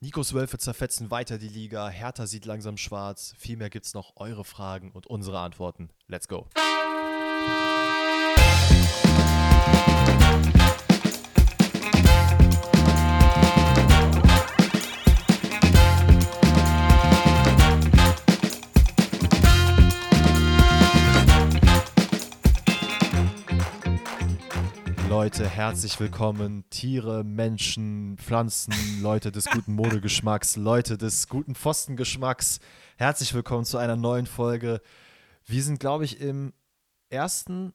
[0.00, 3.34] Nikos Wölfe zerfetzen weiter die Liga, Hertha sieht langsam schwarz.
[3.36, 5.90] Vielmehr gibt's noch eure Fragen und unsere Antworten.
[6.06, 6.46] Let's go.
[25.20, 26.62] Leute, herzlich willkommen.
[26.70, 28.72] Tiere, Menschen, Pflanzen,
[29.02, 32.60] Leute des guten Modegeschmacks, Leute des guten Pfostengeschmacks.
[32.98, 34.80] Herzlich willkommen zu einer neuen Folge.
[35.44, 36.52] Wir sind, glaube ich, im
[37.10, 37.72] ersten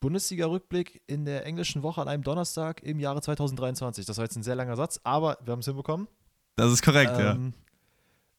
[0.00, 4.06] Bundesliga-Rückblick in der englischen Woche an einem Donnerstag im Jahre 2023.
[4.06, 6.08] Das war jetzt ein sehr langer Satz, aber wir haben es hinbekommen.
[6.56, 7.52] Das ist korrekt, ähm,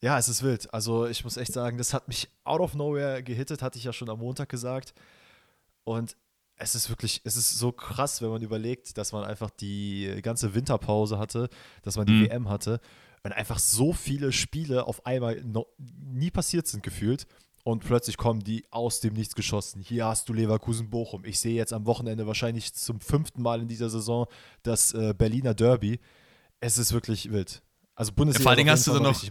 [0.02, 0.14] ja.
[0.14, 0.74] Ja, es ist wild.
[0.74, 3.94] Also ich muss echt sagen, das hat mich out of nowhere gehittet, hatte ich ja
[3.94, 4.96] schon am Montag gesagt.
[5.84, 6.18] Und
[6.58, 10.54] es ist wirklich, es ist so krass, wenn man überlegt, dass man einfach die ganze
[10.56, 11.50] Winterpause hatte,
[11.82, 12.30] dass man die mhm.
[12.30, 12.80] WM hatte
[13.24, 17.28] und einfach so viele Spiele auf einmal noch nie passiert sind gefühlt
[17.64, 19.82] und plötzlich kommen die aus dem Nichts geschossen.
[19.82, 21.26] Hier hast du Leverkusen-Bochum.
[21.26, 24.28] Ich sehe jetzt am Wochenende wahrscheinlich zum fünften Mal in dieser Saison
[24.62, 26.00] das äh, Berliner Derby.
[26.60, 27.64] Es ist wirklich wild.
[27.96, 29.22] Also Bundesliga ja, vor allen Dingen hast du dann noch.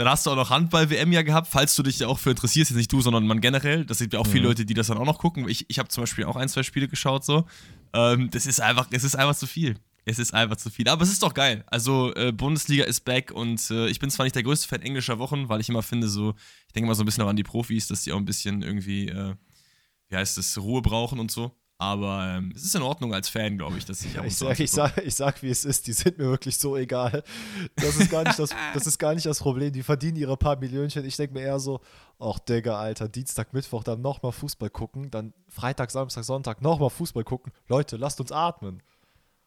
[0.00, 2.70] Dann hast du auch noch Handball-WM ja gehabt, falls du dich ja auch für interessierst,
[2.70, 3.84] jetzt nicht du, sondern man generell.
[3.84, 4.46] Das sind ja auch viele mhm.
[4.46, 5.46] Leute, die das dann auch noch gucken.
[5.46, 7.44] Ich, ich habe zum Beispiel auch ein, zwei Spiele geschaut, so.
[7.92, 9.76] Ähm, das ist einfach, es ist einfach zu viel.
[10.06, 10.88] Es ist einfach zu viel.
[10.88, 11.64] Aber es ist doch geil.
[11.66, 15.18] Also, äh, Bundesliga ist back und äh, ich bin zwar nicht der größte Fan englischer
[15.18, 16.32] Wochen, weil ich immer finde, so,
[16.66, 18.62] ich denke mal so ein bisschen auch an die Profis, dass die auch ein bisschen
[18.62, 19.34] irgendwie, äh,
[20.08, 21.54] wie heißt das, Ruhe brauchen und so.
[21.80, 24.60] Aber ähm, es ist in Ordnung als Fan, glaube ich, dass ich ja, ich, sag,
[24.60, 27.24] ich, sag, ich sag, wie es ist, die sind mir wirklich so egal.
[27.76, 29.72] Das ist gar nicht das, das, ist gar nicht das Problem.
[29.72, 31.06] Die verdienen ihre paar Millionchen.
[31.06, 31.80] Ich denke mir eher so,
[32.18, 37.24] ach Digga, Alter, Dienstag, Mittwoch dann nochmal Fußball gucken, dann Freitag, Samstag, Sonntag nochmal Fußball
[37.24, 37.50] gucken.
[37.66, 38.82] Leute, lasst uns atmen.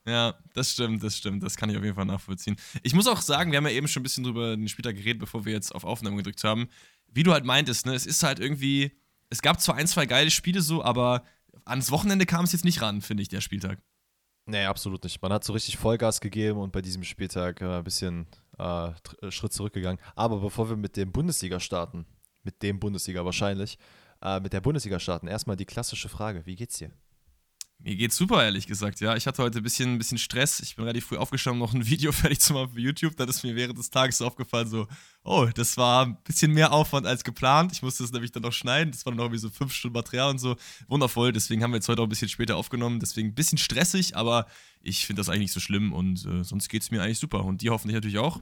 [0.07, 1.43] Ja, das stimmt, das stimmt.
[1.43, 2.55] Das kann ich auf jeden Fall nachvollziehen.
[2.81, 5.19] Ich muss auch sagen, wir haben ja eben schon ein bisschen drüber den Spieltag geredet,
[5.19, 6.67] bevor wir jetzt auf Aufnahme gedrückt haben.
[7.11, 8.91] Wie du halt meintest, ne, es ist halt irgendwie,
[9.29, 11.23] es gab zwar ein, zwei geile Spiele so, aber
[11.65, 13.79] ans Wochenende kam es jetzt nicht ran, finde ich, der Spieltag.
[14.45, 15.21] Nee, absolut nicht.
[15.21, 18.27] Man hat so richtig Vollgas gegeben und bei diesem Spieltag äh, ein bisschen
[18.59, 18.89] äh,
[19.21, 20.01] äh, Schritt zurückgegangen.
[20.15, 22.05] Aber bevor wir mit dem Bundesliga starten,
[22.43, 23.77] mit dem Bundesliga wahrscheinlich,
[24.21, 26.91] äh, mit der Bundesliga starten, erstmal die klassische Frage: Wie geht's dir?
[27.85, 29.13] Mir geht's super, ehrlich gesagt, ja.
[29.17, 30.61] Ich hatte heute ein bisschen, ein bisschen Stress.
[30.61, 33.17] Ich bin relativ früh aufgestanden, noch ein Video fertig zu machen für YouTube.
[33.17, 34.87] Dann ist mir während des Tages so aufgefallen, so,
[35.25, 37.73] oh, das war ein bisschen mehr Aufwand als geplant.
[37.73, 38.91] Ich musste es nämlich dann noch schneiden.
[38.91, 40.55] Das war dann noch irgendwie so fünf Stunden Material und so.
[40.87, 41.33] Wundervoll.
[41.33, 43.01] Deswegen haben wir jetzt heute auch ein bisschen später aufgenommen.
[43.01, 44.47] Deswegen ein bisschen stressig, aber
[44.81, 47.43] ich finde das eigentlich nicht so schlimm und äh, sonst geht's mir eigentlich super.
[47.43, 48.39] Und die hoffentlich natürlich auch.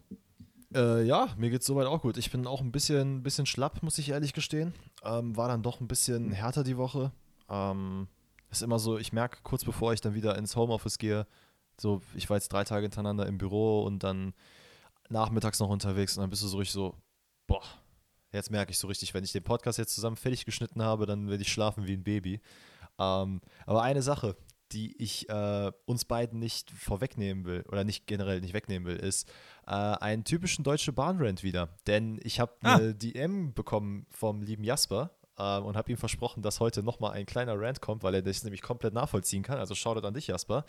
[0.75, 2.18] Äh, ja, mir geht's soweit auch gut.
[2.18, 4.72] Ich bin auch ein bisschen, bisschen schlapp, muss ich ehrlich gestehen.
[5.03, 7.12] Ähm, war dann doch ein bisschen härter die Woche.
[7.50, 8.08] Ähm,
[8.51, 11.25] ist immer so, ich merke kurz bevor ich dann wieder ins Homeoffice gehe,
[11.79, 14.34] so, ich war jetzt drei Tage hintereinander im Büro und dann
[15.09, 16.95] nachmittags noch unterwegs und dann bist du so richtig so,
[17.47, 17.63] boah,
[18.31, 21.29] jetzt merke ich so richtig, wenn ich den Podcast jetzt zusammen fertig geschnitten habe, dann
[21.29, 22.41] werde ich schlafen wie ein Baby.
[23.00, 24.35] Ähm, aber eine Sache,
[24.72, 29.28] die ich äh, uns beiden nicht vorwegnehmen will oder nicht generell nicht wegnehmen will, ist
[29.67, 31.69] äh, einen typischen deutschen Bahnrand wieder.
[31.88, 32.75] Denn ich habe ah.
[32.75, 35.11] eine DM bekommen vom lieben Jasper
[35.41, 38.44] ähm, und habe ihm versprochen, dass heute nochmal ein kleiner Rant kommt, weil er das
[38.44, 39.57] nämlich komplett nachvollziehen kann.
[39.57, 40.66] Also Shoutout an dich, Jasper.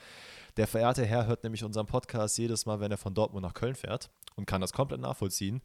[0.56, 3.74] Der verehrte Herr hört nämlich unseren Podcast jedes Mal, wenn er von Dortmund nach Köln
[3.74, 5.60] fährt und kann das komplett nachvollziehen.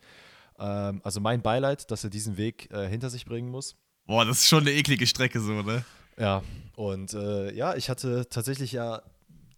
[0.59, 3.75] Ähm, also mein Beileid, dass er diesen Weg äh, hinter sich bringen muss.
[4.05, 5.85] Boah, das ist schon eine eklige Strecke so, ne?
[6.17, 6.41] Ja,
[6.75, 9.03] und äh, ja, ich hatte tatsächlich ja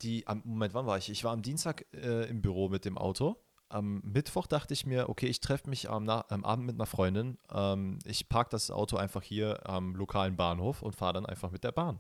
[0.02, 1.10] die, am Moment, wann war ich?
[1.10, 3.38] Ich war am Dienstag äh, im Büro mit dem Auto
[3.70, 7.38] am Mittwoch dachte ich mir, okay, ich treffe mich am, am, Abend mit einer Freundin.
[7.52, 11.64] Ähm, ich parke das Auto einfach hier am lokalen Bahnhof und fahre dann einfach mit
[11.64, 12.00] der Bahn.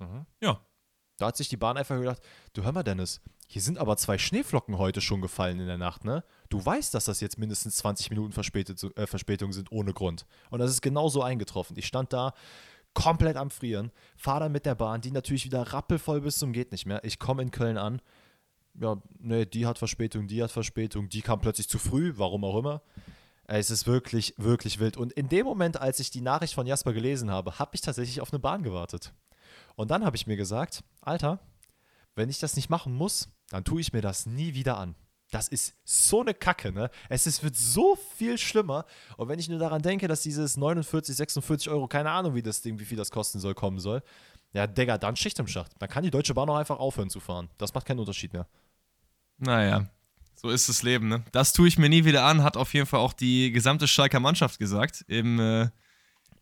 [0.00, 0.26] Mhm.
[0.42, 0.60] Ja.
[1.18, 2.20] Da hat sich die Bahn einfach gedacht,
[2.52, 6.04] du hör mal, Dennis, hier sind aber zwei Schneeflocken heute schon gefallen in der Nacht,
[6.04, 6.24] ne?
[6.50, 8.38] Du weißt, dass das jetzt mindestens 20 Minuten
[8.96, 10.26] äh, Verspätung sind ohne Grund.
[10.50, 11.78] Und das ist genau so eingetroffen.
[11.78, 12.34] Ich stand da
[12.92, 16.72] komplett am Frieren, fahre dann mit der Bahn, die natürlich wieder rappelvoll bis zum geht
[16.72, 17.04] nicht mehr.
[17.04, 18.00] Ich komme in Köln an
[18.80, 22.58] ja, nee, die hat Verspätung, die hat Verspätung, die kam plötzlich zu früh, warum auch
[22.58, 22.82] immer.
[23.44, 24.96] Es ist wirklich, wirklich wild.
[24.96, 28.20] Und in dem Moment, als ich die Nachricht von Jasper gelesen habe, habe ich tatsächlich
[28.20, 29.12] auf eine Bahn gewartet.
[29.76, 31.38] Und dann habe ich mir gesagt, Alter,
[32.16, 34.96] wenn ich das nicht machen muss, dann tue ich mir das nie wieder an.
[35.30, 36.88] Das ist so eine Kacke, ne?
[37.08, 38.84] Es ist, wird so viel schlimmer.
[39.16, 42.62] Und wenn ich nur daran denke, dass dieses 49, 46 Euro, keine Ahnung, wie das
[42.62, 44.02] Ding, wie viel das kosten soll, kommen soll.
[44.52, 45.72] Ja, Digga, dann Schicht im Schacht.
[45.78, 47.50] Dann kann die Deutsche Bahn auch einfach aufhören zu fahren.
[47.58, 48.46] Das macht keinen Unterschied mehr.
[49.38, 49.86] Naja,
[50.34, 51.24] so ist das Leben, ne?
[51.32, 54.20] Das tue ich mir nie wieder an, hat auf jeden Fall auch die gesamte Schalker
[54.20, 55.68] Mannschaft gesagt im äh,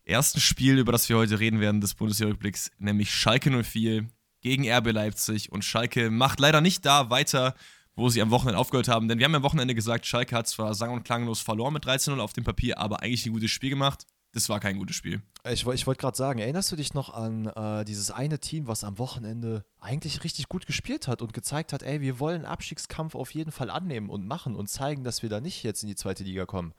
[0.05, 4.08] ersten Spiel, über das wir heute reden werden, des Bundesliga-Rückblicks, nämlich Schalke 04
[4.41, 5.50] gegen RB Leipzig.
[5.50, 7.55] Und Schalke macht leider nicht da weiter,
[7.96, 9.08] wo sie am Wochenende aufgehört haben.
[9.08, 12.19] Denn wir haben am Wochenende gesagt, Schalke hat zwar sang- und klanglos verloren mit 13-0
[12.19, 14.06] auf dem Papier, aber eigentlich ein gutes Spiel gemacht.
[14.35, 15.23] Das war kein gutes Spiel.
[15.45, 18.83] Ich, ich wollte gerade sagen, erinnerst du dich noch an äh, dieses eine Team, was
[18.83, 23.33] am Wochenende eigentlich richtig gut gespielt hat und gezeigt hat, ey, wir wollen Abstiegskampf auf
[23.33, 26.25] jeden Fall annehmen und machen und zeigen, dass wir da nicht jetzt in die zweite
[26.25, 26.75] Liga kommen.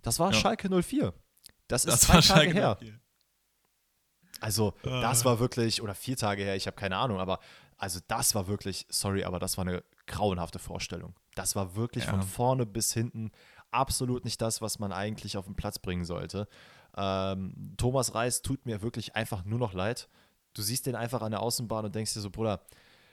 [0.00, 0.38] Das war ja.
[0.38, 1.12] Schalke 04.
[1.68, 2.76] Das ist das zwei Tage Schalke her.
[2.80, 3.00] 04.
[4.40, 4.88] Also, uh.
[4.88, 7.40] das war wirklich, oder vier Tage her, ich habe keine Ahnung, aber
[7.76, 11.14] also das war wirklich, sorry, aber das war eine grauenhafte Vorstellung.
[11.34, 12.10] Das war wirklich ja.
[12.10, 13.30] von vorne bis hinten
[13.70, 16.48] absolut nicht das, was man eigentlich auf den Platz bringen sollte.
[16.96, 20.08] Ähm, Thomas Reis tut mir wirklich einfach nur noch leid.
[20.54, 22.62] Du siehst den einfach an der Außenbahn und denkst dir so, Bruder,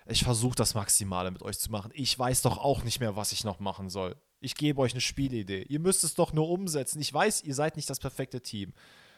[0.05, 1.91] ich versuche das Maximale mit euch zu machen.
[1.93, 4.15] Ich weiß doch auch nicht mehr, was ich noch machen soll.
[4.39, 5.63] Ich gebe euch eine Spielidee.
[5.63, 6.99] Ihr müsst es doch nur umsetzen.
[6.99, 8.73] Ich weiß, ihr seid nicht das perfekte Team.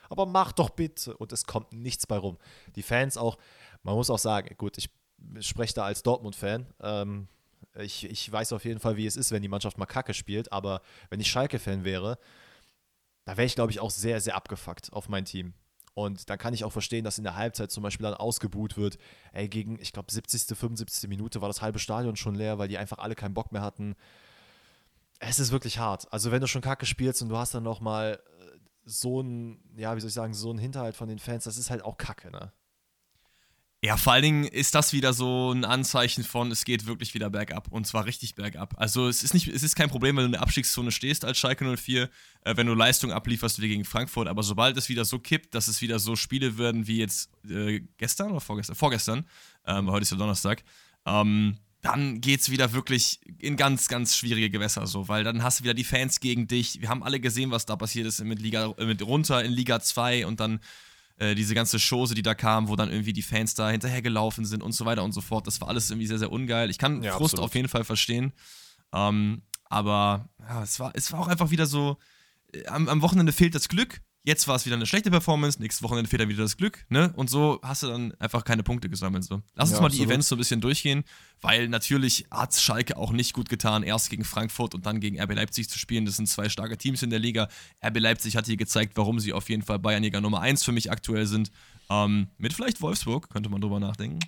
[0.09, 1.17] Aber macht doch bitte.
[1.17, 2.37] Und es kommt nichts bei rum.
[2.75, 3.37] Die Fans auch,
[3.81, 4.89] man muss auch sagen, gut, ich
[5.39, 6.67] spreche da als Dortmund-Fan.
[6.81, 7.27] Ähm,
[7.79, 10.51] ich, ich weiß auf jeden Fall, wie es ist, wenn die Mannschaft mal Kacke spielt.
[10.51, 12.19] Aber wenn ich Schalke-Fan wäre,
[13.25, 15.53] da wäre ich, glaube ich, auch sehr, sehr abgefuckt auf mein Team.
[15.95, 18.97] Und dann kann ich auch verstehen, dass in der Halbzeit zum Beispiel dann ausgebuht wird.
[19.31, 21.09] Ey, gegen, ich glaube, 70., 75.
[21.09, 23.95] Minute war das halbe Stadion schon leer, weil die einfach alle keinen Bock mehr hatten.
[25.19, 26.11] Es ist wirklich hart.
[26.11, 29.95] Also, wenn du schon Kacke spielst und du hast dann nochmal äh, so ein, ja,
[29.95, 32.29] wie soll ich sagen, so ein Hinterhalt von den Fans, das ist halt auch Kacke,
[32.29, 32.51] ne?
[33.85, 37.29] Ja, vor allen Dingen ist das wieder so ein Anzeichen von, es geht wirklich wieder
[37.29, 38.73] bergab und zwar richtig bergab.
[38.79, 41.37] Also es ist nicht, es ist kein Problem, wenn du in der Abstiegszone stehst als
[41.37, 42.09] Schalke 04,
[42.45, 45.67] äh, wenn du Leistung ablieferst wie gegen Frankfurt, aber sobald es wieder so kippt, dass
[45.67, 49.25] es wieder so Spiele werden wie jetzt äh, gestern oder vorgestern, vorgestern,
[49.67, 50.63] ähm, heute ist ja Donnerstag,
[51.05, 55.59] ähm, dann geht es wieder wirklich in ganz, ganz schwierige Gewässer so, weil dann hast
[55.59, 56.81] du wieder die Fans gegen dich.
[56.81, 60.25] Wir haben alle gesehen, was da passiert ist mit Liga, mit runter in Liga 2
[60.25, 60.59] und dann
[61.17, 64.61] äh, diese ganze Chose, die da kam, wo dann irgendwie die Fans da hinterhergelaufen sind
[64.61, 65.47] und so weiter und so fort.
[65.47, 66.69] Das war alles irgendwie sehr, sehr ungeil.
[66.69, 67.49] Ich kann ja, Frust absolut.
[67.49, 68.33] auf jeden Fall verstehen.
[68.93, 71.97] Ähm, aber ja, es war, es war auch einfach wieder so,
[72.53, 75.83] äh, am, am Wochenende fehlt das Glück jetzt war es wieder eine schlechte Performance, nächstes
[75.83, 77.13] Wochenende fehlt dann wieder das Glück, ne?
[77.15, 79.23] Und so hast du dann einfach keine Punkte gesammelt.
[79.23, 79.41] So.
[79.53, 79.93] Lass uns ja, mal absolut.
[79.93, 81.03] die Events so ein bisschen durchgehen,
[81.41, 85.35] weil natürlich hat Schalke auch nicht gut getan, erst gegen Frankfurt und dann gegen RB
[85.35, 86.05] Leipzig zu spielen.
[86.05, 87.47] Das sind zwei starke Teams in der Liga.
[87.85, 90.91] RB Leipzig hat hier gezeigt, warum sie auf jeden Fall Bayernjäger Nummer 1 für mich
[90.91, 91.51] aktuell sind.
[91.89, 94.19] Ähm, mit vielleicht Wolfsburg, könnte man drüber nachdenken.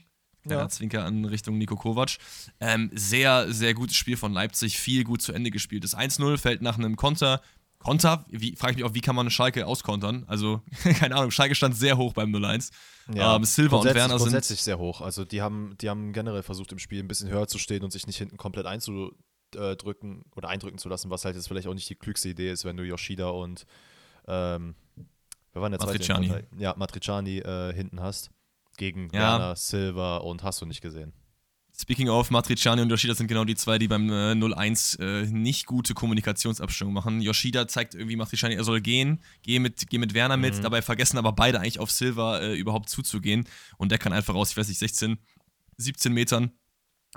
[0.50, 0.70] Ja.
[0.70, 2.18] Zwinker an Richtung Nico Kovac.
[2.60, 5.84] Ähm, sehr, sehr gutes Spiel von Leipzig, viel gut zu Ende gespielt.
[5.84, 7.42] Das 1-0 fällt nach einem Konter
[7.80, 8.26] Konter,
[8.56, 10.26] frage ich mich auch, wie kann man eine Schalke auskontern?
[10.28, 10.62] Also,
[11.00, 12.72] keine Ahnung, Schalke stand sehr hoch beim 0-1.
[13.14, 14.30] Ja, ähm, Silva und Werner sind.
[14.30, 15.02] Grundsätzlich sehr hoch.
[15.02, 17.92] Also, die haben, die haben generell versucht, im Spiel ein bisschen höher zu stehen und
[17.92, 21.90] sich nicht hinten komplett einzudrücken oder eindrücken zu lassen, was halt jetzt vielleicht auch nicht
[21.90, 23.66] die klügste Idee ist, wenn du Yoshida und
[24.28, 24.76] ähm,
[25.54, 26.34] wer war denn der Matriciani.
[26.58, 28.32] Ja, Matriciani äh, hinten hast.
[28.78, 29.20] Gegen ja.
[29.20, 31.14] Werner, Silva und hast du nicht gesehen.
[31.80, 35.68] Speaking of, Matriciani und Yoshida sind genau die zwei, die beim äh, 0-1 äh, nicht
[35.68, 37.22] gute Kommunikationsabstimmung machen.
[37.22, 40.64] Yoshida zeigt irgendwie Matriciani, er soll gehen, geh mit, geh mit Werner mit, mhm.
[40.64, 43.48] dabei vergessen aber beide eigentlich auf Silva äh, überhaupt zuzugehen.
[43.78, 45.20] Und der kann einfach aus, ich weiß nicht, 16,
[45.78, 46.52] 17 Metern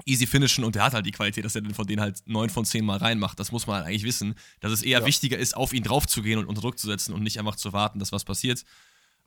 [0.04, 2.50] easy finishen und der hat halt die Qualität, dass er dann von denen halt 9
[2.50, 3.38] von 10 Mal reinmacht.
[3.40, 5.06] Das muss man halt eigentlich wissen, dass es eher ja.
[5.06, 7.98] wichtiger ist, auf ihn draufzugehen und unter Druck zu setzen und nicht einfach zu warten,
[7.98, 8.64] dass was passiert.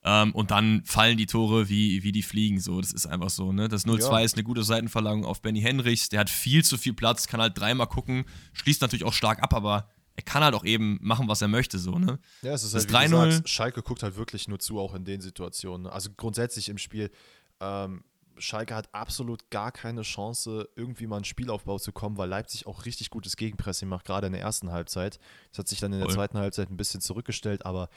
[0.05, 2.59] Ähm, und dann fallen die Tore wie, wie die fliegen.
[2.59, 3.53] So, das ist einfach so.
[3.53, 3.69] Ne?
[3.69, 4.19] Das 0-2 ja.
[4.19, 6.09] ist eine gute Seitenverlagerung auf Benny Henrichs.
[6.09, 9.53] Der hat viel zu viel Platz, kann halt dreimal gucken, schließt natürlich auch stark ab,
[9.53, 11.79] aber er kann halt auch eben machen, was er möchte.
[11.79, 12.19] So, ne?
[12.41, 14.93] Ja, es ist das halt, wie du sagst, Schalke guckt halt wirklich nur zu, auch
[14.93, 15.87] in den Situationen.
[15.87, 17.09] Also grundsätzlich im Spiel.
[17.59, 18.03] Ähm,
[18.37, 22.85] Schalke hat absolut gar keine Chance, irgendwie mal einen Spielaufbau zu kommen, weil Leipzig auch
[22.85, 25.19] richtig gutes Gegenpressing macht, gerade in der ersten Halbzeit.
[25.51, 26.15] Das hat sich dann in der Voll.
[26.15, 27.89] zweiten Halbzeit ein bisschen zurückgestellt, aber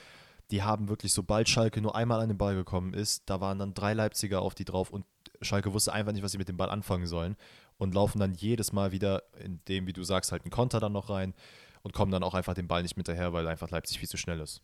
[0.50, 3.74] die haben wirklich, sobald Schalke nur einmal an den Ball gekommen ist, da waren dann
[3.74, 5.04] drei Leipziger auf die drauf und
[5.42, 7.36] Schalke wusste einfach nicht, was sie mit dem Ball anfangen sollen
[7.78, 10.92] und laufen dann jedes Mal wieder in dem, wie du sagst, halt einen Konter dann
[10.92, 11.34] noch rein
[11.82, 14.16] und kommen dann auch einfach den Ball nicht mit daher, weil einfach Leipzig viel zu
[14.16, 14.62] schnell ist.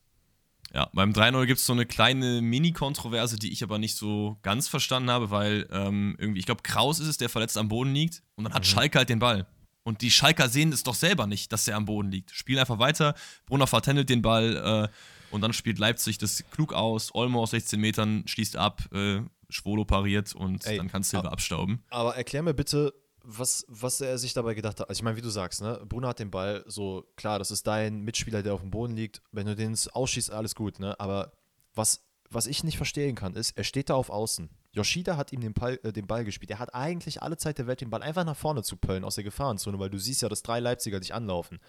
[0.73, 4.69] Ja, beim 3-0 gibt es so eine kleine Mini-Kontroverse, die ich aber nicht so ganz
[4.69, 8.23] verstanden habe, weil ähm, irgendwie, ich glaube, Kraus ist es, der verletzt am Boden liegt
[8.37, 8.69] und dann hat mhm.
[8.69, 9.47] Schalke halt den Ball.
[9.85, 12.31] Und die Schalker sehen es doch selber nicht, dass er am Boden liegt.
[12.31, 13.15] Spielen einfach weiter,
[13.47, 14.89] Brunner vertändelt den Ball, äh,
[15.33, 17.15] und dann spielt Leipzig das klug aus.
[17.15, 21.83] Olmo aus 16 Metern schließt ab, äh, Schwolo pariert und Ey, dann kann Silva abstauben.
[21.91, 24.89] Aber erklär mir bitte, was, was er sich dabei gedacht hat.
[24.89, 25.81] Also ich meine, wie du sagst, ne?
[25.89, 29.23] Bruno hat den Ball, so klar, das ist dein Mitspieler, der auf dem Boden liegt.
[29.31, 30.99] Wenn du den ausschießt, alles gut, ne?
[30.99, 31.33] Aber
[31.75, 34.51] was, was ich nicht verstehen kann, ist, er steht da auf Außen.
[34.73, 36.51] Yoshida hat ihm den Ball, äh, den Ball gespielt.
[36.51, 39.17] Er hat eigentlich alle Zeit der Welt, den Ball einfach nach vorne zu pöllen aus
[39.17, 41.61] der Gefahrenzone, weil du siehst ja, dass drei Leipziger dich anlaufen.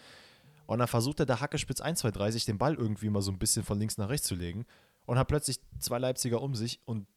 [0.66, 3.32] Und dann versucht er der Hackespitz 1, 2, 3 sich den Ball irgendwie mal so
[3.32, 4.66] ein bisschen von links nach rechts zu legen
[5.06, 7.08] und hat plötzlich zwei Leipziger um sich und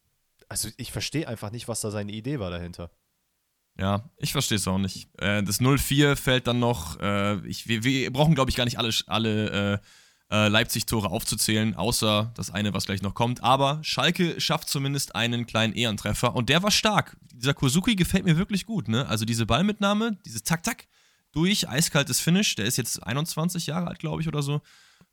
[0.49, 2.91] also ich verstehe einfach nicht, was da seine Idee war dahinter.
[3.79, 5.09] Ja, ich verstehe es auch nicht.
[5.19, 6.99] Äh, das 0-4 fällt dann noch.
[7.01, 9.81] Äh, ich, wir, brauchen, glaube ich, gar nicht alle, alle
[10.31, 13.43] äh, Leipzig-Tore aufzuzählen, außer das eine, was gleich noch kommt.
[13.43, 17.17] Aber Schalke schafft zumindest einen kleinen Ehrentreffer und der war stark.
[17.33, 18.89] Dieser Kosuki gefällt mir wirklich gut.
[18.89, 19.07] Ne?
[19.09, 20.87] Also diese Ballmitnahme, dieses Tak-Tak
[21.37, 22.55] durch, eiskaltes Finish.
[22.57, 24.61] Der ist jetzt 21 Jahre alt, glaube ich, oder so.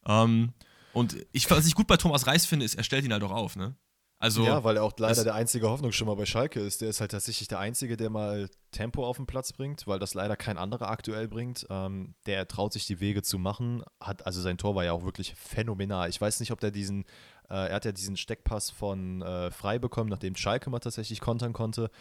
[0.05, 0.53] Ähm,
[0.93, 3.31] und ich, was ich gut bei Thomas Reis finde, ist, er stellt ihn halt auch
[3.31, 3.55] auf.
[3.55, 3.75] Ne?
[4.19, 6.79] Also, ja, weil er auch leider der einzige Hoffnungsschimmer bei Schalke ist.
[6.79, 10.13] Der ist halt tatsächlich der Einzige, der mal Tempo auf den Platz bringt, weil das
[10.13, 11.67] leider kein anderer aktuell bringt.
[11.69, 13.83] Ähm, der traut sich die Wege zu machen.
[13.99, 16.07] Hat, also sein Tor war ja auch wirklich phänomenal.
[16.07, 17.03] Ich weiß nicht, ob der diesen,
[17.49, 21.51] äh, er hat ja diesen Steckpass von äh, Frei bekommen, nachdem Schalke mal tatsächlich kontern
[21.51, 21.91] konnte.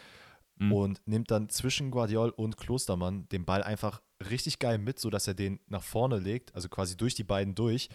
[0.63, 0.73] Mhm.
[0.73, 5.35] Und nimmt dann zwischen Guardiol und Klostermann den Ball einfach richtig geil mit, sodass er
[5.35, 7.89] den nach vorne legt, also quasi durch die beiden durch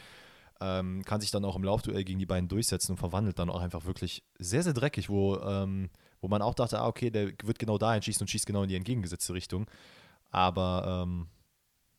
[0.60, 3.62] ähm, kann sich dann auch im Laufduell gegen die beiden durchsetzen und verwandelt dann auch
[3.62, 7.60] einfach wirklich sehr, sehr dreckig, wo, ähm, wo man auch dachte, ah, okay, der wird
[7.60, 9.70] genau dahin schießen und schießt genau in die entgegengesetzte Richtung.
[10.32, 11.28] Aber ähm,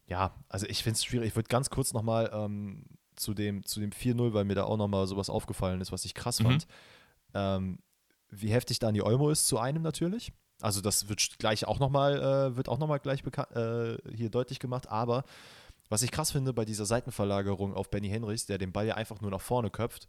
[0.06, 1.28] ja, also ich finde es schwierig.
[1.28, 2.84] Ich würde ganz kurz nochmal ähm,
[3.14, 6.14] zu dem, zu dem 4-0, weil mir da auch nochmal sowas aufgefallen ist, was ich
[6.14, 6.44] krass mhm.
[6.44, 6.66] fand.
[7.34, 7.78] Ähm,
[8.30, 10.32] wie heftig Dani Olmo ist zu einem natürlich.
[10.60, 14.88] Also das wird gleich auch nochmal, äh, wird auch nochmal gleich äh, hier deutlich gemacht,
[14.88, 15.24] aber
[15.88, 19.20] was ich krass finde bei dieser Seitenverlagerung auf Benny Henrichs, der den Ball ja einfach
[19.20, 20.08] nur nach vorne köpft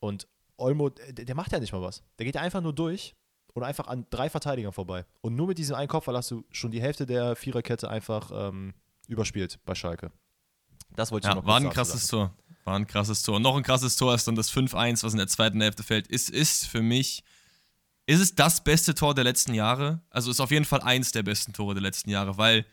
[0.00, 2.02] und Olmo, der, der macht ja nicht mal was.
[2.18, 3.14] Der geht ja einfach nur durch
[3.52, 5.04] und einfach an drei Verteidigern vorbei.
[5.20, 8.74] Und nur mit diesem einen Kopfball hast du schon die Hälfte der Viererkette einfach ähm,
[9.08, 10.10] überspielt bei Schalke.
[10.94, 12.06] Das wollte ich ja, noch War ein krasses.
[12.06, 12.34] Tor.
[12.64, 13.36] War ein krasses Tor.
[13.36, 16.06] Und noch ein krasses Tor ist dann das 5-1, was in der zweiten Hälfte fällt.
[16.06, 17.22] Ist, ist für mich,
[18.06, 20.00] ist es das beste Tor der letzten Jahre?
[20.10, 22.64] Also ist auf jeden Fall eins der besten Tore der letzten Jahre, weil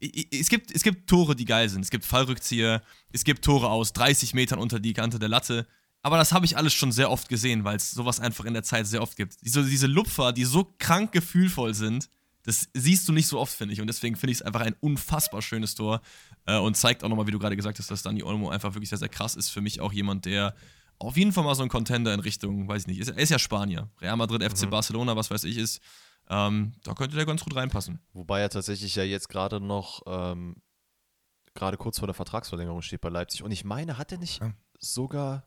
[0.00, 1.82] es gibt, es gibt Tore, die geil sind.
[1.82, 5.66] Es gibt Fallrückzieher, es gibt Tore aus 30 Metern unter die Kante der Latte.
[6.02, 8.62] Aber das habe ich alles schon sehr oft gesehen, weil es sowas einfach in der
[8.62, 9.36] Zeit sehr oft gibt.
[9.44, 12.08] Diese, diese Lupfer, die so krank gefühlvoll sind,
[12.44, 13.82] das siehst du nicht so oft, finde ich.
[13.82, 16.00] Und deswegen finde ich es einfach ein unfassbar schönes Tor
[16.46, 18.88] äh, und zeigt auch nochmal, wie du gerade gesagt hast, dass Dani Olmo einfach wirklich
[18.88, 19.50] sehr, sehr krass ist.
[19.50, 20.54] Für mich auch jemand, der
[21.00, 23.30] auf jeden Fall mal so ein Contender in Richtung, weiß ich nicht, ist, er ist
[23.30, 23.90] ja Spanier.
[24.00, 24.70] Real Madrid, FC mhm.
[24.70, 25.80] Barcelona, was weiß ich, ist.
[26.28, 28.00] Ähm, da könnte der ganz gut reinpassen.
[28.12, 30.62] Wobei er tatsächlich ja jetzt gerade noch ähm,
[31.54, 33.42] gerade kurz vor der Vertragsverlängerung steht bei Leipzig.
[33.42, 34.52] Und ich meine, hat er nicht ja.
[34.78, 35.44] sogar,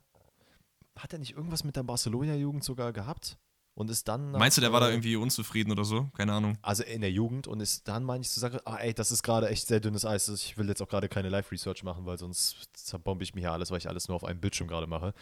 [0.98, 3.38] hat er nicht irgendwas mit der Barcelona-Jugend sogar gehabt?
[3.75, 4.31] Und ist dann.
[4.31, 6.07] Meinst du, der war da irgendwie unzufrieden oder so?
[6.15, 6.57] Keine Ahnung.
[6.61, 9.23] Also in der Jugend und ist dann, meine ich, zu sagen, ah, ey, das ist
[9.23, 10.29] gerade echt sehr dünnes Eis.
[10.29, 13.71] Ich will jetzt auch gerade keine Live-Research machen, weil sonst zerbombe ich mir hier alles,
[13.71, 15.15] weil ich alles nur auf einem Bildschirm gerade mache.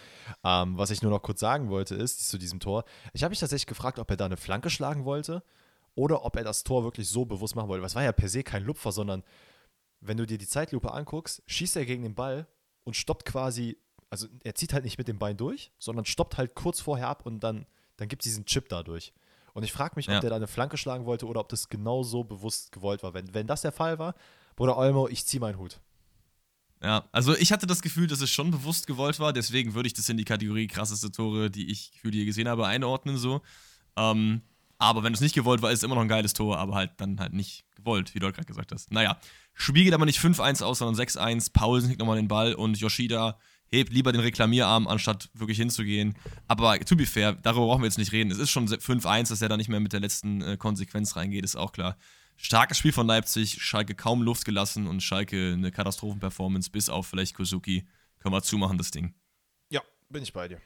[0.44, 2.84] Ähm, was ich nur noch kurz sagen wollte, ist zu diesem Tor.
[3.14, 5.44] Ich habe mich tatsächlich gefragt, ob er da eine Flanke schlagen wollte
[5.96, 7.84] oder ob er das Tor wirklich so bewusst machen wollte.
[7.84, 9.24] Was war ja per se kein Lupfer, sondern
[10.02, 12.48] wenn du dir die Zeitlupe anguckst, schießt er gegen den Ball
[12.84, 13.78] und stoppt quasi,
[14.10, 17.26] also er zieht halt nicht mit dem Bein durch, sondern stoppt halt kurz vorher ab
[17.26, 17.66] und dann
[17.98, 19.14] dann gibt es diesen Chip dadurch.
[19.54, 20.20] Und ich frage mich, ob ja.
[20.20, 23.14] der da eine Flanke schlagen wollte oder ob das genau so bewusst gewollt war.
[23.14, 24.16] Wenn, wenn das der Fall war,
[24.56, 25.80] Bruder Olmo, ich ziehe meinen Hut.
[26.82, 29.94] Ja, also ich hatte das Gefühl, dass es schon bewusst gewollt war, deswegen würde ich
[29.94, 33.42] das in die Kategorie krasseste Tore, die ich für die gesehen habe, einordnen so.
[33.96, 34.42] Ähm,
[34.80, 36.92] aber wenn es nicht gewollt war, ist es immer noch ein geiles Tor, aber halt
[36.98, 38.92] dann halt nicht gewollt, wie du halt gerade gesagt hast.
[38.92, 39.20] Naja,
[39.54, 41.54] Spiel geht aber nicht 5-1 aus, sondern 6-1.
[41.54, 43.38] Paulsen kriegt nochmal den Ball und Yoshida
[43.80, 46.16] hebt lieber den Reklamierarm, anstatt wirklich hinzugehen.
[46.48, 48.32] Aber to be fair, darüber brauchen wir jetzt nicht reden.
[48.32, 51.44] Es ist schon 5-1, dass er da nicht mehr mit der letzten äh, Konsequenz reingeht,
[51.46, 51.98] ist auch klar.
[52.36, 57.36] Starkes Spiel von Leipzig, Schalke kaum Luft gelassen und Schalke eine Katastrophenperformance, bis auf vielleicht
[57.36, 57.88] Kosuki.
[58.20, 59.14] Können wir zumachen, das Ding.
[59.70, 60.60] Ja, bin ich bei dir.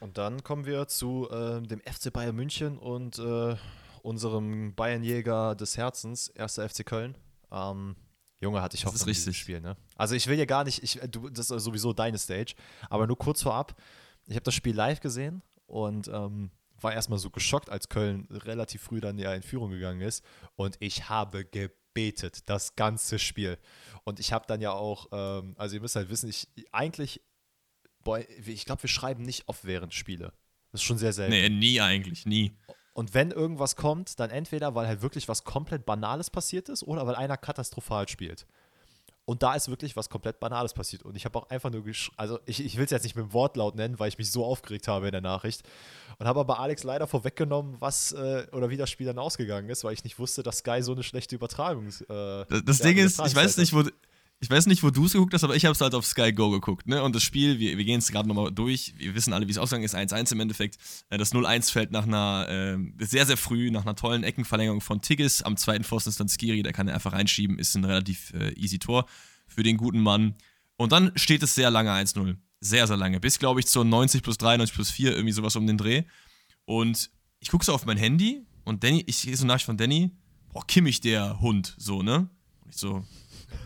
[0.00, 3.56] Und dann kommen wir zu äh, dem FC Bayern München und äh,
[4.02, 6.54] unserem Bayernjäger des Herzens, 1.
[6.54, 7.14] FC Köln.
[7.52, 7.96] Ähm,
[8.40, 9.38] Junge, hatte ich Hoffnung das ist richtig.
[9.38, 9.76] Spiel, ne?
[10.00, 12.54] Also ich will ja gar nicht, ich, du, das ist sowieso deine Stage,
[12.88, 13.76] aber nur kurz vorab,
[14.26, 18.80] ich habe das Spiel live gesehen und ähm, war erstmal so geschockt, als Köln relativ
[18.80, 20.24] früh dann ja in Führung gegangen ist
[20.56, 23.58] und ich habe gebetet, das ganze Spiel.
[24.04, 27.20] Und ich habe dann ja auch, ähm, also ihr müsst halt wissen, ich eigentlich,
[28.02, 30.32] boah, ich glaube, wir schreiben nicht oft während Spiele.
[30.72, 31.32] Das ist schon sehr selten.
[31.32, 32.56] Nee, nie eigentlich, nie.
[32.94, 37.06] Und wenn irgendwas kommt, dann entweder, weil halt wirklich was komplett Banales passiert ist oder
[37.06, 38.46] weil einer katastrophal spielt.
[39.30, 41.04] Und da ist wirklich was komplett Banales passiert.
[41.04, 41.84] Und ich habe auch einfach nur,
[42.16, 44.44] also ich, ich will es jetzt nicht mit dem Wortlaut nennen, weil ich mich so
[44.44, 45.62] aufgeregt habe in der Nachricht.
[46.18, 49.84] Und habe aber Alex leider vorweggenommen, was äh, oder wie das Spiel dann ausgegangen ist,
[49.84, 51.86] weil ich nicht wusste, dass Sky so eine schlechte Übertragung.
[51.86, 53.84] Äh, das, das Ding ist, ich weiß nicht, wo,
[54.42, 56.32] ich weiß nicht, wo du es geguckt hast, aber ich habe es halt auf Sky
[56.32, 56.88] Go geguckt.
[56.88, 57.02] Ne?
[57.02, 58.94] Und das Spiel, wir, wir gehen es gerade nochmal durch.
[58.96, 59.94] Wir wissen alle, wie es ausgegangen ist.
[59.94, 60.78] 1-1 im Endeffekt.
[61.10, 65.02] Äh, das 0-1 fällt nach einer, äh, sehr, sehr früh, nach einer tollen Eckenverlängerung von
[65.02, 65.42] Tigges.
[65.42, 67.58] Am zweiten Pfosten ist dann Skiri, der kann er einfach reinschieben.
[67.58, 69.04] Ist ein relativ äh, easy Tor
[69.46, 70.34] für den guten Mann.
[70.76, 72.36] Und dann steht es sehr lange 1-0.
[72.60, 73.20] Sehr, sehr lange.
[73.20, 76.04] Bis, glaube ich, zur 90 plus 3, 90 plus 4, irgendwie sowas um den Dreh.
[76.64, 80.12] Und ich gucke so auf mein Handy und Danny, ich sehe so Nachricht von Danny,
[80.52, 82.30] boah, Kimmich der Hund, so, ne?
[82.62, 83.04] Und ich so,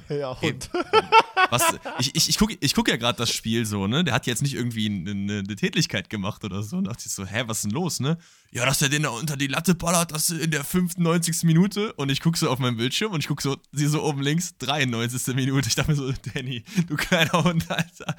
[0.08, 0.70] ja, Hund.
[1.50, 1.62] Was,
[1.98, 4.04] ich ich, ich gucke ich guck ja gerade das Spiel so, ne?
[4.04, 6.76] Der hat jetzt nicht irgendwie eine, eine Tätigkeit gemacht oder so.
[6.76, 8.18] Und dachte ich so, hä, was ist denn los, ne?
[8.50, 11.42] Ja, dass der den da unter die Latte ballert, das in der 95.
[11.44, 11.92] Minute.
[11.94, 14.56] Und ich gucke so auf meinen Bildschirm und ich gucke so, sie so oben links,
[14.58, 15.34] 93.
[15.34, 15.68] Minute.
[15.68, 18.16] Ich dachte mir so, Danny, du kleiner Hund, Alter.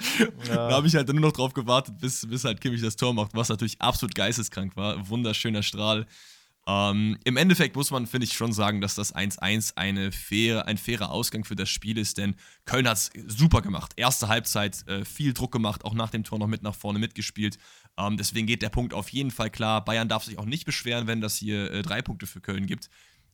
[0.48, 0.56] Ja.
[0.56, 3.32] Da habe ich halt nur noch drauf gewartet, bis, bis halt Kimmich das Tor macht,
[3.34, 5.08] was natürlich absolut geisteskrank war.
[5.08, 6.06] Wunderschöner Strahl.
[6.68, 10.78] Ähm, Im Endeffekt muss man, finde ich, schon sagen, dass das 1-1 eine faire, ein
[10.78, 13.94] fairer Ausgang für das Spiel ist, denn Köln hat es super gemacht.
[13.98, 17.60] Erste Halbzeit äh, viel Druck gemacht, auch nach dem Tor noch mit nach vorne mitgespielt.
[17.98, 19.86] Ähm, deswegen geht der Punkt auf jeden Fall klar.
[19.86, 22.90] Bayern darf sich auch nicht beschweren, wenn das hier äh, drei Punkte für Köln gibt.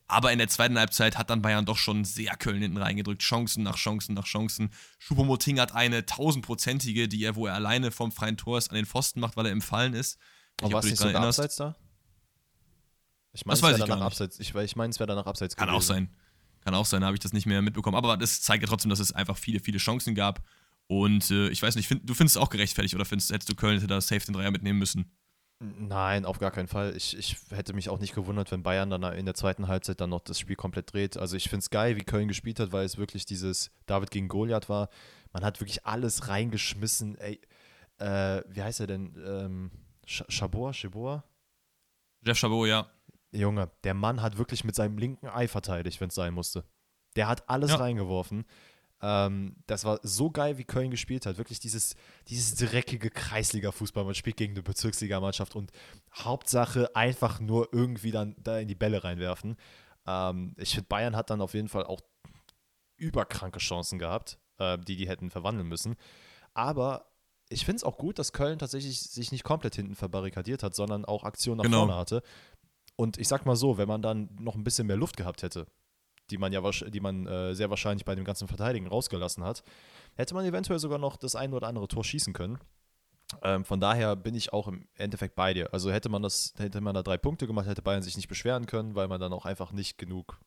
[0.08, 3.22] Aber in der zweiten Halbzeit hat dann Bayern doch schon sehr Köln hinten reingedrückt.
[3.22, 4.70] Chancen nach Chancen nach Chancen.
[4.98, 8.84] Schupomoting hat eine tausendprozentige, die er, wo er alleine vom freien Tor ist, an den
[8.84, 10.18] Pfosten macht, weil er im Fallen ist.
[10.60, 11.76] Ich Aber was nicht so abseits da?
[13.32, 14.38] Ich meine, es wäre danach abseits.
[14.40, 15.78] Ich, ich meine, es wäre danach abseits Kann gewesen.
[15.78, 16.08] auch sein.
[16.64, 17.96] Kann auch sein, habe ich das nicht mehr mitbekommen.
[17.96, 20.44] Aber das zeigt ja trotzdem, dass es einfach viele, viele Chancen gab.
[20.86, 23.54] Und äh, ich weiß nicht, find, du findest es auch gerechtfertigt oder findest, hättest du
[23.54, 25.10] Köln hätte da safe den Dreier mitnehmen müssen?
[25.58, 26.96] Nein, auf gar keinen Fall.
[26.96, 30.10] Ich, ich hätte mich auch nicht gewundert, wenn Bayern dann in der zweiten Halbzeit dann
[30.10, 31.16] noch das Spiel komplett dreht.
[31.16, 34.26] Also ich finde es geil, wie Köln gespielt hat, weil es wirklich dieses David gegen
[34.26, 34.88] Goliath war.
[35.32, 37.16] Man hat wirklich alles reingeschmissen.
[37.16, 37.40] Ey,
[37.98, 39.16] äh, wie heißt er denn?
[39.24, 39.70] Ähm,
[40.04, 40.74] Chabot?
[40.74, 41.22] Chabot?
[42.26, 42.90] Jeff Chabot, ja.
[43.32, 46.64] Junge, der Mann hat wirklich mit seinem linken Ei verteidigt, wenn es sein musste.
[47.16, 47.76] Der hat alles ja.
[47.76, 48.44] reingeworfen.
[49.00, 51.38] Ähm, das war so geil, wie Köln gespielt hat.
[51.38, 51.96] Wirklich dieses,
[52.28, 54.04] dieses dreckige Kreisliga-Fußball.
[54.04, 55.72] Man spielt gegen eine Bezirksligamannschaft und
[56.14, 59.56] Hauptsache einfach nur irgendwie dann da in die Bälle reinwerfen.
[60.06, 62.00] Ähm, ich finde, Bayern hat dann auf jeden Fall auch
[62.96, 65.96] überkranke Chancen gehabt, äh, die die hätten verwandeln müssen.
[66.54, 67.12] Aber
[67.48, 71.04] ich finde es auch gut, dass Köln tatsächlich sich nicht komplett hinten verbarrikadiert hat, sondern
[71.04, 71.78] auch Aktionen nach genau.
[71.78, 72.22] vorne hatte.
[72.96, 75.66] Und ich sag mal so, wenn man dann noch ein bisschen mehr Luft gehabt hätte,
[76.30, 79.62] die man ja die man äh, sehr wahrscheinlich bei dem ganzen Verteidigen rausgelassen hat,
[80.14, 82.58] hätte man eventuell sogar noch das ein oder andere Tor schießen können.
[83.42, 85.72] Ähm, von daher bin ich auch im Endeffekt bei dir.
[85.72, 88.66] Also hätte man das, hätte man da drei Punkte gemacht, hätte Bayern sich nicht beschweren
[88.66, 90.38] können, weil man dann auch einfach nicht genug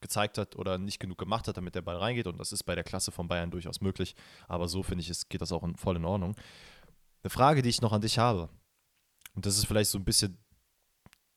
[0.00, 2.26] gezeigt hat oder nicht genug gemacht hat, damit der Ball reingeht.
[2.26, 4.14] Und das ist bei der Klasse von Bayern durchaus möglich.
[4.48, 6.34] Aber so finde ich, es geht das auch in, voll in Ordnung.
[7.22, 8.48] Eine Frage, die ich noch an dich habe,
[9.34, 10.38] und das ist vielleicht so ein bisschen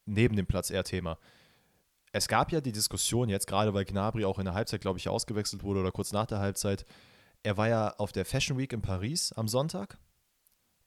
[0.05, 1.17] neben dem Platz eher Thema.
[2.11, 5.09] Es gab ja die Diskussion jetzt, gerade weil Gnabry auch in der Halbzeit, glaube ich,
[5.09, 6.85] ausgewechselt wurde oder kurz nach der Halbzeit.
[7.41, 9.97] Er war ja auf der Fashion Week in Paris am Sonntag.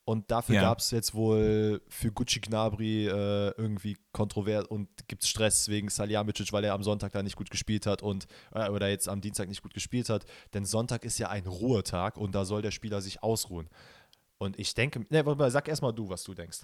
[0.07, 0.61] Und dafür ja.
[0.61, 5.89] gab es jetzt wohl für Gucci Gnabry äh, irgendwie kontrovers und gibt es Stress wegen
[5.89, 9.19] Salihamidzic, weil er am Sonntag da nicht gut gespielt hat und äh, oder jetzt am
[9.19, 10.23] Dienstag nicht gut gespielt hat.
[10.53, 13.67] Denn Sonntag ist ja ein Ruhetag und da soll der Spieler sich ausruhen.
[14.37, 16.59] Und ich denke, ne, sag erstmal du, was du denkst.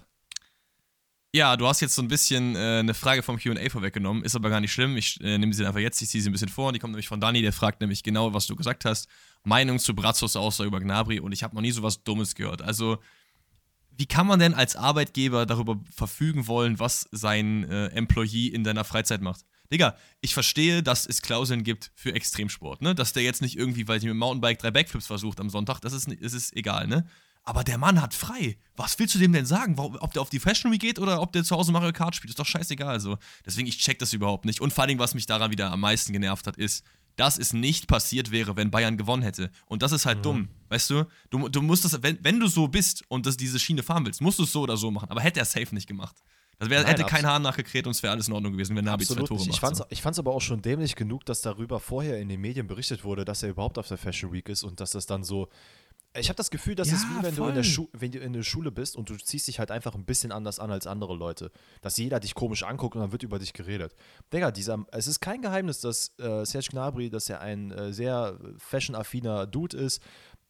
[1.34, 4.50] Ja, du hast jetzt so ein bisschen äh, eine Frage vom QA vorweggenommen, ist aber
[4.50, 4.96] gar nicht schlimm.
[4.96, 6.72] Ich äh, nehme sie einfach jetzt, ich ziehe sie ein bisschen vor.
[6.72, 9.08] Die kommt nämlich von Dani, der fragt nämlich genau, was du gesagt hast.
[9.42, 12.62] Meinung zu Brazzos Aussage über Gnabri und ich habe noch nie so was Dummes gehört.
[12.62, 12.98] Also,
[13.90, 18.84] wie kann man denn als Arbeitgeber darüber verfügen wollen, was sein äh, Employee in deiner
[18.84, 19.40] Freizeit macht?
[19.72, 22.94] Digga, ich verstehe, dass es Klauseln gibt für Extremsport, ne?
[22.94, 25.80] Dass der jetzt nicht irgendwie, weil sie mit dem Mountainbike drei Backflips versucht am Sonntag,
[25.80, 27.08] das ist, das ist egal, ne?
[27.44, 28.56] Aber der Mann hat frei.
[28.76, 29.78] Was willst du dem denn sagen?
[29.78, 32.30] Ob der auf die Fashion Week geht oder ob der zu Hause Mario Kart spielt?
[32.30, 32.88] Ist doch scheißegal.
[32.88, 33.18] Also.
[33.44, 34.60] Deswegen, ich check das überhaupt nicht.
[34.60, 36.84] Und vor allem, was mich daran wieder am meisten genervt hat, ist,
[37.16, 39.50] dass es nicht passiert wäre, wenn Bayern gewonnen hätte.
[39.66, 40.22] Und das ist halt mhm.
[40.22, 40.48] dumm.
[40.68, 41.04] Weißt du?
[41.30, 44.20] Du, du musst das, wenn, wenn du so bist und das, diese Schiene fahren willst,
[44.20, 45.10] musst du es so oder so machen.
[45.10, 46.16] Aber hätte er safe nicht gemacht.
[46.58, 48.84] Das wär, Nein, hätte kein Hahn nachgekräht und es wäre alles in Ordnung gewesen, wenn
[48.84, 49.48] Nabi zwei Tore macht.
[49.48, 49.84] Ich fand's, so.
[49.90, 53.24] ich fand's aber auch schon dämlich genug, dass darüber vorher in den Medien berichtet wurde,
[53.24, 55.48] dass er überhaupt auf der Fashion Week ist und dass das dann so
[56.16, 58.32] ich habe das Gefühl, dass ja, es wie wenn du, in der wenn du in
[58.32, 61.14] der Schule bist und du ziehst dich halt einfach ein bisschen anders an als andere
[61.16, 61.50] Leute.
[61.82, 63.94] Dass jeder dich komisch anguckt und dann wird über dich geredet.
[64.32, 68.38] Digga, dieser, es ist kein Geheimnis, dass äh, Serge Gnabry, dass er ein äh, sehr
[68.58, 70.00] fashion-affiner Dude ist,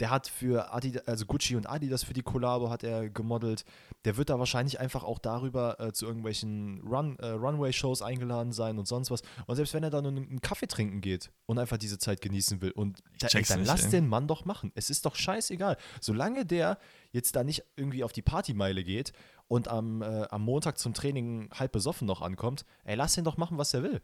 [0.00, 3.64] der hat für Adidas, also Gucci und Adidas für die Kollabo hat er gemodelt.
[4.04, 8.78] Der wird da wahrscheinlich einfach auch darüber äh, zu irgendwelchen Run, äh, Runway-Shows eingeladen sein
[8.78, 9.22] und sonst was.
[9.46, 12.60] Und selbst wenn er da nur einen Kaffee trinken geht und einfach diese Zeit genießen
[12.60, 13.90] will, und da, dann nicht, lass ey.
[13.90, 14.72] den Mann doch machen.
[14.74, 15.76] Es ist doch scheißegal.
[16.00, 16.78] Solange der
[17.12, 19.12] jetzt da nicht irgendwie auf die Partymeile geht
[19.48, 23.36] und am, äh, am Montag zum Training halb besoffen noch ankommt, ey, lass ihn doch
[23.36, 24.02] machen, was er will.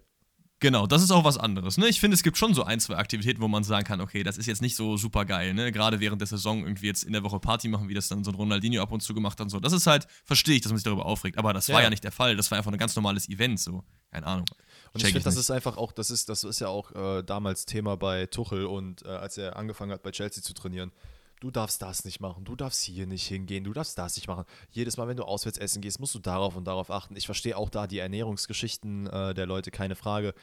[0.60, 1.78] Genau, das ist auch was anderes.
[1.78, 1.88] Ne?
[1.88, 4.36] Ich finde, es gibt schon so ein, zwei Aktivitäten, wo man sagen kann, okay, das
[4.36, 5.54] ist jetzt nicht so super geil.
[5.54, 5.72] Ne?
[5.72, 8.30] Gerade während der Saison irgendwie jetzt in der Woche Party machen, wie das dann so
[8.30, 9.58] ein Ronaldinho ab und zu gemacht hat und so.
[9.58, 11.38] Das ist halt, verstehe ich, dass man sich darüber aufregt.
[11.38, 11.74] Aber das ja.
[11.74, 12.36] war ja nicht der Fall.
[12.36, 13.84] Das war einfach ein ganz normales Event, so.
[14.10, 14.44] Keine Ahnung.
[14.92, 17.22] Und Check ich finde, das ist einfach auch, das ist, das ist ja auch äh,
[17.22, 20.92] damals Thema bei Tuchel und äh, als er angefangen hat, bei Chelsea zu trainieren
[21.40, 24.44] du darfst das nicht machen, du darfst hier nicht hingehen, du darfst das nicht machen.
[24.70, 27.16] Jedes Mal, wenn du auswärts essen gehst, musst du darauf und darauf achten.
[27.16, 30.34] Ich verstehe auch da die Ernährungsgeschichten äh, der Leute, keine Frage.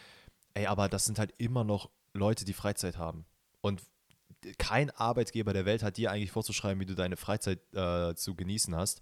[0.54, 3.26] Ey, aber das sind halt immer noch Leute, die Freizeit haben.
[3.62, 3.84] Und
[4.58, 8.76] kein Arbeitgeber der Welt hat dir eigentlich vorzuschreiben, wie du deine Freizeit äh, zu genießen
[8.76, 9.02] hast.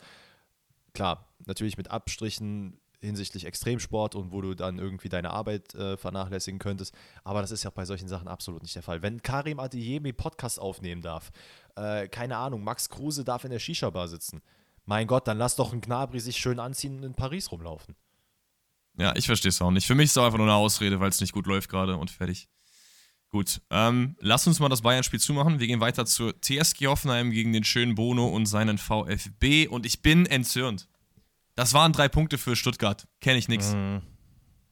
[0.94, 6.60] Klar, natürlich mit Abstrichen hinsichtlich Extremsport und wo du dann irgendwie deine Arbeit äh, vernachlässigen
[6.60, 6.94] könntest.
[7.24, 9.02] Aber das ist ja bei solchen Sachen absolut nicht der Fall.
[9.02, 11.32] Wenn Karim Adeyemi Podcast aufnehmen darf,
[11.76, 14.42] äh, keine Ahnung, Max Kruse darf in der Shisha-Bar sitzen.
[14.86, 17.96] Mein Gott, dann lass doch ein Gnabri sich schön anziehen und in Paris rumlaufen.
[18.98, 19.88] Ja, ich verstehe es auch nicht.
[19.88, 21.98] Für mich ist es auch einfach nur eine Ausrede, weil es nicht gut läuft gerade
[21.98, 22.48] und fertig.
[23.30, 25.60] Gut, ähm, lass uns mal das Bayern-Spiel zumachen.
[25.60, 30.02] Wir gehen weiter zur TSG Hoffenheim gegen den schönen Bono und seinen VfB und ich
[30.02, 30.88] bin entzürnt.
[31.56, 33.08] Das waren drei Punkte für Stuttgart.
[33.20, 33.74] Kenne ich nichts.
[33.74, 34.02] Mhm.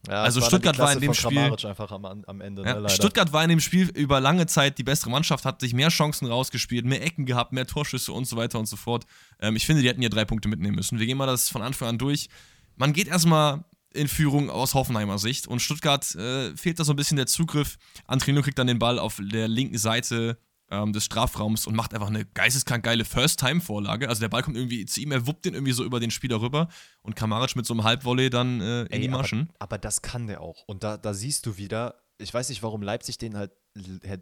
[0.07, 3.49] Ja, also Stuttgart war in dem Spiel am, am Ende, ja, ne, Stuttgart war in
[3.49, 7.25] dem Spiel über lange Zeit die bessere Mannschaft, hat sich mehr Chancen rausgespielt, mehr Ecken
[7.25, 9.05] gehabt, mehr Torschüsse und so weiter und so fort.
[9.39, 10.99] Ähm, ich finde, die hätten hier drei Punkte mitnehmen müssen.
[10.99, 12.27] Wir gehen mal das von Anfang an durch.
[12.75, 13.63] Man geht erstmal
[13.93, 17.77] in Führung aus Hoffenheimer Sicht und Stuttgart äh, fehlt da so ein bisschen der Zugriff.
[18.05, 20.37] Antrino kriegt dann den Ball auf der linken Seite
[20.69, 24.09] ähm, des Strafraums und macht einfach eine geisteskrank geile First-Time-Vorlage.
[24.09, 26.41] Also der Ball kommt irgendwie zu ihm, er wuppt den irgendwie so über den Spieler
[26.41, 26.69] rüber
[27.01, 29.49] und Kamaric mit so einem Halbvolley dann äh, in Ey, die Maschen.
[29.55, 30.63] Aber, aber, das kann der auch.
[30.67, 33.51] Und da, da siehst du wieder, ich weiß nicht, warum Leipzig den halt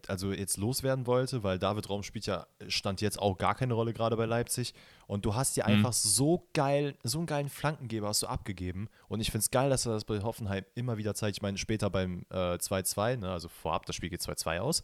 [0.07, 3.93] also jetzt loswerden wollte, weil David Raum spielt ja, stand jetzt auch gar keine Rolle
[3.93, 4.73] gerade bei Leipzig.
[5.07, 5.75] Und du hast dir mhm.
[5.75, 8.87] einfach so geil, so einen geilen Flankengeber hast du abgegeben.
[9.09, 11.37] Und ich finde es geil, dass er das bei Hoffenheim immer wieder zeigt.
[11.37, 14.83] Ich meine, später beim 2-2, äh, ne, also vorab, das Spiel geht 2-2 aus.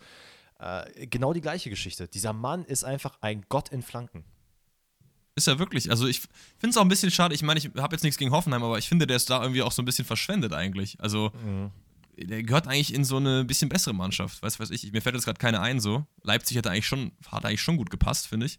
[0.59, 2.07] Äh, genau die gleiche Geschichte.
[2.07, 4.23] Dieser Mann ist einfach ein Gott in Flanken.
[5.35, 5.91] Ist er wirklich.
[5.91, 6.21] Also ich
[6.57, 7.35] finde es auch ein bisschen schade.
[7.35, 9.61] Ich meine, ich habe jetzt nichts gegen Hoffenheim, aber ich finde, der ist da irgendwie
[9.61, 10.99] auch so ein bisschen verschwendet eigentlich.
[10.99, 11.69] Also mhm.
[12.17, 14.41] der gehört eigentlich in so eine bisschen bessere Mannschaft.
[14.41, 14.91] Weiß weiß ich.
[14.91, 16.07] Mir fällt jetzt gerade keine ein so.
[16.23, 18.57] Leipzig hat eigentlich schon, hat eigentlich schon gut gepasst, finde ich.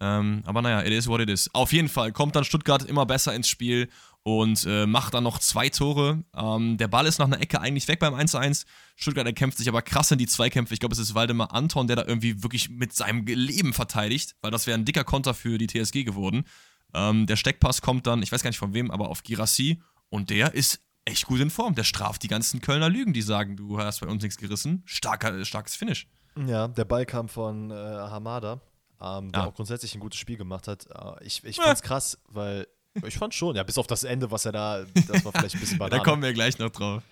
[0.00, 1.48] Ähm, aber naja, it is what it is.
[1.54, 3.88] Auf jeden Fall kommt dann Stuttgart immer besser ins Spiel
[4.22, 6.22] und äh, macht dann noch zwei Tore.
[6.36, 8.66] Ähm, der Ball ist nach einer Ecke eigentlich weg beim 1-1.
[8.96, 10.74] Stuttgart erkämpft sich aber krass in die Zweikämpfe.
[10.74, 14.50] Ich glaube, es ist Waldemar Anton, der da irgendwie wirklich mit seinem Leben verteidigt, weil
[14.50, 16.44] das wäre ein dicker Konter für die TSG geworden.
[16.92, 19.80] Ähm, der Steckpass kommt dann, ich weiß gar nicht von wem, aber auf Girassi
[20.10, 21.74] und der ist echt gut in Form.
[21.74, 24.82] Der straft die ganzen Kölner Lügen, die sagen, du hast bei uns nichts gerissen.
[24.84, 26.08] Starker, starkes Finish.
[26.46, 28.60] Ja, der Ball kam von äh, Hamada,
[29.00, 29.48] ähm, der ja.
[29.48, 30.86] auch grundsätzlich ein gutes Spiel gemacht hat.
[30.86, 32.66] Äh, ich ich fand's krass, weil
[33.06, 35.60] ich fand schon, ja, bis auf das Ende, was er da, das war vielleicht ein
[35.60, 35.98] bisschen Banane.
[35.98, 37.02] da kommen wir gleich noch drauf.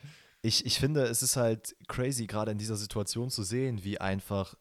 [0.43, 4.55] Ich, ich finde, es ist halt crazy, gerade in dieser Situation zu sehen, wie einfach,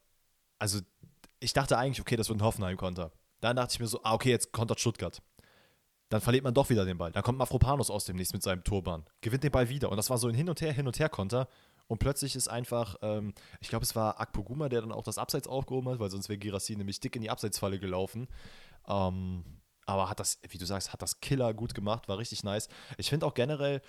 [0.58, 0.80] also
[1.40, 3.12] ich dachte eigentlich, okay, das wird ein Hoffenheim-Konter.
[3.40, 5.22] Dann dachte ich mir so, ah, okay, jetzt kontert Stuttgart.
[6.08, 7.12] Dann verliert man doch wieder den Ball.
[7.12, 9.90] Dann kommt Mafropanos aus dem Nichts mit seinem Turban, gewinnt den Ball wieder.
[9.90, 11.48] Und das war so ein Hin und Her, Hin und Her Konter.
[11.86, 15.48] Und plötzlich ist einfach, ähm, ich glaube, es war Akpoguma, der dann auch das Abseits
[15.48, 18.28] aufgehoben hat, weil sonst wäre Girassi nämlich dick in die Abseitsfalle gelaufen.
[18.86, 19.44] Ähm,
[19.88, 22.68] aber hat das, wie du sagst, hat das Killer gut gemacht, war richtig nice.
[22.98, 23.80] Ich finde auch generell,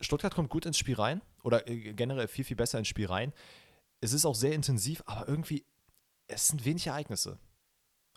[0.00, 3.32] Stuttgart kommt gut ins Spiel rein oder äh, generell viel, viel besser ins Spiel rein.
[4.00, 5.64] Es ist auch sehr intensiv, aber irgendwie,
[6.26, 7.38] es sind wenig Ereignisse.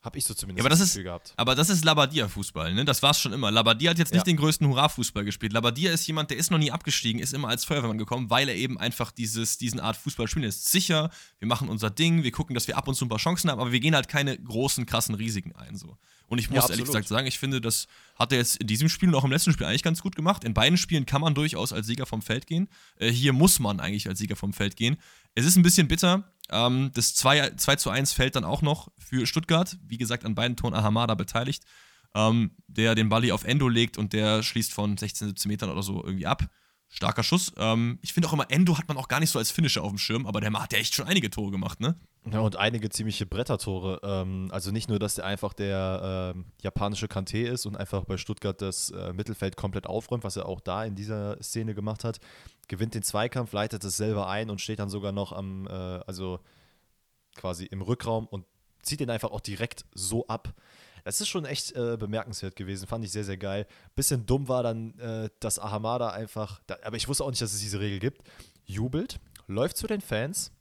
[0.03, 1.33] Habe ich so zumindest ja, aber das, das Gefühl gehabt.
[1.37, 2.85] Aber das ist Labadia-Fußball, ne?
[2.85, 3.49] Das war es schon immer.
[3.49, 4.31] Labadia hat jetzt nicht ja.
[4.31, 5.53] den größten Hurra-Fußball gespielt.
[5.53, 8.55] Labadia ist jemand, der ist noch nie abgestiegen, ist immer als Feuerwehrmann gekommen, weil er
[8.55, 10.45] eben einfach dieses, diesen Art Fußball spielt.
[10.45, 13.09] Er ist sicher, wir machen unser Ding, wir gucken, dass wir ab und zu ein
[13.09, 15.75] paar Chancen haben, aber wir gehen halt keine großen, krassen Risiken ein.
[15.75, 15.97] So.
[16.27, 18.89] Und ich muss ja, ehrlich gesagt sagen, ich finde, das hat er jetzt in diesem
[18.89, 20.43] Spiel und auch im letzten Spiel eigentlich ganz gut gemacht.
[20.43, 22.67] In beiden Spielen kann man durchaus als Sieger vom Feld gehen.
[22.97, 24.97] Äh, hier muss man eigentlich als Sieger vom Feld gehen.
[25.35, 26.31] Es ist ein bisschen bitter.
[26.49, 29.77] Ähm, das 2, 2 zu 1 fällt dann auch noch für Stuttgart.
[29.83, 31.63] Wie gesagt, an beiden Toren Ahamada beteiligt.
[32.15, 35.83] Ähm, der den Ball auf Endo legt und der schließt von 16, 17 Metern oder
[35.83, 36.49] so irgendwie ab.
[36.89, 37.51] Starker Schuss.
[37.57, 39.91] Ähm, ich finde auch immer, Endo hat man auch gar nicht so als Finisher auf
[39.91, 41.99] dem Schirm, aber der hat ja echt schon einige Tore gemacht, ne?
[42.31, 43.99] Ja, und einige ziemliche Brettertore.
[44.03, 48.17] Ähm, also nicht nur, dass der einfach der ähm, japanische Kante ist und einfach bei
[48.17, 52.19] Stuttgart das äh, Mittelfeld komplett aufräumt, was er auch da in dieser Szene gemacht hat.
[52.67, 56.39] Gewinnt den Zweikampf, leitet es selber ein und steht dann sogar noch am, äh, also
[57.35, 58.45] quasi im Rückraum und
[58.81, 60.53] zieht den einfach auch direkt so ab.
[61.03, 63.65] Das ist schon echt äh, bemerkenswert gewesen, fand ich sehr, sehr geil.
[63.95, 67.53] Bisschen dumm war dann, äh, dass Ahamada einfach, da, aber ich wusste auch nicht, dass
[67.53, 68.23] es diese Regel gibt,
[68.65, 70.51] jubelt, läuft zu den Fans,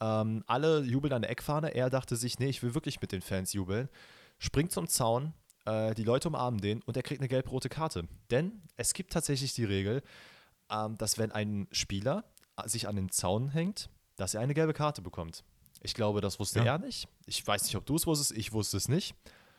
[0.00, 1.74] ähm, alle jubeln an der Eckfahne.
[1.74, 3.88] Er dachte sich, nee, ich will wirklich mit den Fans jubeln.
[4.38, 5.34] Springt zum Zaun,
[5.64, 8.06] äh, die Leute umarmen den und er kriegt eine gelb-rote Karte.
[8.30, 10.02] Denn es gibt tatsächlich die Regel,
[10.70, 12.24] ähm, dass wenn ein Spieler
[12.66, 15.44] sich an den Zaun hängt, dass er eine gelbe Karte bekommt.
[15.80, 16.64] Ich glaube, das wusste ja.
[16.74, 17.08] er nicht.
[17.26, 18.32] Ich weiß nicht, ob du es wusstest.
[18.32, 19.14] Ich wusste es nicht.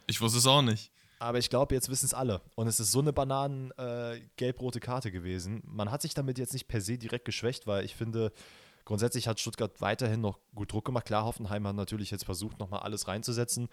[0.08, 0.92] Ich wusste es auch nicht.
[1.20, 2.42] Aber ich glaube, jetzt wissen es alle.
[2.56, 5.62] Und es ist so eine bananen äh, gelb-rote Karte gewesen.
[5.66, 8.32] Man hat sich damit jetzt nicht per se direkt geschwächt, weil ich finde,
[8.90, 11.06] grundsätzlich hat Stuttgart weiterhin noch gut Druck gemacht.
[11.06, 13.70] Klar, Hoffenheim hat natürlich jetzt versucht, nochmal alles reinzusetzen.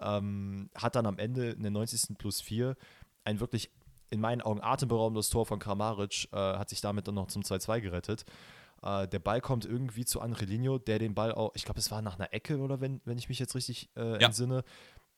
[0.00, 2.18] Ähm, hat dann am Ende in der 90.
[2.18, 2.74] plus 4
[3.22, 3.70] ein wirklich
[4.10, 7.80] in meinen Augen atemberaubendes Tor von Kramaric, äh, hat sich damit dann noch zum 2-2
[7.80, 8.24] gerettet.
[8.82, 12.02] Äh, der Ball kommt irgendwie zu Andrelinho, der den Ball auch, ich glaube, es war
[12.02, 14.26] nach einer Ecke oder wenn, wenn ich mich jetzt richtig äh, ja.
[14.26, 14.64] entsinne,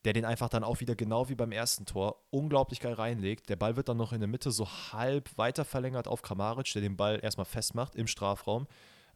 [0.05, 3.49] der den einfach dann auch wieder genau wie beim ersten Tor unglaublich geil reinlegt.
[3.49, 6.83] Der Ball wird dann noch in der Mitte so halb weiter verlängert auf Kramaric, der
[6.83, 8.67] den Ball erstmal festmacht im Strafraum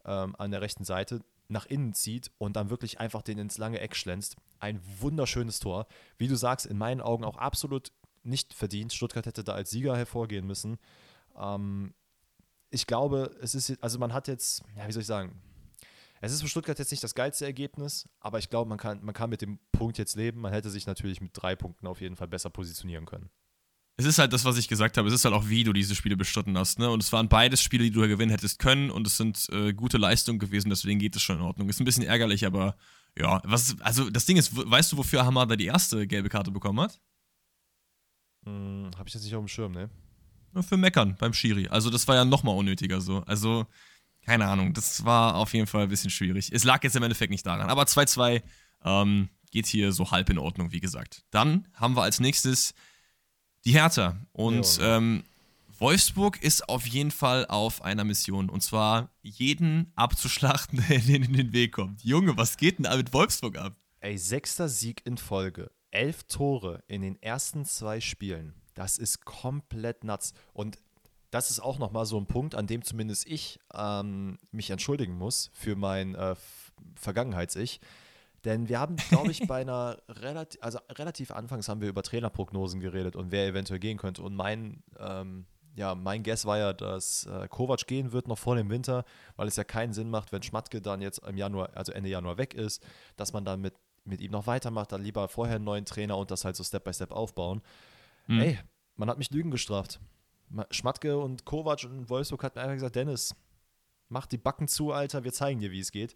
[0.05, 3.79] ähm, an der rechten Seite, nach innen zieht und dann wirklich einfach den ins lange
[3.79, 4.35] Eck schlänzt.
[4.59, 5.87] Ein wunderschönes Tor.
[6.17, 7.91] Wie du sagst, in meinen Augen auch absolut
[8.23, 8.93] nicht verdient.
[8.93, 10.77] Stuttgart hätte da als Sieger hervorgehen müssen.
[11.37, 11.93] Ähm,
[12.69, 15.41] ich glaube, es ist, also man hat jetzt, ja, wie soll ich sagen,
[16.21, 19.13] es ist für Stuttgart jetzt nicht das geilste Ergebnis, aber ich glaube, man kann, man
[19.13, 20.39] kann mit dem Punkt jetzt leben.
[20.39, 23.29] Man hätte sich natürlich mit drei Punkten auf jeden Fall besser positionieren können.
[23.95, 25.07] Es ist halt das, was ich gesagt habe.
[25.07, 26.79] Es ist halt auch, wie du diese Spiele bestritten hast.
[26.79, 26.89] Ne?
[26.89, 28.89] Und es waren beides Spiele, die du gewinnen hättest können.
[28.89, 30.69] Und es sind äh, gute Leistungen gewesen.
[30.69, 31.69] Deswegen geht es schon in Ordnung.
[31.69, 32.75] Ist ein bisschen ärgerlich, aber
[33.17, 33.39] ja.
[33.43, 36.99] Was, also das Ding ist, weißt du, wofür Hamada die erste gelbe Karte bekommen hat?
[38.45, 39.89] Hm, Habe ich jetzt nicht auf dem Schirm, ne?
[40.61, 41.67] Für Meckern beim Schiri.
[41.67, 43.23] Also das war ja nochmal unnötiger so.
[43.25, 43.65] Also,
[44.21, 46.51] keine Ahnung, das war auf jeden Fall ein bisschen schwierig.
[46.51, 47.69] Es lag jetzt im Endeffekt nicht daran.
[47.69, 48.41] Aber 2-2
[48.85, 51.23] ähm, geht hier so halb in Ordnung, wie gesagt.
[51.31, 52.73] Dann haben wir als nächstes
[53.65, 54.17] die Hertha.
[54.31, 54.97] Und ja.
[54.97, 55.23] ähm,
[55.79, 58.49] Wolfsburg ist auf jeden Fall auf einer Mission.
[58.49, 62.03] Und zwar jeden abzuschlachten, der ihnen in den Weg kommt.
[62.03, 63.75] Junge, was geht denn da mit Wolfsburg ab?
[63.99, 68.53] Ey, sechster Sieg in Folge elf Tore in den ersten zwei Spielen.
[68.73, 70.33] Das ist komplett nuts.
[70.53, 70.79] Und
[71.29, 75.51] das ist auch nochmal so ein Punkt, an dem zumindest ich ähm, mich entschuldigen muss
[75.53, 76.35] für mein äh,
[76.95, 77.79] Vergangenheits-Ich.
[78.45, 82.79] Denn wir haben, glaube ich, bei einer relativ, also relativ anfangs haben wir über Trainerprognosen
[82.79, 84.21] geredet und wer eventuell gehen könnte.
[84.21, 88.55] Und mein, ähm, ja, mein Guess war ja, dass äh, Kovac gehen wird noch vor
[88.55, 89.05] dem Winter,
[89.37, 92.37] weil es ja keinen Sinn macht, wenn Schmatke dann jetzt im Januar, also Ende Januar
[92.37, 93.73] weg ist, dass man dann mit
[94.05, 96.83] mit ihm noch weitermacht, dann lieber vorher einen neuen Trainer und das halt so Step
[96.83, 97.61] by Step aufbauen.
[98.27, 98.41] Mhm.
[98.41, 98.59] Ey,
[98.95, 99.99] man hat mich Lügen gestraft.
[100.69, 103.35] Schmatke und Kovac und Wolfsburg hatten einfach gesagt, Dennis,
[104.09, 106.15] mach die Backen zu, Alter, wir zeigen dir, wie es geht.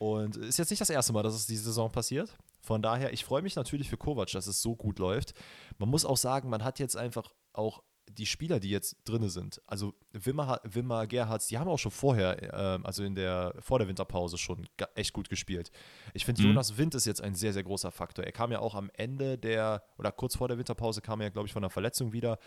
[0.00, 2.34] Und ist jetzt nicht das erste Mal, dass es diese Saison passiert.
[2.62, 5.34] Von daher, ich freue mich natürlich für Kovac, dass es so gut läuft.
[5.76, 9.60] Man muss auch sagen, man hat jetzt einfach auch die Spieler, die jetzt drin sind,
[9.66, 13.88] also Wimmer, Wimmer Gerhards, die haben auch schon vorher, äh, also in der, vor der
[13.88, 15.70] Winterpause schon echt gut gespielt.
[16.14, 16.48] Ich finde, mhm.
[16.48, 18.24] Jonas Wind ist jetzt ein sehr, sehr großer Faktor.
[18.24, 21.46] Er kam ja auch am Ende der, oder kurz vor der Winterpause kam er, glaube
[21.46, 22.38] ich, von einer Verletzung wieder,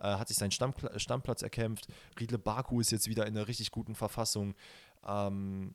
[0.00, 1.88] äh, hat sich seinen Stammpla Stammplatz erkämpft.
[2.18, 4.54] Riedle Baku ist jetzt wieder in einer richtig guten Verfassung.
[5.06, 5.74] Ähm,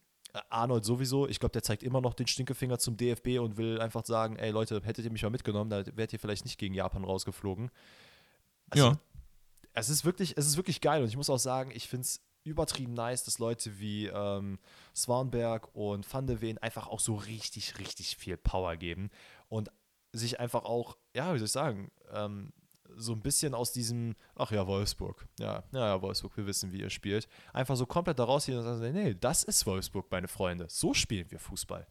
[0.50, 4.06] Arnold sowieso, ich glaube, der zeigt immer noch den Stinkefinger zum DFB und will einfach
[4.06, 7.04] sagen, ey Leute, hättet ihr mich mal mitgenommen, da wärt ihr vielleicht nicht gegen Japan
[7.04, 7.72] rausgeflogen.
[8.70, 9.00] Also, ja
[9.78, 12.20] es ist wirklich, es ist wirklich geil und ich muss auch sagen, ich finde es
[12.44, 14.58] übertrieben nice, dass Leute wie ähm,
[14.96, 19.12] Swanberg und Van de Ven einfach auch so richtig, richtig viel Power geben
[19.50, 19.70] und
[20.14, 22.54] sich einfach auch, ja, wie soll ich sagen, ähm,
[22.98, 26.90] so ein bisschen aus diesem, ach ja, Wolfsburg, ja, ja, Wolfsburg, wir wissen, wie ihr
[26.90, 30.94] spielt, einfach so komplett da rausgehen und sagen, nee, das ist Wolfsburg, meine Freunde, so
[30.94, 31.88] spielen wir Fußball.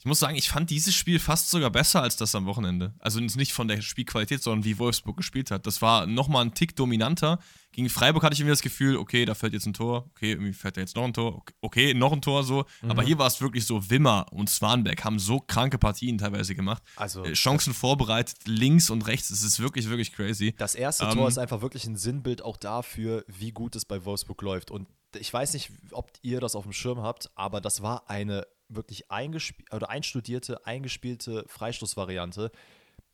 [0.00, 2.94] Ich muss sagen, ich fand dieses Spiel fast sogar besser als das am Wochenende.
[3.00, 5.66] Also nicht von der Spielqualität, sondern wie Wolfsburg gespielt hat.
[5.66, 7.38] Das war nochmal ein Tick dominanter.
[7.72, 10.54] Gegen Freiburg hatte ich irgendwie das Gefühl, okay, da fällt jetzt ein Tor, okay, irgendwie
[10.54, 12.64] fällt da jetzt noch ein Tor, okay, noch ein Tor so.
[12.80, 12.90] Mhm.
[12.92, 16.82] Aber hier war es wirklich so, Wimmer und Swanberg haben so kranke Partien teilweise gemacht.
[16.96, 19.28] Also, äh, Chancen vorbereitet, links und rechts.
[19.28, 20.54] Es ist wirklich, wirklich crazy.
[20.56, 24.02] Das erste ähm, Tor ist einfach wirklich ein Sinnbild auch dafür, wie gut es bei
[24.06, 24.70] Wolfsburg läuft.
[24.70, 28.46] Und ich weiß nicht, ob ihr das auf dem Schirm habt, aber das war eine
[28.70, 32.50] wirklich oder einstudierte, eingespielte Freistoßvariante,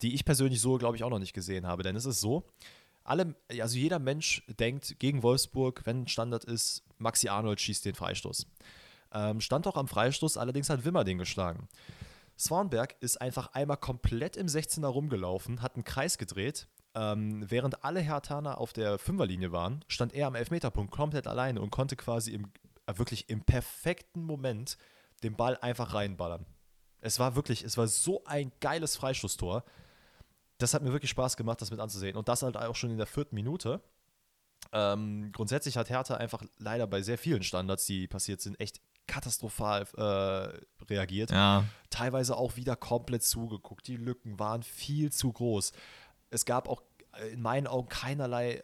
[0.02, 1.82] die ich persönlich so, glaube ich, auch noch nicht gesehen habe.
[1.82, 2.44] Denn es ist so,
[3.04, 8.46] alle, also jeder Mensch denkt gegen Wolfsburg, wenn Standard ist, Maxi Arnold schießt den Freistoß.
[9.12, 11.68] Ähm, stand auch am Freistoß, allerdings hat Wimmer den geschlagen.
[12.38, 16.68] Swanberg ist einfach einmal komplett im 16er rumgelaufen, hat einen Kreis gedreht.
[16.94, 21.70] Ähm, während alle Hertaner auf der Fünferlinie waren, stand er am Elfmeterpunkt komplett alleine und
[21.70, 22.50] konnte quasi im,
[22.86, 24.76] äh, wirklich im perfekten Moment
[25.22, 26.46] den Ball einfach reinballern.
[27.00, 29.64] Es war wirklich, es war so ein geiles Freistoßtor.
[30.58, 32.16] Das hat mir wirklich Spaß gemacht, das mit anzusehen.
[32.16, 33.80] Und das halt auch schon in der vierten Minute.
[34.72, 39.86] Ähm, grundsätzlich hat Hertha einfach leider bei sehr vielen Standards, die passiert sind, echt katastrophal
[39.96, 41.30] äh, reagiert.
[41.30, 41.64] Ja.
[41.90, 43.86] Teilweise auch wieder komplett zugeguckt.
[43.86, 45.72] Die Lücken waren viel zu groß.
[46.30, 46.82] Es gab auch
[47.32, 48.62] in meinen Augen keinerlei äh,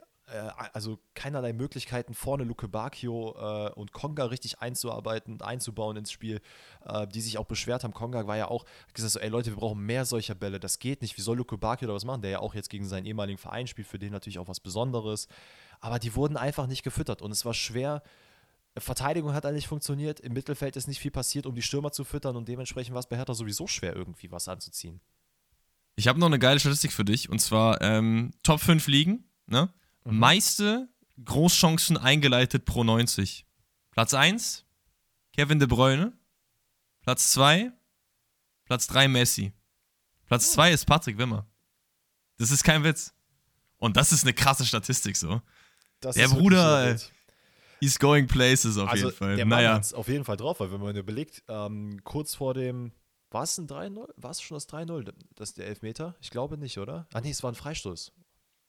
[0.73, 6.41] also keinerlei Möglichkeiten, vorne Luke Bacchio äh, und Konga richtig einzuarbeiten und einzubauen ins Spiel,
[6.85, 7.93] äh, die sich auch beschwert haben.
[7.93, 11.03] Konga war ja auch gesagt so, ey Leute, wir brauchen mehr solcher Bälle, das geht
[11.03, 11.17] nicht.
[11.17, 12.23] Wie soll Luke Bacchio da was machen?
[12.23, 15.29] Der ja auch jetzt gegen seinen ehemaligen Verein spielt, für den natürlich auch was Besonderes.
[15.81, 18.03] Aber die wurden einfach nicht gefüttert und es war schwer,
[18.79, 22.37] Verteidigung hat eigentlich funktioniert, im Mittelfeld ist nicht viel passiert, um die Stürmer zu füttern
[22.37, 25.01] und dementsprechend war es bei Hertha sowieso schwer, irgendwie was anzuziehen.
[25.95, 29.69] Ich habe noch eine geile Statistik für dich und zwar ähm, Top 5 Ligen, ne?
[30.05, 30.19] Mhm.
[30.19, 30.89] Meiste
[31.25, 33.47] Großchancen eingeleitet pro 90.
[33.91, 34.65] Platz 1,
[35.33, 36.13] Kevin De Bruyne.
[37.03, 37.73] Platz 2,
[38.65, 39.53] Platz 3 Messi.
[40.27, 41.47] Platz 2 ist Patrick Wimmer.
[42.39, 43.13] Das ist kein Witz.
[43.79, 45.43] Und das ist eine krasse Statistik so.
[46.01, 46.97] Das der Bruder
[47.81, 49.37] ist going places auf also jeden Fall.
[49.37, 49.75] Der Mann naja.
[49.75, 52.93] hat auf jeden Fall drauf, weil wenn man überlegt, ähm, kurz vor dem,
[53.31, 54.09] war es ein 3-0?
[54.17, 56.15] War es schon das 3-0, das der Elfmeter?
[56.21, 57.09] Ich glaube nicht, oder?
[57.13, 58.13] Ah nee, es war ein Freistoß.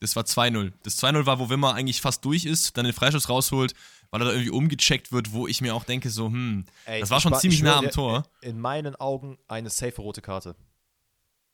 [0.03, 0.71] Das war 2-0.
[0.83, 3.73] Das 2-0 war, wo Wimmer eigentlich fast durch ist, dann den Freistoß rausholt,
[4.11, 7.09] weil er da irgendwie umgecheckt wird, wo ich mir auch denke, so, hm, Ey, das
[7.09, 8.25] war schon war, ziemlich nah am Tor.
[8.41, 10.55] In meinen Augen eine safe rote Karte.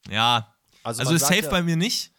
[0.10, 0.56] Ja.
[0.84, 2.12] Also, also ist safe ja, bei mir nicht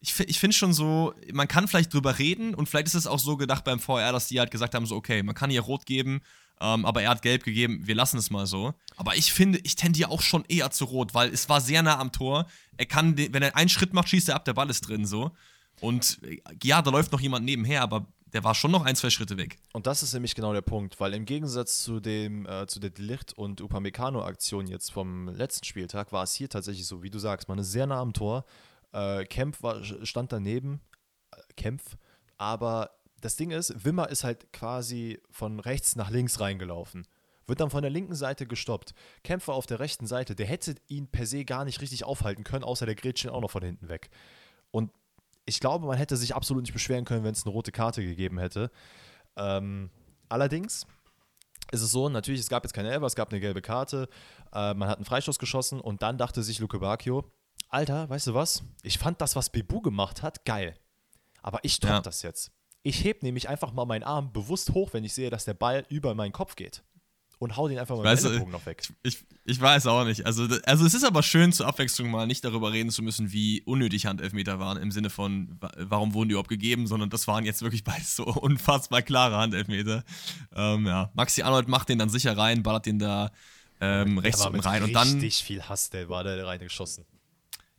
[0.00, 3.18] ich, ich finde schon so, man kann vielleicht drüber reden und vielleicht ist es auch
[3.18, 5.86] so gedacht beim VR, dass die halt gesagt haben, so, okay, man kann hier rot
[5.86, 6.20] geben,
[6.60, 8.74] ähm, aber er hat gelb gegeben, wir lassen es mal so.
[8.96, 11.98] Aber ich finde, ich tendiere auch schon eher zu rot, weil es war sehr nah
[11.98, 12.46] am Tor.
[12.76, 15.32] Er kann, wenn er einen Schritt macht, schießt er ab, der Ball ist drin, so.
[15.80, 16.18] Und
[16.62, 19.58] ja, da läuft noch jemand nebenher, aber der war schon noch ein, zwei Schritte weg.
[19.72, 22.90] Und das ist nämlich genau der Punkt, weil im Gegensatz zu dem äh, zu der
[22.90, 27.18] Delicht und Upamecano Aktion jetzt vom letzten Spieltag war es hier tatsächlich so, wie du
[27.18, 28.44] sagst, man ist sehr nah am Tor
[28.96, 30.80] äh, Kempf war, stand daneben,
[31.30, 31.96] äh, Kempf,
[32.38, 37.06] aber das Ding ist, Wimmer ist halt quasi von rechts nach links reingelaufen.
[37.46, 38.92] Wird dann von der linken Seite gestoppt.
[39.22, 40.34] Kempf war auf der rechten Seite.
[40.34, 43.50] Der hätte ihn per se gar nicht richtig aufhalten können, außer der Gretchen auch noch
[43.50, 44.10] von hinten weg.
[44.72, 44.90] Und
[45.46, 48.38] ich glaube, man hätte sich absolut nicht beschweren können, wenn es eine rote Karte gegeben
[48.38, 48.70] hätte.
[49.36, 49.90] Ähm,
[50.28, 50.86] allerdings
[51.72, 54.08] ist es so, natürlich, es gab jetzt keine Elber, es gab eine gelbe Karte,
[54.52, 57.24] äh, man hat einen Freistoß geschossen und dann dachte sich Luke Bacchio,
[57.68, 58.62] Alter, weißt du was?
[58.82, 60.76] Ich fand das, was Bebu gemacht hat, geil.
[61.42, 62.00] Aber ich top ja.
[62.00, 62.52] das jetzt.
[62.82, 65.84] Ich heb nämlich einfach mal meinen Arm bewusst hoch, wenn ich sehe, dass der Ball
[65.88, 66.84] über meinen Kopf geht.
[67.38, 68.88] Und hau den einfach mal mit dem Ellenbogen noch weg.
[69.02, 70.24] Ich, ich weiß auch nicht.
[70.24, 73.62] Also, also es ist aber schön zur Abwechslung mal nicht darüber reden zu müssen, wie
[73.62, 77.60] unnötig Handelfmeter waren, im Sinne von, warum wurden die überhaupt gegeben, sondern das waren jetzt
[77.60, 80.02] wirklich beides so unfassbar klare Handelfmeter.
[80.54, 81.10] Ähm, ja.
[81.12, 83.30] Maxi Arnold macht den dann sicher rein, ballert den da
[83.80, 84.82] ähm, rechts oben rein.
[84.82, 85.08] Und dann.
[85.08, 87.04] Richtig viel Hass, der war da reingeschossen.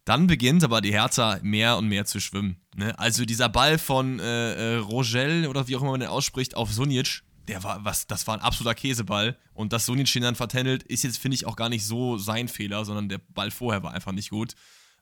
[0.05, 2.61] Dann beginnt aber die Hertha mehr und mehr zu schwimmen.
[2.75, 2.97] Ne?
[2.97, 6.71] Also dieser Ball von äh, äh, Rogel oder wie auch immer man den ausspricht auf
[6.71, 10.83] Sunic, der war was, das war ein absoluter Käseball und dass Sunic ihn dann vertändelt,
[10.83, 13.93] ist jetzt finde ich auch gar nicht so sein Fehler, sondern der Ball vorher war
[13.93, 14.53] einfach nicht gut.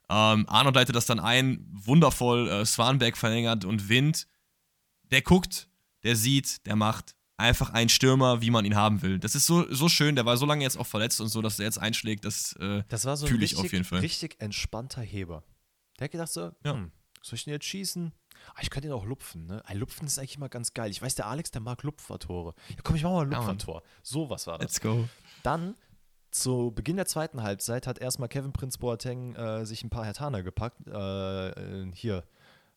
[0.08, 4.28] Ähm, Arnold leitet das dann ein, wundervoll, äh, Swanberg verlängert und Wind,
[5.10, 5.68] der guckt,
[6.04, 9.18] der sieht, der macht einfach ein Stürmer, wie man ihn haben will.
[9.18, 11.58] Das ist so, so schön, der war so lange jetzt auch verletzt und so, dass
[11.58, 14.00] er jetzt einschlägt, das, äh, das war so fühle ich auf jeden Fall.
[14.00, 15.42] richtig entspannter Heber.
[15.98, 16.74] Der hat gedacht so, ja.
[16.74, 18.12] hm, soll ich den jetzt schießen?
[18.54, 19.62] Ah, ich könnte ihn auch lupfen, ne?
[19.66, 20.90] Ein Lupfen ist eigentlich immer ganz geil.
[20.90, 22.54] Ich weiß, der Alex, der mag Lupfertore.
[22.68, 23.82] Ja, komm, ich mach mal ein Lupfertor.
[24.02, 24.66] So was war das.
[24.66, 25.08] Let's go.
[25.42, 25.74] Dann
[26.30, 30.42] zu Beginn der zweiten Halbzeit hat erstmal Kevin Prinz Boateng äh, sich ein paar Hertaner
[30.42, 30.86] gepackt.
[30.86, 32.24] Äh, äh hier,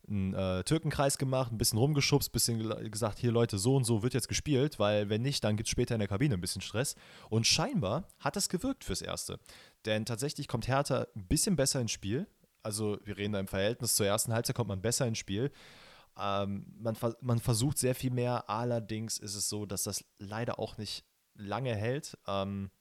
[0.09, 4.01] einen äh, Türkenkreis gemacht, ein bisschen rumgeschubst, ein bisschen gesagt, hier Leute, so und so
[4.03, 6.61] wird jetzt gespielt, weil wenn nicht, dann gibt es später in der Kabine ein bisschen
[6.61, 6.95] Stress.
[7.29, 9.39] Und scheinbar hat das gewirkt fürs Erste.
[9.85, 12.27] Denn tatsächlich kommt Hertha ein bisschen besser ins Spiel.
[12.63, 15.51] Also wir reden da im Verhältnis zur ersten Halbzeit, kommt man besser ins Spiel.
[16.17, 20.77] Ähm, man, man versucht sehr viel mehr, allerdings ist es so, dass das leider auch
[20.77, 22.17] nicht lange hält.
[22.27, 22.71] Ähm,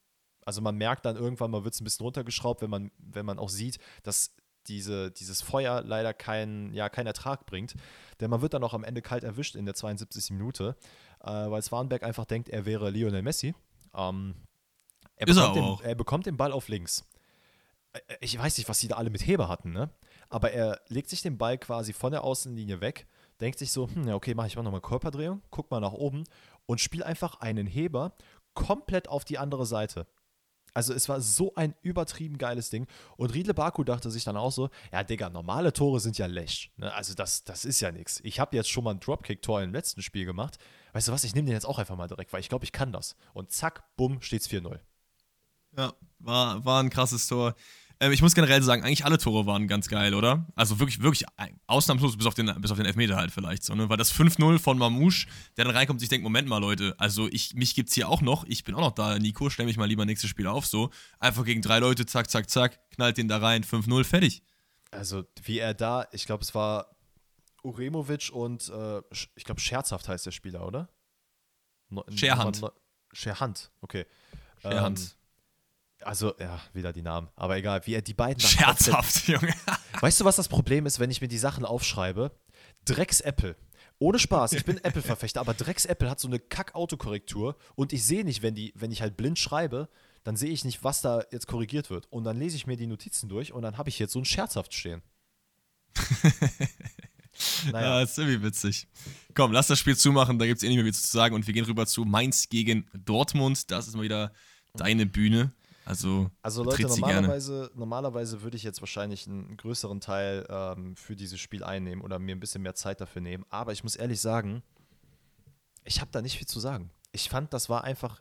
[0.45, 3.39] also man merkt dann irgendwann, man wird es ein bisschen runtergeschraubt, wenn man, wenn man
[3.39, 4.35] auch sieht, dass
[4.67, 7.75] diese, dieses Feuer leider keinen ja, kein Ertrag bringt.
[8.21, 10.31] Denn man wird dann auch am Ende kalt erwischt in der 72.
[10.31, 10.77] Minute,
[11.21, 13.55] äh, weil Swanberg einfach denkt, er wäre Lionel Messi.
[13.95, 14.35] Ähm,
[15.17, 17.05] er, bekommt den, er bekommt den Ball auf links.
[17.93, 19.91] Äh, ich weiß nicht, was sie da alle mit Heber hatten, ne?
[20.29, 23.07] Aber er legt sich den Ball quasi von der Außenlinie weg,
[23.41, 26.25] denkt sich so, hm, ja, okay, mache ich mal nochmal Körperdrehung, guck mal nach oben
[26.67, 28.15] und spiele einfach einen Heber
[28.55, 30.07] komplett auf die andere Seite.
[30.75, 32.87] Also es war so ein übertrieben geiles Ding.
[33.17, 36.71] Und Riedle Baku dachte sich dann auch so, ja Digga, normale Tore sind ja läsch.
[36.77, 36.93] Ne?
[36.93, 38.21] Also das, das ist ja nichts.
[38.23, 40.59] Ich habe jetzt schon mal ein Dropkick-Tor im letzten Spiel gemacht.
[40.93, 42.73] Weißt du was, ich nehme den jetzt auch einfach mal direkt, weil ich glaube, ich
[42.73, 43.17] kann das.
[43.33, 44.79] Und zack, bumm, steht's 4-0.
[45.77, 47.55] Ja, war, war ein krasses Tor.
[48.01, 50.47] Ähm, ich muss generell sagen, eigentlich alle Tore waren ganz geil, oder?
[50.55, 51.25] Also wirklich, wirklich
[51.67, 53.89] ausnahmslos, bis auf den, bis auf den Elfmeter halt vielleicht so, ne?
[53.89, 55.27] Weil das 5-0 von Mamouche,
[55.57, 58.45] der dann reinkommt, sich denkt, Moment mal, Leute, also ich, mich gibt's hier auch noch,
[58.45, 60.91] ich bin auch noch da, Nico, stell mich mal lieber nächstes Spiel auf, so.
[61.19, 64.43] Einfach gegen drei Leute, zack, zack, zack, knallt den da rein, 5-0, fertig.
[64.91, 66.97] Also, wie er da, ich glaube, es war
[67.63, 69.03] Uremovic und äh,
[69.35, 70.89] ich glaube, Scherzhaft heißt der Spieler, oder?
[71.91, 72.63] No, Scherhand.
[73.13, 74.07] Scherhand, okay.
[74.61, 75.01] Scherhand.
[75.01, 75.07] Ähm,
[76.09, 77.29] also, ja, wieder die Namen.
[77.37, 78.41] Aber egal, wie er die beiden.
[78.41, 79.53] Scherzhaft, Junge.
[80.01, 82.33] weißt du, was das Problem ist, wenn ich mir die Sachen aufschreibe?
[82.87, 83.57] Drecks Apple.
[83.99, 88.25] Ohne Spaß, ich bin Apple-Verfechter, aber Drecks Apple hat so eine Kack-Autokorrektur und ich sehe
[88.25, 89.91] nicht, wenn, die, wenn ich halt blind schreibe,
[90.25, 92.07] dann sehe ich nicht, was da jetzt korrigiert wird.
[92.11, 94.25] Und dann lese ich mir die Notizen durch und dann habe ich jetzt so ein
[94.25, 95.03] Scherzhaft stehen.
[97.71, 97.99] naja.
[97.99, 98.89] Ja, ist irgendwie witzig.
[99.35, 101.47] Komm, lass das Spiel zumachen, da gibt es eh nicht mehr viel zu sagen und
[101.47, 103.71] wir gehen rüber zu Mainz gegen Dortmund.
[103.71, 104.33] Das ist mal wieder
[104.73, 105.53] deine Bühne.
[105.89, 111.41] Also, also Leute, normalerweise, normalerweise würde ich jetzt wahrscheinlich einen größeren Teil ähm, für dieses
[111.41, 113.47] Spiel einnehmen oder mir ein bisschen mehr Zeit dafür nehmen.
[113.49, 114.63] Aber ich muss ehrlich sagen,
[115.85, 116.91] ich habe da nicht viel zu sagen.
[117.13, 118.21] Ich fand, das war einfach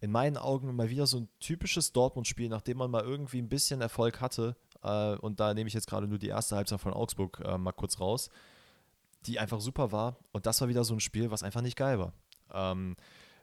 [0.00, 3.82] in meinen Augen mal wieder so ein typisches Dortmund-Spiel, nachdem man mal irgendwie ein bisschen
[3.82, 4.56] Erfolg hatte.
[4.82, 7.72] Äh, und da nehme ich jetzt gerade nur die erste Halbzeit von Augsburg äh, mal
[7.72, 8.30] kurz raus,
[9.26, 10.16] die einfach super war.
[10.32, 12.14] Und das war wieder so ein Spiel, was einfach nicht geil war.
[12.54, 12.96] Ähm,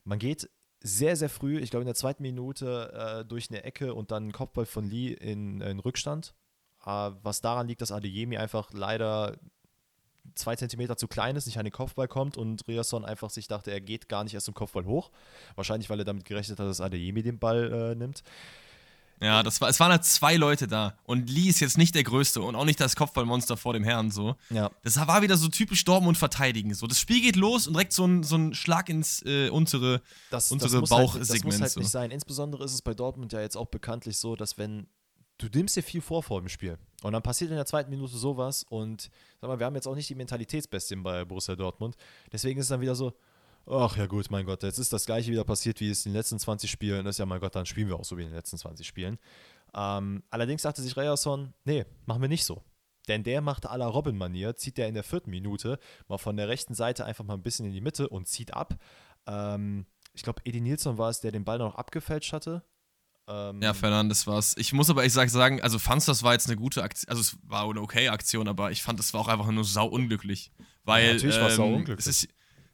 [0.05, 0.49] man geht
[0.81, 4.27] sehr, sehr früh, ich glaube in der zweiten Minute, äh, durch eine Ecke und dann
[4.27, 6.33] ein Kopfball von Lee in, in Rückstand.
[6.85, 9.37] Äh, was daran liegt, dass Adeyemi einfach leider
[10.35, 13.71] zwei Zentimeter zu klein ist, nicht an den Kopfball kommt und Riasson einfach sich dachte,
[13.71, 15.11] er geht gar nicht erst zum Kopfball hoch.
[15.55, 18.23] Wahrscheinlich, weil er damit gerechnet hat, dass Adeyemi den Ball äh, nimmt.
[19.21, 20.95] Ja, das war, es waren halt zwei Leute da.
[21.03, 24.11] Und Lee ist jetzt nicht der Größte und auch nicht das Kopfballmonster vor dem Herrn
[24.11, 24.35] so.
[24.49, 24.71] Ja.
[24.83, 26.73] Das war wieder so typisch Dortmund verteidigen.
[26.73, 30.01] So, das Spiel geht los und direkt so ein, so ein Schlag ins äh, untere,
[30.29, 31.29] das, untere das Bauchsegment.
[31.29, 31.79] Halt, das muss halt so.
[31.81, 32.11] nicht sein.
[32.11, 34.87] Insbesondere ist es bei Dortmund ja jetzt auch bekanntlich so, dass wenn
[35.39, 38.15] du nimmst dir viel vor vor dem Spiel und dann passiert in der zweiten Minute
[38.15, 39.09] sowas und
[39.41, 41.95] sag mal, wir haben jetzt auch nicht die Mentalitätsbestien bei Borussia Dortmund.
[42.31, 43.13] Deswegen ist es dann wieder so,
[43.69, 46.17] ach ja gut, mein Gott, jetzt ist das gleiche wieder passiert, wie es in den
[46.17, 47.19] letzten 20 Spielen ist.
[47.19, 49.17] Ja, mein Gott, dann spielen wir auch so wie in den letzten 20 Spielen.
[49.73, 52.63] Ähm, allerdings sagte sich Reyerson, nee, machen wir nicht so.
[53.07, 56.47] Denn der macht à la Robin-Manier, zieht der in der vierten Minute mal von der
[56.47, 58.79] rechten Seite einfach mal ein bisschen in die Mitte und zieht ab.
[59.25, 62.63] Ähm, ich glaube, Edi Nilsson war es, der den Ball noch abgefälscht hatte.
[63.27, 64.57] Ähm, ja, Fernandes war es.
[64.57, 67.37] Ich muss aber ehrlich sagen, also fand's, das war jetzt eine gute Aktion, also es
[67.43, 70.51] war eine okay Aktion, aber ich fand, das war auch einfach nur sau unglücklich.
[70.83, 72.07] Weil ja, natürlich war es sau ähm, unglücklich.
[72.07, 72.29] Es ist,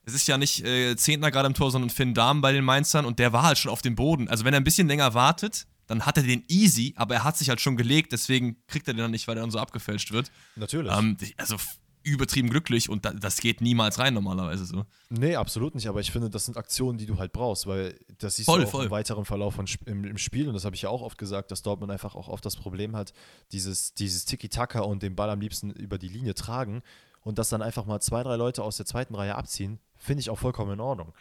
[0.06, 3.06] es ist ja nicht äh, Zehntner gerade im Tor, sondern Finn Dahm bei den Mainzern
[3.06, 4.28] und der war halt schon auf dem Boden.
[4.28, 7.38] Also wenn er ein bisschen länger wartet, dann hat er den easy, aber er hat
[7.38, 10.12] sich halt schon gelegt, deswegen kriegt er den dann nicht, weil er dann so abgefälscht
[10.12, 10.32] wird.
[10.56, 10.92] Natürlich.
[10.92, 11.58] Ähm, also
[12.04, 14.86] übertrieben glücklich und das geht niemals rein normalerweise so.
[15.10, 18.36] Nee, absolut nicht, aber ich finde, das sind Aktionen, die du halt brauchst, weil das
[18.36, 18.86] siehst voll, du auch voll.
[18.86, 21.50] im weiteren Verlauf von, im, im Spiel und das habe ich ja auch oft gesagt,
[21.50, 23.12] dass Dortmund einfach auch oft das Problem hat,
[23.52, 26.84] dieses, dieses Tiki-Taka und den Ball am liebsten über die Linie tragen
[27.26, 30.30] und dass dann einfach mal zwei, drei Leute aus der zweiten Reihe abziehen, finde ich
[30.30, 31.14] auch vollkommen in Ordnung.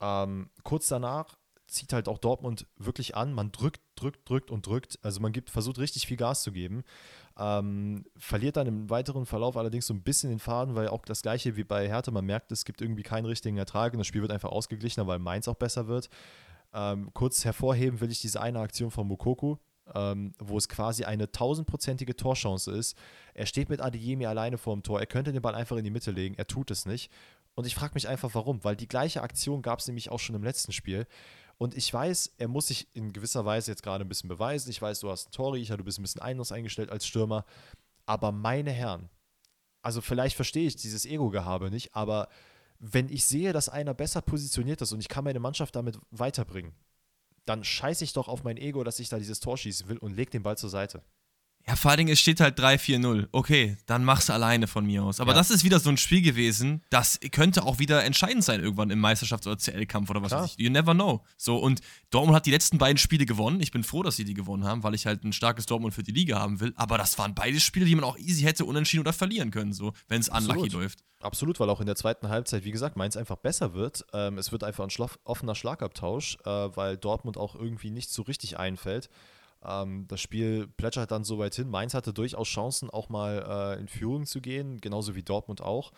[0.00, 1.36] Ähm, kurz danach
[1.68, 3.34] zieht halt auch Dortmund wirklich an.
[3.34, 4.98] Man drückt, drückt, drückt und drückt.
[5.02, 6.84] Also man gibt, versucht richtig viel Gas zu geben.
[7.38, 11.22] Ähm, verliert dann im weiteren Verlauf allerdings so ein bisschen den Faden, weil auch das
[11.22, 14.22] gleiche wie bei Hertha, man merkt, es gibt irgendwie keinen richtigen Ertrag und das Spiel
[14.22, 16.08] wird einfach ausgeglichener, weil Mainz auch besser wird.
[16.72, 19.56] Ähm, kurz hervorheben will ich diese eine Aktion von Mukoku,
[19.94, 22.96] ähm, wo es quasi eine tausendprozentige Torchance ist.
[23.34, 25.00] Er steht mit Adeyemi alleine vor dem Tor.
[25.00, 26.34] Er könnte den Ball einfach in die Mitte legen.
[26.36, 27.10] Er tut es nicht.
[27.54, 28.64] Und ich frage mich einfach, warum.
[28.64, 31.06] Weil die gleiche Aktion gab es nämlich auch schon im letzten Spiel.
[31.58, 34.70] Und ich weiß, er muss sich in gewisser Weise jetzt gerade ein bisschen beweisen.
[34.70, 37.44] Ich weiß, du hast einen Torriecher, du bist ein bisschen anders eingestellt als Stürmer.
[38.06, 39.10] Aber meine Herren,
[39.82, 42.28] also vielleicht verstehe ich dieses Ego-Gehabe nicht, aber
[42.78, 46.72] wenn ich sehe, dass einer besser positioniert ist und ich kann meine Mannschaft damit weiterbringen,
[47.44, 50.14] dann scheiße ich doch auf mein Ego, dass ich da dieses Tor schießen will und
[50.14, 51.02] leg den Ball zur Seite.
[51.66, 53.28] Ja, vor allen Dingen, es steht halt 3-4-0.
[53.30, 55.20] Okay, dann mach's alleine von mir aus.
[55.20, 55.38] Aber ja.
[55.38, 59.04] das ist wieder so ein Spiel gewesen, das könnte auch wieder entscheidend sein irgendwann im
[59.04, 60.42] Meisterschafts- oder CL-Kampf oder was Klar.
[60.42, 60.64] weiß ich.
[60.64, 61.24] You never know.
[61.36, 63.60] So, und Dortmund hat die letzten beiden Spiele gewonnen.
[63.60, 66.02] Ich bin froh, dass sie die gewonnen haben, weil ich halt ein starkes Dortmund für
[66.02, 66.72] die Liga haben will.
[66.76, 69.92] Aber das waren beide Spiele, die man auch easy hätte unentschieden oder verlieren können, so,
[70.08, 71.04] wenn es unlucky läuft.
[71.20, 74.04] Absolut, weil auch in der zweiten Halbzeit, wie gesagt, Mainz einfach besser wird.
[74.12, 78.58] Ähm, es wird einfach ein offener Schlagabtausch, äh, weil Dortmund auch irgendwie nicht so richtig
[78.58, 79.08] einfällt.
[79.64, 81.68] Ähm, das Spiel plätschert dann so weit hin.
[81.68, 85.92] Mainz hatte durchaus Chancen, auch mal äh, in Führung zu gehen, genauso wie Dortmund auch.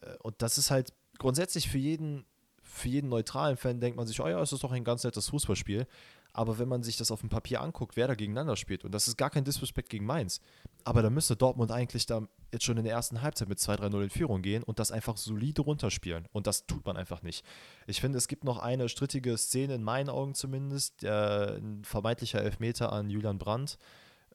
[0.00, 2.24] Äh, und das ist halt grundsätzlich für jeden,
[2.62, 5.28] für jeden neutralen Fan, denkt man sich, oh ja, es ist doch ein ganz nettes
[5.28, 5.86] Fußballspiel.
[6.34, 9.06] Aber wenn man sich das auf dem Papier anguckt, wer da gegeneinander spielt, und das
[9.06, 10.40] ist gar kein Disrespect gegen Mainz,
[10.84, 14.10] aber da müsste Dortmund eigentlich da jetzt schon in der ersten Halbzeit mit 2-3-0 in
[14.10, 16.26] Führung gehen und das einfach solide runterspielen.
[16.32, 17.44] Und das tut man einfach nicht.
[17.86, 22.40] Ich finde, es gibt noch eine strittige Szene, in meinen Augen zumindest, der, ein vermeintlicher
[22.40, 23.76] Elfmeter an Julian Brandt.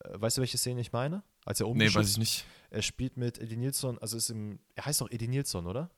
[0.03, 1.23] Äh, weißt du, welche Szene ich meine?
[1.45, 2.45] Als er Nee, weiß ich nicht.
[2.69, 5.89] Er spielt mit Eddie Nilsson, also ist im, er heißt doch Eddie Nilsson, oder?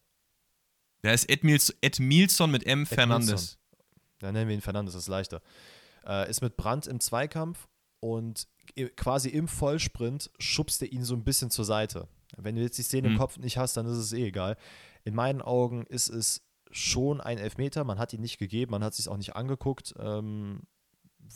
[1.03, 2.83] Der ist Ed, Mils, Ed Milson mit M.
[2.83, 3.57] Ed Fernandes.
[4.21, 5.41] Ja, nennen wir ihn Fernandes, das ist leichter
[6.05, 7.67] äh, ist mit Brandt im Zweikampf
[7.99, 8.47] und
[8.95, 12.07] quasi im Vollsprint schubst er ihn so ein bisschen zur Seite.
[12.37, 13.15] Wenn du jetzt die Szene mhm.
[13.15, 14.57] im Kopf nicht hast, dann ist es eh egal.
[15.03, 17.83] In meinen Augen ist es schon ein Elfmeter.
[17.83, 19.95] Man hat ihn nicht gegeben, man hat sich auch nicht angeguckt.
[19.99, 20.61] Ähm,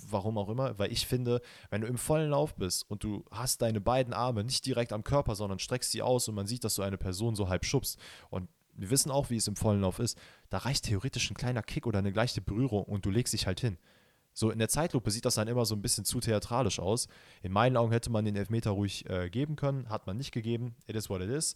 [0.09, 3.61] warum auch immer, weil ich finde, wenn du im vollen Lauf bist und du hast
[3.61, 6.76] deine beiden Arme nicht direkt am Körper, sondern streckst sie aus und man sieht, dass
[6.76, 7.99] du eine Person so halb schubst
[8.30, 10.18] und wir wissen auch, wie es im vollen Lauf ist,
[10.49, 13.59] da reicht theoretisch ein kleiner Kick oder eine leichte Berührung und du legst dich halt
[13.59, 13.78] hin.
[14.34, 17.08] So in der Zeitlupe sieht das dann immer so ein bisschen zu theatralisch aus.
[17.42, 20.76] In meinen Augen hätte man den Elfmeter ruhig äh, geben können, hat man nicht gegeben.
[20.88, 21.56] It is what it is.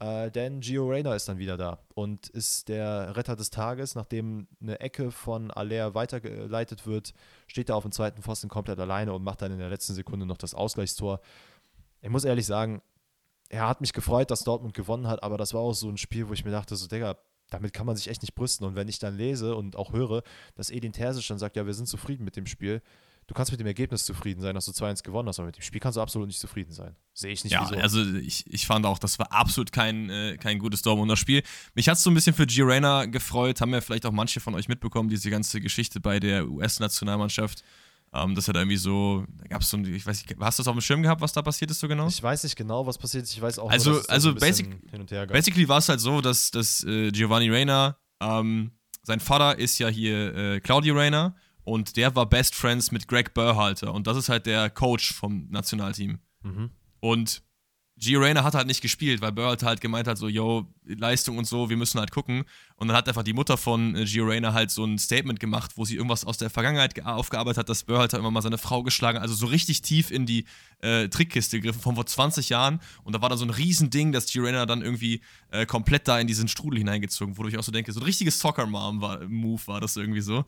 [0.00, 3.94] Äh, denn Gio Reyna ist dann wieder da und ist der Retter des Tages.
[3.94, 7.12] Nachdem eine Ecke von Aller weitergeleitet wird,
[7.46, 10.26] steht er auf dem zweiten Pfosten komplett alleine und macht dann in der letzten Sekunde
[10.26, 11.20] noch das Ausgleichstor.
[12.00, 12.82] Ich muss ehrlich sagen,
[13.48, 16.28] er hat mich gefreut, dass Dortmund gewonnen hat, aber das war auch so ein Spiel,
[16.28, 17.16] wo ich mir dachte, so, Digga,
[17.54, 18.66] damit kann man sich echt nicht brüsten.
[18.66, 20.22] Und wenn ich dann lese und auch höre,
[20.54, 22.82] dass Edin Terzic dann sagt, ja, wir sind zufrieden mit dem Spiel,
[23.26, 25.62] du kannst mit dem Ergebnis zufrieden sein, dass du 2-1 gewonnen hast, aber mit dem
[25.62, 26.94] Spiel kannst du absolut nicht zufrieden sein.
[27.12, 27.80] Sehe ich nicht ja, wieso.
[27.80, 31.42] also ich, ich fand auch, das war absolut kein, äh, kein gutes Dortmunder Spiel.
[31.74, 34.54] Mich hat es so ein bisschen für Girena gefreut, haben ja vielleicht auch manche von
[34.54, 37.62] euch mitbekommen, diese ganze Geschichte bei der US-Nationalmannschaft.
[38.14, 40.68] Ähm, das hat irgendwie so, da gab es so, ich weiß nicht, hast du das
[40.68, 42.06] auf dem Schirm gehabt, was da passiert ist so genau?
[42.06, 43.32] Ich weiß nicht genau, was passiert ist.
[43.32, 45.34] Ich weiß auch also, nur, dass also so basic, hin und her gab.
[45.34, 48.70] Basically war es halt so, dass, dass äh, Giovanni Reina, ähm,
[49.02, 51.34] sein Vater ist ja hier äh, Claudio Reina
[51.64, 55.48] und der war Best Friends mit Greg Burhalter und das ist halt der Coach vom
[55.50, 56.20] Nationalteam.
[56.42, 56.70] Mhm.
[57.00, 57.42] Und
[57.96, 61.46] Gio Reyna hat halt nicht gespielt, weil Burr halt gemeint hat, so, yo, Leistung und
[61.46, 62.44] so, wir müssen halt gucken.
[62.76, 65.72] Und dann hat einfach die Mutter von äh, Gio Reyna halt so ein Statement gemacht,
[65.76, 68.82] wo sie irgendwas aus der Vergangenheit aufgearbeitet hat, dass Burr halt immer mal seine Frau
[68.82, 70.44] geschlagen also so richtig tief in die
[70.80, 72.80] äh, Trickkiste gegriffen von vor 20 Jahren.
[73.04, 75.20] Und da war dann so ein Riesending, dass Gio Reyna dann irgendwie
[75.50, 78.40] äh, komplett da in diesen Strudel hineingezogen wurde, ich auch so denke, so ein richtiges
[78.40, 80.44] Soccer-Mom-Move war das irgendwie so.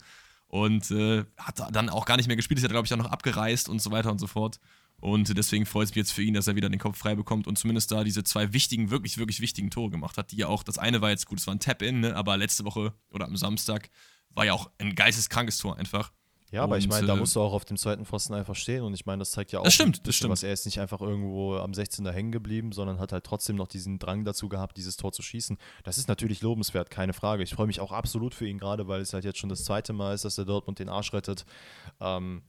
[0.49, 3.11] Und äh, hat dann auch gar nicht mehr gespielt, ist ja, glaube ich, auch noch
[3.11, 4.59] abgereist und so weiter und so fort.
[4.99, 7.47] Und deswegen freut es mich jetzt für ihn, dass er wieder den Kopf frei bekommt
[7.47, 10.63] und zumindest da diese zwei wichtigen, wirklich, wirklich wichtigen Tore gemacht hat, die ja auch,
[10.63, 13.37] das eine war jetzt gut, es war ein Tap-In, ne, aber letzte Woche oder am
[13.37, 13.89] Samstag
[14.31, 16.11] war ja auch ein geisteskrankes Tor einfach.
[16.49, 18.55] Ja, aber und, ich meine, da äh, musst du auch auf dem zweiten Pfosten einfach
[18.55, 20.31] stehen und ich meine, das zeigt ja auch, das stimmt, bisschen, das stimmt.
[20.31, 22.05] was er ist nicht einfach irgendwo am 16.
[22.05, 25.21] er hängen geblieben, sondern hat halt trotzdem noch diesen Drang dazu gehabt, dieses Tor zu
[25.21, 25.57] schießen.
[25.83, 27.43] Das ist natürlich lobenswert, keine Frage.
[27.43, 29.91] Ich freue mich auch absolut für ihn gerade, weil es halt jetzt schon das zweite
[29.91, 31.45] Mal ist, dass er Dortmund den Arsch rettet.
[31.99, 32.43] Ähm,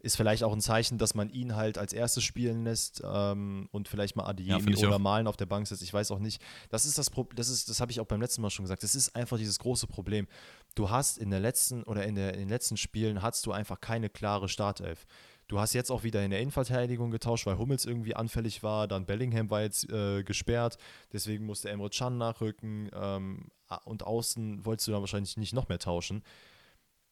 [0.00, 3.88] ist vielleicht auch ein Zeichen, dass man ihn halt als erstes spielen lässt ähm, und
[3.88, 5.00] vielleicht mal Adeyemi ja, oder auch.
[5.00, 5.82] Malen auf der Bank setzt.
[5.82, 6.42] Ich weiß auch nicht.
[6.70, 8.82] Das ist das Problem, das ist, das habe ich auch beim letzten Mal schon gesagt.
[8.82, 10.26] Das ist einfach dieses große Problem.
[10.74, 13.80] Du hast in der letzten oder in, der, in den letzten Spielen hast du einfach
[13.80, 15.06] keine klare Startelf.
[15.48, 18.86] Du hast jetzt auch wieder in der Innenverteidigung getauscht, weil Hummels irgendwie anfällig war.
[18.86, 20.78] Dann Bellingham war jetzt äh, gesperrt.
[21.12, 22.88] Deswegen musste Emre Can nachrücken.
[22.94, 23.48] Ähm,
[23.84, 26.22] und außen wolltest du dann wahrscheinlich nicht noch mehr tauschen.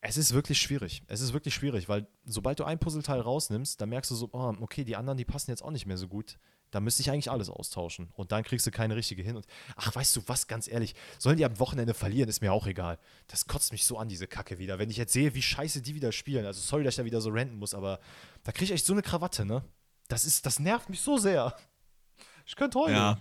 [0.00, 1.02] Es ist wirklich schwierig.
[1.08, 4.54] Es ist wirklich schwierig, weil sobald du ein Puzzleteil rausnimmst, dann merkst du so, oh,
[4.60, 6.38] okay, die anderen, die passen jetzt auch nicht mehr so gut.
[6.70, 8.10] Da müsste ich eigentlich alles austauschen.
[8.14, 9.36] Und dann kriegst du keine richtige hin.
[9.36, 12.66] Und ach, weißt du was, ganz ehrlich, sollen die am Wochenende verlieren, ist mir auch
[12.66, 12.98] egal.
[13.26, 14.78] Das kotzt mich so an, diese Kacke wieder.
[14.78, 17.20] Wenn ich jetzt sehe, wie scheiße die wieder spielen, also sorry, dass ich da wieder
[17.20, 18.00] so renten muss, aber
[18.44, 19.64] da kriege ich echt so eine Krawatte, ne?
[20.08, 21.54] Das ist, das nervt mich so sehr.
[22.46, 22.96] Ich könnte heulen.
[22.96, 23.20] Ja,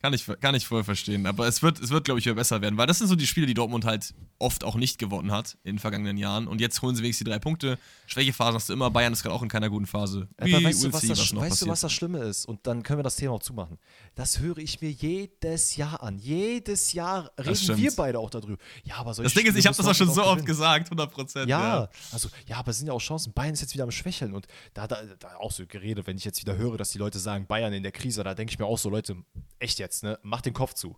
[0.00, 1.26] kann ich, kann ich voll verstehen.
[1.26, 3.26] Aber es wird, es wird glaube ich, wieder besser werden, weil das sind so die
[3.26, 6.46] Spiele, die Dortmund halt oft auch nicht gewonnen hat in den vergangenen Jahren.
[6.46, 7.78] Und jetzt holen sie wenigstens die drei Punkte.
[8.06, 8.90] Schwächephase hast du immer.
[8.90, 10.28] Bayern ist gerade auch in keiner guten Phase.
[10.38, 12.46] Aber weißt, du, was, see, das, was weißt du, was das Schlimme ist?
[12.46, 13.78] Und dann können wir das Thema auch zumachen.
[14.14, 16.18] Das höre ich mir jedes Jahr an.
[16.18, 18.62] Jedes Jahr reden wir beide auch darüber.
[18.84, 21.48] Ja, aber Das Ding ist, ich habe das auch schon so oft gesagt, 100 Prozent.
[21.48, 23.32] Ja, ja, also, ja, aber es sind ja auch Chancen.
[23.32, 24.32] Bayern ist jetzt wieder am Schwächeln.
[24.34, 27.18] Und da, da, da auch so geredet, wenn ich jetzt wieder höre, dass die Leute
[27.18, 29.16] sagen, Bayern in der Krise, da denke ich mir auch so, Leute,
[29.58, 30.18] echt jetzt, ne?
[30.22, 30.96] Mach den Kopf Kopf zu.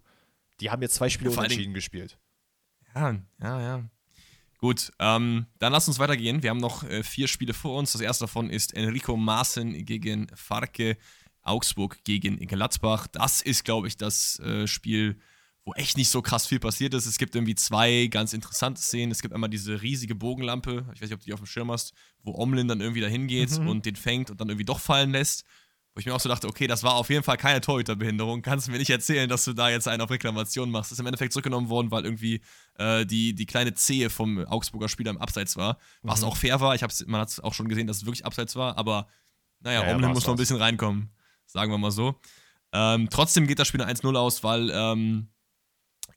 [0.61, 2.19] Die haben jetzt zwei Spiele ja, unentschieden gespielt.
[2.95, 3.85] Ja, ja, ja.
[4.59, 6.43] Gut, ähm, dann lass uns weitergehen.
[6.43, 7.93] Wir haben noch äh, vier Spiele vor uns.
[7.93, 10.99] Das erste davon ist Enrico Maaßen gegen Farke,
[11.43, 13.07] Augsburg gegen Gladbach.
[13.07, 15.19] Das ist, glaube ich, das äh, Spiel,
[15.65, 17.07] wo echt nicht so krass viel passiert ist.
[17.07, 19.13] Es gibt irgendwie zwei ganz interessante Szenen.
[19.13, 21.71] Es gibt einmal diese riesige Bogenlampe, ich weiß nicht, ob du die auf dem Schirm
[21.71, 23.69] hast, wo Omlin dann irgendwie dahin geht mhm.
[23.69, 25.45] und den fängt und dann irgendwie doch fallen lässt.
[25.95, 28.43] Wo ich mir auch so dachte, okay, das war auf jeden Fall keine Torhüterbehinderung.
[28.43, 30.91] Kannst du mir nicht erzählen, dass du da jetzt einen auf Reklamation machst.
[30.91, 32.43] Das ist im Endeffekt zurückgenommen worden, weil irgendwie
[32.79, 35.79] äh, die, die kleine Zehe vom Augsburger Spieler im Abseits war.
[36.03, 36.29] Was mhm.
[36.29, 36.77] auch fair war.
[36.77, 38.79] Ich hab's, man hat es auch schon gesehen, dass es wirklich Abseits war.
[38.79, 39.09] Aber
[39.59, 41.11] naja, ja, Omlin muss noch ein bisschen reinkommen.
[41.47, 42.21] Sagen wir mal so.
[42.73, 45.29] Ähm, trotzdem geht das Spiel 1-0 aus, weil ähm,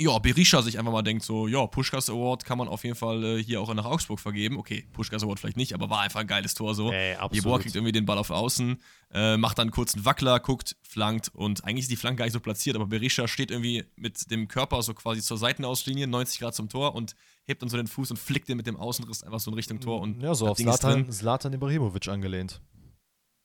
[0.03, 3.23] ja, Berisha sich einfach mal denkt, so, ja, Pushkas Award kann man auf jeden Fall
[3.23, 4.57] äh, hier auch nach Augsburg vergeben.
[4.57, 6.91] Okay, Pushkas Award vielleicht nicht, aber war einfach ein geiles Tor so.
[6.91, 8.77] Ey, Jeboa kriegt irgendwie den Ball auf Außen,
[9.13, 12.33] äh, macht dann kurz einen Wackler, guckt, flankt und eigentlich ist die Flanke gar nicht
[12.33, 16.55] so platziert, aber Berisha steht irgendwie mit dem Körper so quasi zur Seitenauslinie, 90 Grad
[16.55, 19.39] zum Tor und hebt dann so den Fuß und flickt den mit dem Außenriss einfach
[19.39, 20.01] so in Richtung Tor.
[20.01, 22.61] Und ja, so auf Zlatan, Zlatan Ibrahimovic angelehnt.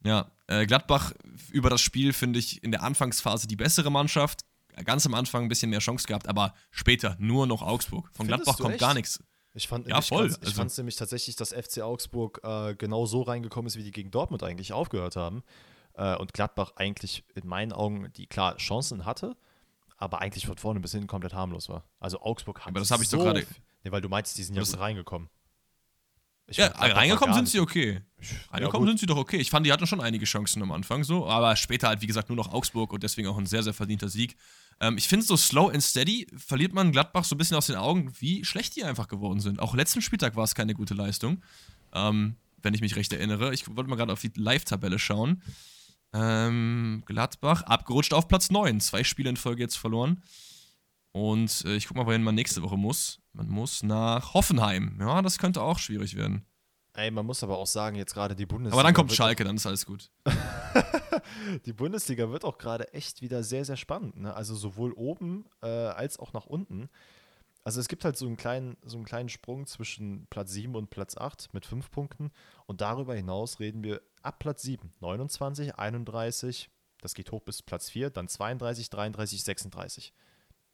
[0.04, 1.12] Ja, äh, Gladbach
[1.50, 4.44] über das Spiel finde ich in der Anfangsphase die bessere Mannschaft,
[4.82, 8.10] ganz am Anfang ein bisschen mehr Chance gehabt, aber später nur noch Augsburg.
[8.12, 8.80] Von Findest Gladbach kommt echt?
[8.80, 9.22] gar nichts.
[9.54, 10.28] Ich fand ja, voll.
[10.28, 13.82] Ganz, ich also, fand nämlich tatsächlich, dass FC Augsburg äh, genau so reingekommen ist, wie
[13.82, 15.42] die gegen Dortmund eigentlich aufgehört haben.
[15.94, 19.36] Äh, und Gladbach eigentlich in meinen Augen die klar Chancen hatte,
[19.96, 21.84] aber eigentlich von vorne bis hinten komplett harmlos war.
[21.98, 23.46] Also Augsburg hat Aber das habe ich so doch gerade.
[23.84, 25.28] Nee, weil du meinst, die sind ja gut reingekommen.
[26.50, 28.00] Ich Ja, reingekommen sind sie okay.
[28.20, 28.88] Ja, Reingekommen gut.
[28.90, 29.36] sind sie doch okay.
[29.36, 32.30] Ich fand, die hatten schon einige Chancen am Anfang so, aber später halt, wie gesagt,
[32.30, 34.34] nur noch Augsburg und deswegen auch ein sehr, sehr verdienter Sieg.
[34.80, 37.76] Ähm, ich finde, so slow and steady verliert man Gladbach so ein bisschen aus den
[37.76, 39.60] Augen, wie schlecht die einfach geworden sind.
[39.60, 41.42] Auch letzten Spieltag war es keine gute Leistung,
[41.92, 43.52] ähm, wenn ich mich recht erinnere.
[43.54, 45.42] Ich wollte mal gerade auf die Live-Tabelle schauen.
[46.12, 48.80] Ähm, Gladbach abgerutscht auf Platz 9.
[48.80, 50.22] Zwei Spiele in Folge jetzt verloren.
[51.12, 53.20] Und äh, ich guck mal, wohin man nächste Woche muss.
[53.32, 54.96] Man muss nach Hoffenheim.
[55.00, 56.44] Ja, das könnte auch schwierig werden.
[56.98, 58.74] Ey, man muss aber auch sagen, jetzt gerade die Bundesliga.
[58.74, 60.10] Aber dann kommt Schalke, dann ist alles gut.
[61.64, 64.16] Die Bundesliga wird auch gerade echt wieder sehr, sehr spannend.
[64.16, 64.34] Ne?
[64.34, 66.88] Also sowohl oben äh, als auch nach unten.
[67.62, 70.90] Also es gibt halt so einen kleinen, so einen kleinen Sprung zwischen Platz 7 und
[70.90, 72.32] Platz 8 mit 5 Punkten.
[72.66, 76.68] Und darüber hinaus reden wir ab Platz 7, 29, 31,
[77.00, 80.12] das geht hoch bis Platz 4, dann 32, 33, 36.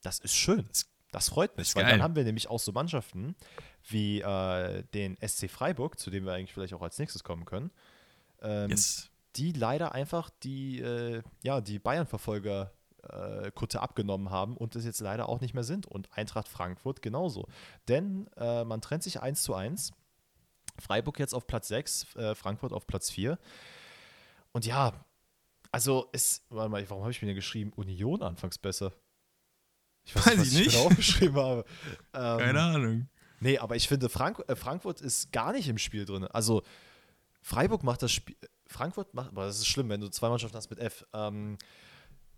[0.00, 0.64] Das ist schön.
[0.68, 0.86] Das
[1.28, 1.92] freut mich, ist weil geil.
[1.92, 3.34] dann haben wir nämlich auch so Mannschaften
[3.88, 7.70] wie äh, den SC Freiburg, zu dem wir eigentlich vielleicht auch als nächstes kommen können,
[8.42, 9.10] ähm, Yes.
[9.36, 12.72] die leider einfach die, äh, ja, die Bayern-Verfolger
[13.08, 15.86] äh, Kutte abgenommen haben und es jetzt leider auch nicht mehr sind.
[15.86, 17.46] Und Eintracht Frankfurt genauso.
[17.88, 19.92] Denn äh, man trennt sich 1 zu 1.
[20.78, 23.38] Freiburg jetzt auf Platz 6, äh, Frankfurt auf Platz 4.
[24.52, 24.92] Und ja,
[25.70, 28.92] also es, warte mal, warum habe ich mir denn geschrieben, Union anfangs besser?
[30.04, 30.74] Ich Weiß was ich nicht.
[30.74, 31.64] da aufgeschrieben habe.
[32.12, 33.08] Ähm, Keine Ahnung.
[33.40, 36.24] Nee, aber ich finde, Frank äh, Frankfurt ist gar nicht im Spiel drin.
[36.24, 36.62] Also,
[37.42, 38.36] Freiburg macht das Spiel.
[38.66, 41.04] Frankfurt macht, aber das ist schlimm, wenn du zwei Mannschaften hast mit F.
[41.12, 41.58] Ähm,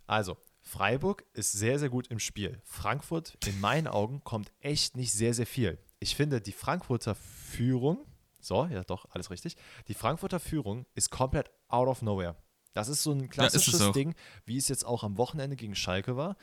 [0.06, 2.60] also, Freiburg ist sehr, sehr gut im Spiel.
[2.64, 5.78] Frankfurt, in meinen Augen, kommt echt nicht sehr, sehr viel.
[6.00, 8.04] Ich finde, die Frankfurter Führung,
[8.40, 9.56] so, ja doch, alles richtig.
[9.88, 12.36] Die Frankfurter Führung ist komplett out of nowhere.
[12.72, 13.92] Das ist so ein klassisches auch.
[13.92, 14.14] Ding,
[14.44, 16.36] wie es jetzt auch am Wochenende gegen Schalke war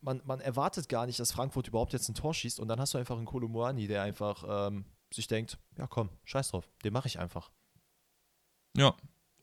[0.00, 2.94] man, man erwartet gar nicht, dass Frankfurt überhaupt jetzt ein Tor schießt und dann hast
[2.94, 7.08] du einfach einen Kolomuani, der einfach ähm, sich denkt, ja komm, scheiß drauf, den mache
[7.08, 7.50] ich einfach.
[8.76, 8.94] Ja.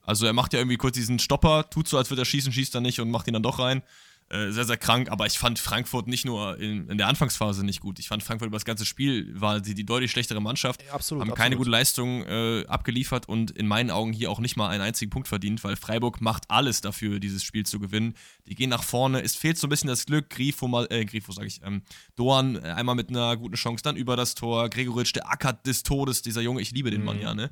[0.01, 2.74] Also er macht ja irgendwie kurz diesen Stopper, tut so, als würde er schießen, schießt
[2.76, 3.84] er nicht und macht ihn dann doch rein.
[4.30, 7.80] Äh, sehr, sehr krank, aber ich fand Frankfurt nicht nur in, in der Anfangsphase nicht
[7.80, 7.98] gut.
[7.98, 10.84] Ich fand Frankfurt über das ganze Spiel war sie die deutlich schlechtere Mannschaft.
[10.92, 11.22] Absolut.
[11.22, 14.82] haben keine gute Leistung äh, abgeliefert und in meinen Augen hier auch nicht mal einen
[14.82, 18.16] einzigen Punkt verdient, weil Freiburg macht alles dafür, dieses Spiel zu gewinnen.
[18.48, 21.32] Die gehen nach vorne, es fehlt so ein bisschen das Glück, Grifo mal, äh, Grifo
[21.32, 21.82] sage ich, ähm,
[22.18, 25.84] Doan äh, einmal mit einer guten Chance, dann über das Tor, Gregoritsch, der ackert des
[25.84, 27.22] Todes, dieser Junge, ich liebe den Mann Mhm.
[27.22, 27.50] ja, ne?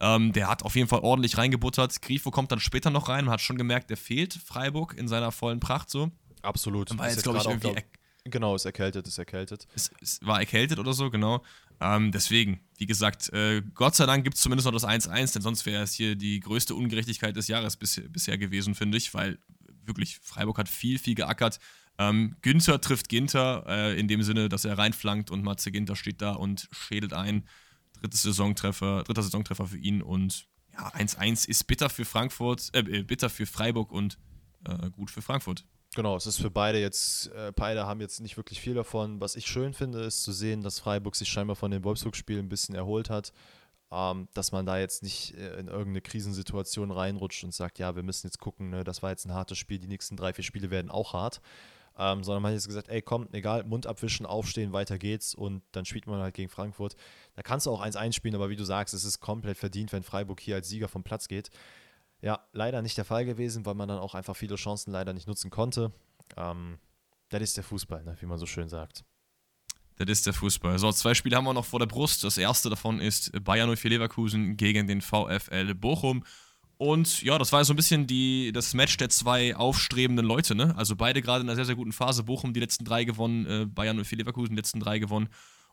[0.00, 2.02] Ähm, der hat auf jeden Fall ordentlich reingebuttert.
[2.02, 5.32] Grifo kommt dann später noch rein, man hat schon gemerkt, der fehlt Freiburg in seiner
[5.32, 6.10] vollen Pracht so.
[6.42, 6.96] Absolut.
[6.98, 7.84] War Ist jetzt, glaube ich, irgendwie glaub-
[8.24, 9.68] Genau, ist erkältet, ist erkältet.
[9.74, 11.44] es, es war erkältet oder so, genau.
[11.80, 15.42] Ähm, deswegen, wie gesagt, äh, Gott sei Dank gibt es zumindest noch das 1-1, denn
[15.42, 19.38] sonst wäre es hier die größte Ungerechtigkeit des Jahres bis, bisher gewesen, finde ich, weil
[19.84, 21.60] wirklich Freiburg hat viel, viel geackert.
[21.98, 26.20] Ähm, Günther trifft Ginter äh, in dem Sinne, dass er reinflankt und Matze Ginter steht
[26.20, 27.44] da und schädelt ein.
[28.00, 33.02] Drittes Saisontreffer, dritter Saisontreffer für ihn und ja, 1-1 ist bitter für Frankfurt, äh, äh,
[33.02, 34.18] bitter für Freiburg und
[34.64, 35.64] äh, gut für Frankfurt.
[35.94, 39.20] Genau, es ist für beide jetzt, äh, beide haben jetzt nicht wirklich viel davon.
[39.20, 42.50] Was ich schön finde, ist zu sehen, dass Freiburg sich scheinbar von dem Wolfsburg-Spiel ein
[42.50, 43.32] bisschen erholt hat.
[43.90, 48.02] Ähm, dass man da jetzt nicht äh, in irgendeine Krisensituation reinrutscht und sagt, ja, wir
[48.02, 50.70] müssen jetzt gucken, ne, das war jetzt ein hartes Spiel, die nächsten drei, vier Spiele
[50.70, 51.40] werden auch hart.
[51.98, 55.62] Ähm, sondern man hat jetzt gesagt, ey, komm, egal, Mund abwischen, aufstehen, weiter geht's und
[55.72, 56.94] dann spielt man halt gegen Frankfurt.
[57.34, 60.02] Da kannst du auch 1-1 spielen, aber wie du sagst, es ist komplett verdient, wenn
[60.02, 61.50] Freiburg hier als Sieger vom Platz geht.
[62.20, 65.26] Ja, leider nicht der Fall gewesen, weil man dann auch einfach viele Chancen leider nicht
[65.26, 65.92] nutzen konnte.
[66.36, 66.78] Ähm,
[67.30, 69.04] das ist der Fußball, ne, wie man so schön sagt.
[69.96, 70.78] Das ist der Fußball.
[70.78, 72.22] So, zwei Spiele haben wir noch vor der Brust.
[72.24, 76.24] Das erste davon ist Bayern 04 Leverkusen gegen den VfL Bochum.
[76.78, 80.74] Und ja, das war so ein bisschen die, das Match der zwei aufstrebenden Leute, ne?
[80.76, 82.22] Also beide gerade in einer sehr, sehr guten Phase.
[82.24, 85.28] Bochum die letzten drei gewonnen, äh, Bayern 04 Leverkusen die letzten drei gewonnen.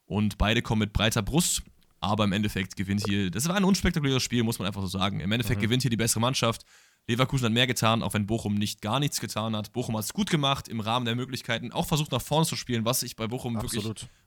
[0.05, 1.61] Und beide kommen mit breiter Brust.
[1.99, 5.21] Aber im Endeffekt gewinnt hier, das war ein unspektakuläres Spiel, muss man einfach so sagen.
[5.21, 5.63] Im Endeffekt Mhm.
[5.63, 6.63] gewinnt hier die bessere Mannschaft.
[7.07, 9.71] Leverkusen hat mehr getan, auch wenn Bochum nicht gar nichts getan hat.
[9.73, 12.85] Bochum hat es gut gemacht, im Rahmen der Möglichkeiten, auch versucht nach vorne zu spielen,
[12.85, 13.83] was ich bei Bochum wirklich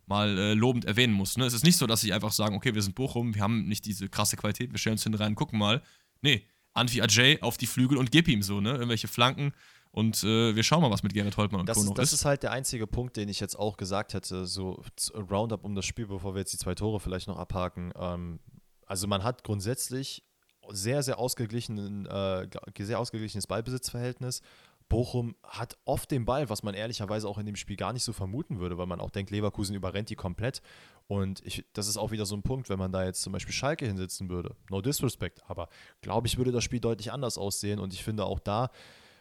[0.07, 1.37] mal äh, lobend erwähnen muss.
[1.39, 1.45] Ne?
[1.47, 3.85] Es ist nicht so, dass sie einfach sagen, okay, wir sind Bochum, wir haben nicht
[3.87, 5.83] diese krasse Qualität, wir stellen uns hinten rein und gucken mal.
[6.22, 6.47] Nee,
[6.77, 8.72] Anfi Ajay auf die Flügel und gib ihm so, ne?
[8.72, 9.53] Irgendwelche Flanken
[9.97, 11.83] und äh, wir schauen mal, was mit Gerrit Holtmann und Das, Co.
[11.83, 12.20] ist, noch das ist.
[12.20, 14.83] ist halt der einzige Punkt, den ich jetzt auch gesagt hätte, so
[15.14, 17.93] Roundup um das Spiel, bevor wir jetzt die zwei Tore vielleicht noch abhaken.
[17.99, 18.39] Ähm,
[18.87, 20.22] also man hat grundsätzlich
[20.68, 22.47] sehr, sehr, ausgeglichenen, äh,
[22.79, 24.43] sehr ausgeglichenes Ballbesitzverhältnis.
[24.91, 28.12] Bochum hat oft den Ball, was man ehrlicherweise auch in dem Spiel gar nicht so
[28.12, 30.61] vermuten würde, weil man auch denkt, Leverkusen überrennt die komplett.
[31.09, 33.54] Und ich, das ist auch wieder so ein Punkt, wenn man da jetzt zum Beispiel
[33.54, 34.57] Schalke hinsitzen würde.
[34.70, 35.68] No disrespect, aber
[36.00, 37.78] glaube ich, würde das Spiel deutlich anders aussehen.
[37.78, 38.70] Und ich finde auch da,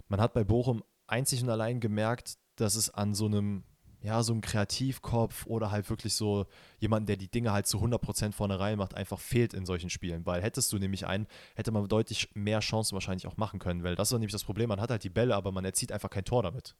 [0.07, 3.63] man hat bei Bochum einzig und allein gemerkt, dass es an so einem,
[4.01, 6.47] ja, so einem Kreativkopf oder halt wirklich so
[6.79, 10.25] jemanden, der die Dinge halt zu 100% vorne rein macht, einfach fehlt in solchen Spielen.
[10.25, 13.83] Weil hättest du nämlich einen, hätte man deutlich mehr Chancen wahrscheinlich auch machen können.
[13.83, 16.09] Weil das war nämlich das Problem, man hat halt die Bälle, aber man erzielt einfach
[16.09, 16.75] kein Tor damit.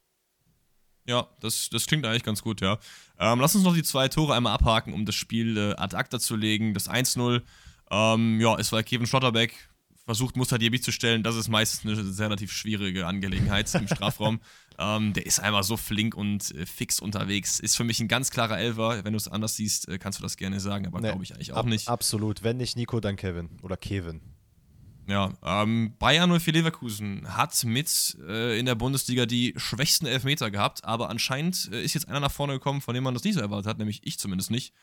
[1.08, 2.80] Ja, das, das klingt eigentlich ganz gut, ja.
[3.20, 6.20] Ähm, lass uns noch die zwei Tore einmal abhaken, um das Spiel äh, ad acta
[6.20, 6.74] zu legen.
[6.74, 7.42] Das 1-0,
[7.92, 9.54] ähm, ja, es war Kevin Schlotterbeck,
[10.06, 11.22] versucht Mustadjebi zu stellen.
[11.22, 14.40] Das ist meistens eine sehr relativ schwierige Angelegenheit im Strafraum.
[14.78, 17.62] Ähm, der ist einmal so flink und äh, fix unterwegs.
[17.62, 19.06] Ist für mich ein ganz klarer Elfer.
[19.06, 21.34] Wenn du es anders siehst, äh, kannst du das gerne sagen, aber nee, glaube ich
[21.34, 21.88] eigentlich auch ab, nicht.
[21.88, 22.44] Absolut.
[22.44, 24.35] Wenn nicht Nico, dann Kevin oder Kevin.
[25.08, 30.84] Ja, ähm, Bayern 04 Leverkusen hat mit äh, in der Bundesliga die schwächsten Elfmeter gehabt,
[30.84, 33.42] aber anscheinend äh, ist jetzt einer nach vorne gekommen, von dem man das nicht so
[33.42, 34.74] erwartet hat, nämlich ich zumindest nicht.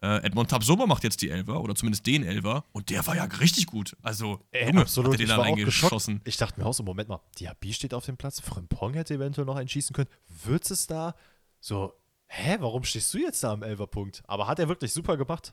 [0.00, 3.24] Äh, Edmond Tabsoba macht jetzt die Elfer oder zumindest den Elfer und der war ja
[3.24, 3.96] richtig gut.
[4.02, 5.12] Also, Ey, Junge, absolut.
[5.12, 6.20] Hat den ich da reingeschossen.
[6.24, 9.44] Ich dachte mir auch so, Moment mal, Diaby steht auf dem Platz, Frimpong hätte eventuell
[9.44, 10.08] noch einen schießen können.
[10.44, 11.14] Wird es da
[11.60, 11.94] so,
[12.26, 14.22] hä, warum stehst du jetzt da am Elferpunkt?
[14.26, 15.52] Aber hat er wirklich super gemacht.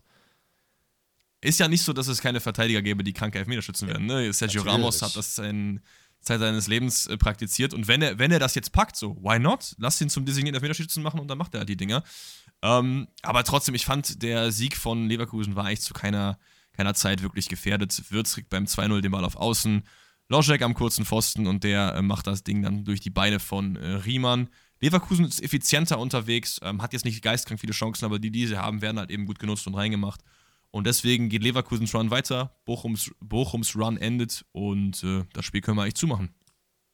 [1.45, 4.07] Ist ja nicht so, dass es keine Verteidiger gäbe, die kranke Elfmeterschützen werden.
[4.07, 4.33] Ne?
[4.33, 4.83] Sergio Natürlich.
[4.83, 5.79] Ramos hat das in
[6.21, 9.37] Zeit seines Lebens äh, praktiziert und wenn er, wenn er das jetzt packt, so, why
[9.37, 9.75] not?
[9.77, 12.03] Lass ihn zum designierten Elfmeterschützen machen und dann macht er halt die Dinger.
[12.63, 16.39] Ähm, aber trotzdem, ich fand, der Sieg von Leverkusen war eigentlich zu keiner,
[16.73, 18.01] keiner Zeit wirklich gefährdet.
[18.09, 19.83] Würzig beim 2-0 den Ball auf Außen,
[20.29, 23.75] Loschek am kurzen Pfosten und der äh, macht das Ding dann durch die Beine von
[23.75, 24.49] äh, Riemann.
[24.81, 28.57] Leverkusen ist effizienter unterwegs, ähm, hat jetzt nicht geistkrank viele Chancen, aber die, die sie
[28.57, 30.21] haben, werden halt eben gut genutzt und reingemacht.
[30.75, 35.77] Und deswegen geht Leverkusens Run weiter, Bochums, Bochums Run endet und äh, das Spiel können
[35.77, 36.35] wir eigentlich zumachen.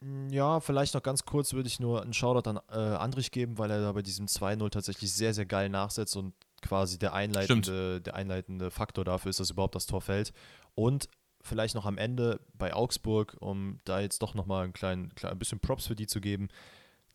[0.01, 3.57] Mm, ja, vielleicht noch ganz kurz würde ich nur einen Shoutout an äh, Andrich geben,
[3.57, 8.01] weil er da bei diesem 2-0 tatsächlich sehr, sehr geil nachsetzt und quasi der einleitende,
[8.01, 10.32] der einleitende Faktor dafür ist, dass überhaupt das Tor fällt.
[10.75, 11.09] Und
[11.41, 15.39] vielleicht noch am Ende bei Augsburg, um da jetzt doch nochmal ein klein, klein, ein
[15.39, 16.49] bisschen Props für die zu geben.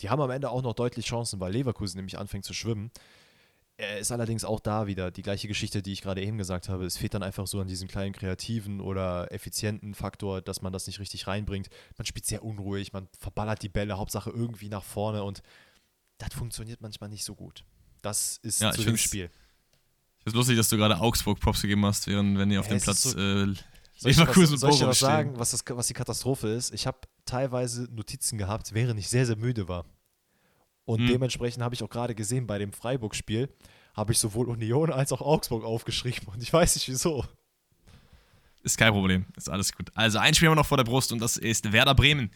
[0.01, 2.91] Die haben am Ende auch noch deutlich Chancen, weil Leverkusen nämlich anfängt zu schwimmen.
[3.79, 6.87] Er ist allerdings auch da wieder die gleiche Geschichte, die ich gerade eben gesagt habe.
[6.87, 10.87] Es fehlt dann einfach so an diesem kleinen kreativen oder effizienten Faktor, dass man das
[10.87, 11.69] nicht richtig reinbringt.
[11.99, 15.43] Man spielt sehr unruhig, man verballert die Bälle, Hauptsache irgendwie nach vorne und
[16.17, 17.65] das funktioniert manchmal nicht so gut.
[18.01, 19.31] Das ist ja, zu dem Spiel.
[20.21, 22.77] Ich es lustig, dass du gerade Augsburg Props gegeben hast, während wenn ihr auf ja,
[22.77, 23.55] dem Platz so, äh,
[24.01, 26.73] Leverkusen was, soll ich was sagen, was, das, was die Katastrophe ist?
[26.73, 29.85] Ich habe teilweise Notizen gehabt, während ich sehr, sehr müde war.
[30.87, 31.09] Und hm.
[31.09, 33.51] dementsprechend habe ich auch gerade gesehen bei dem Freiburg-Spiel,
[33.95, 36.29] habe ich sowohl Union als auch Augsburg aufgeschrieben.
[36.33, 37.25] Und ich weiß nicht wieso.
[38.63, 39.91] Ist kein Problem, ist alles gut.
[39.95, 42.31] Also ein Spiel haben wir noch vor der Brust und das ist Werder Bremen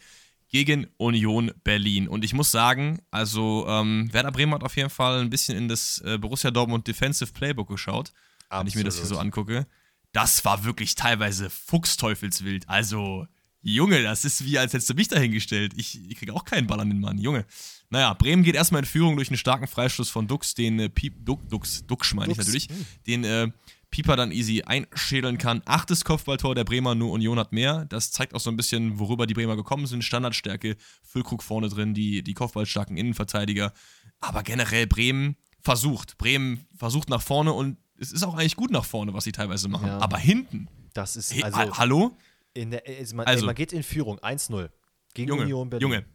[0.49, 2.07] gegen Union Berlin.
[2.07, 5.67] Und ich muss sagen, also ähm, Werder Bremen hat auf jeden Fall ein bisschen in
[5.67, 8.11] das äh, Borussia Dortmund Defensive Playbook geschaut,
[8.49, 8.59] Absolut.
[8.59, 9.65] wenn ich mir das hier so angucke.
[10.11, 12.67] Das war wirklich teilweise fuchsteufelswild.
[12.67, 13.27] Also,
[13.61, 15.73] Junge, das ist wie, als hättest du mich dahingestellt.
[15.75, 17.45] Ich, ich kriege auch keinen Ball an den Mann, Junge.
[17.89, 21.25] Naja, Bremen geht erstmal in Führung durch einen starken Freistoß von Dux, den äh, Piep,
[21.25, 22.85] Dux, Dux, Dux meine ich natürlich, hm.
[23.05, 23.51] den äh,
[23.91, 25.61] Pieper dann easy einschädeln kann.
[25.65, 27.85] Achtes Kopfballtor der Bremer, nur Union hat mehr.
[27.85, 30.03] Das zeigt auch so ein bisschen, worüber die Bremer gekommen sind.
[30.03, 33.73] Standardstärke, Füllkrug vorne drin, die, die kopfballstarken Innenverteidiger.
[34.21, 36.17] Aber generell Bremen versucht.
[36.17, 39.67] Bremen versucht nach vorne und es ist auch eigentlich gut nach vorne, was sie teilweise
[39.67, 39.87] machen.
[39.87, 39.99] Ja.
[39.99, 40.69] Aber hinten.
[40.93, 41.59] Das ist also.
[41.59, 42.17] Hey, hallo?
[42.55, 44.69] Der, also man, also, ey, man geht in Führung 1-0
[45.13, 45.89] gegen Junge, Union Berlin.
[45.89, 46.05] Junge,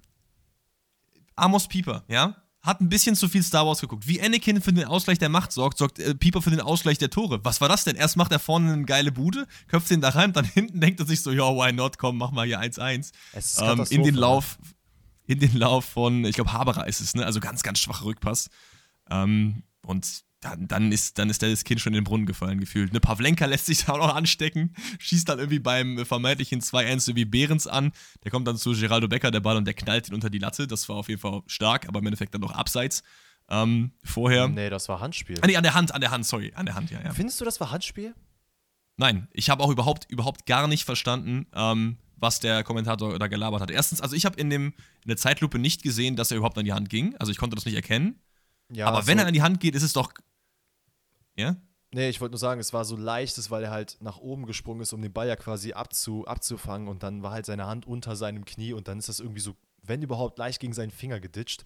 [1.34, 4.08] Amos Pieper, ja, hat ein bisschen zu viel Star Wars geguckt.
[4.08, 7.10] Wie Anakin für den Ausgleich der Macht sorgt, sorgt äh, Pieper für den Ausgleich der
[7.10, 7.44] Tore.
[7.44, 7.94] Was war das denn?
[7.96, 11.06] Erst macht er vorne eine geile Bude, köpft den da rein, dann hinten denkt er
[11.06, 13.12] sich so, ja, why not, komm, mach mal hier 1-1.
[13.60, 14.58] Ähm, in den Lauf,
[15.26, 17.24] in den Lauf von, ich glaube, Haberer ist es, ne?
[17.24, 18.50] Also ganz, ganz schwacher Rückpass.
[19.10, 22.92] Ähm, und dann, dann, ist, dann ist das Kind schon in den Brunnen gefallen, gefühlt.
[22.92, 27.24] Ne, Pavlenka lässt sich da auch noch anstecken, schießt dann irgendwie beim vermeintlichen 2-1 irgendwie
[27.24, 27.92] Behrens an.
[28.24, 30.66] Der kommt dann zu Geraldo Becker, der Ball, und der knallt ihn unter die Latte.
[30.66, 33.02] Das war auf jeden Fall stark, aber im Endeffekt dann noch abseits.
[33.48, 34.48] Ähm, vorher.
[34.48, 35.38] Nee, das war Handspiel.
[35.40, 36.52] Ah, nee, an der Hand, an der Hand, sorry.
[36.54, 37.12] An der Hand, ja, ja.
[37.12, 38.14] Findest du, das war Handspiel?
[38.96, 43.60] Nein, ich habe auch überhaupt, überhaupt gar nicht verstanden, ähm, was der Kommentator da gelabert
[43.60, 43.70] hat.
[43.70, 44.72] Erstens, also ich habe in, in
[45.04, 47.14] der Zeitlupe nicht gesehen, dass er überhaupt an die Hand ging.
[47.18, 48.20] Also ich konnte das nicht erkennen.
[48.72, 50.12] Ja, aber so wenn er an die Hand geht, ist es doch
[51.36, 51.56] ja?
[51.92, 54.80] Nee, ich wollte nur sagen, es war so leichtes, weil er halt nach oben gesprungen
[54.80, 58.16] ist, um den Ball ja quasi abzu, abzufangen und dann war halt seine Hand unter
[58.16, 61.64] seinem Knie und dann ist das irgendwie so, wenn überhaupt, leicht gegen seinen Finger geditscht.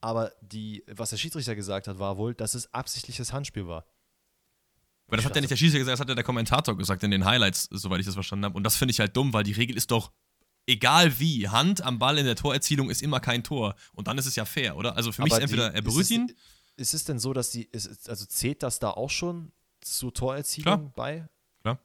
[0.00, 3.86] Aber die, was der Schiedsrichter gesagt hat, war wohl, dass es absichtliches Handspiel war.
[5.06, 7.10] Aber das hat ja nicht der Schiedsrichter gesagt, das hat ja der Kommentator gesagt in
[7.10, 8.56] den Highlights, soweit ich das verstanden habe.
[8.56, 10.12] Und das finde ich halt dumm, weil die Regel ist doch,
[10.66, 13.76] egal wie, Hand am Ball in der Torerzielung ist immer kein Tor.
[13.92, 14.96] Und dann ist es ja fair, oder?
[14.96, 16.36] Also für mich ist entweder, er berührt ihn ist
[16.76, 20.92] es denn so, dass die, ist, also zählt das da auch schon zur Torerzielung klar.
[20.94, 21.28] bei?
[21.62, 21.78] Klar.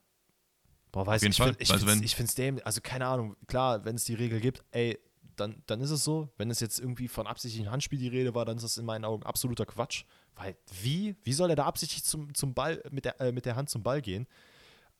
[0.91, 3.95] Boah, weiß ich, find, ich, also ich finde es dem, also keine Ahnung, klar, wenn
[3.95, 4.97] es die Regel gibt, ey,
[5.39, 6.29] dann, dann ist es so.
[6.37, 9.05] Wenn es jetzt irgendwie von absichtlichem Handspiel die Rede war, dann ist das in meinen
[9.05, 10.03] Augen absoluter Quatsch.
[10.35, 11.15] Weil wie?
[11.23, 13.83] Wie soll er da absichtlich zum, zum Ball, mit der, äh, mit der Hand zum
[13.83, 14.27] Ball gehen?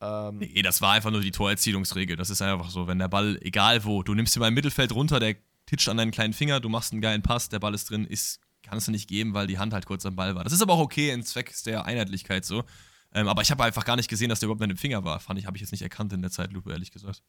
[0.02, 2.16] Ähm, nee, das war einfach nur die Torerzielungsregel.
[2.16, 4.94] Das ist einfach so, wenn der Ball, egal wo, du nimmst ihn mal im Mittelfeld
[4.94, 5.36] runter, der
[5.66, 8.40] titscht an deinen kleinen Finger, du machst einen geilen Pass, der Ball ist drin, ist,
[8.70, 10.44] kannst du nicht geben, weil die Hand halt kurz am Ball war.
[10.44, 12.64] Das ist aber auch okay in Zweck der Einheitlichkeit so.
[13.14, 15.20] Ähm, aber ich habe einfach gar nicht gesehen, dass der überhaupt an dem Finger war.
[15.20, 17.24] Fand ich, habe ich jetzt nicht erkannt in der Zeitlupe, ehrlich gesagt.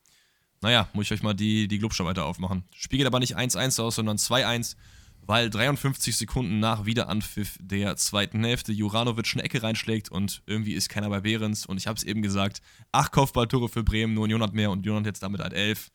[0.60, 2.64] Naja, muss ich euch mal die, die Glubscher weiter aufmachen.
[2.74, 4.76] Spiegelt aber nicht 1-1 aus, sondern 2-1,
[5.22, 10.90] weil 53 Sekunden nach Wiederanpfiff der zweiten Hälfte Juranovic eine Ecke reinschlägt und irgendwie ist
[10.90, 11.64] keiner bei Behrens.
[11.64, 12.60] Und ich habe es eben gesagt,
[12.92, 15.90] acht Kopfballtore für Bremen, nur Union hat mehr und Union hat jetzt damit halt elf.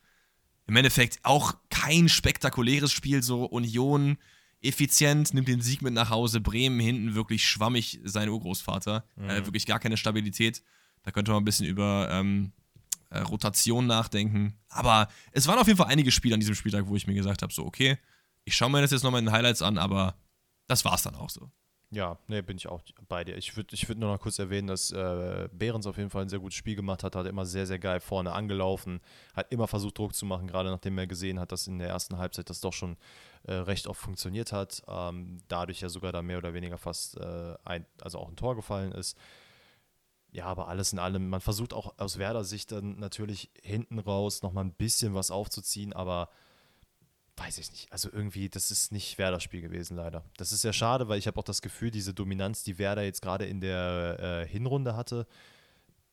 [0.67, 4.17] Im Endeffekt auch kein spektakuläres Spiel, so Union
[4.65, 6.41] effizient, nimmt den Sieg mit nach Hause.
[6.41, 9.05] Bremen hinten wirklich schwammig sein Urgroßvater.
[9.15, 9.29] Mhm.
[9.29, 10.63] Äh, wirklich gar keine Stabilität.
[11.03, 12.51] Da könnte man ein bisschen über ähm,
[13.09, 14.57] äh, Rotation nachdenken.
[14.67, 17.41] Aber es waren auf jeden Fall einige Spiele an diesem Spieltag, wo ich mir gesagt
[17.41, 17.97] habe: so, okay,
[18.43, 20.15] ich schaue mir das jetzt nochmal in den Highlights an, aber
[20.67, 21.51] das war es dann auch so.
[21.91, 23.37] Ja, nee, bin ich auch bei dir.
[23.37, 26.29] Ich würde ich würd nur noch kurz erwähnen, dass äh, Behrens auf jeden Fall ein
[26.29, 28.99] sehr gutes Spiel gemacht hat, hat immer sehr, sehr geil vorne angelaufen,
[29.33, 32.17] hat immer versucht, Druck zu machen, gerade nachdem er gesehen hat, dass in der ersten
[32.17, 32.97] Halbzeit das doch schon
[33.43, 34.81] äh, recht oft funktioniert hat.
[34.87, 38.55] Ähm, dadurch ja sogar da mehr oder weniger fast äh, ein, also auch ein Tor
[38.55, 39.17] gefallen ist.
[40.31, 44.65] Ja, aber alles in allem, man versucht auch aus Werder-Sicht dann natürlich hinten raus nochmal
[44.65, 46.29] ein bisschen was aufzuziehen, aber
[47.37, 47.91] weiß ich nicht.
[47.91, 50.23] Also irgendwie, das ist nicht Werder-Spiel gewesen, leider.
[50.37, 53.21] Das ist sehr schade, weil ich habe auch das Gefühl, diese Dominanz, die Werder jetzt
[53.21, 55.27] gerade in der äh, Hinrunde hatte,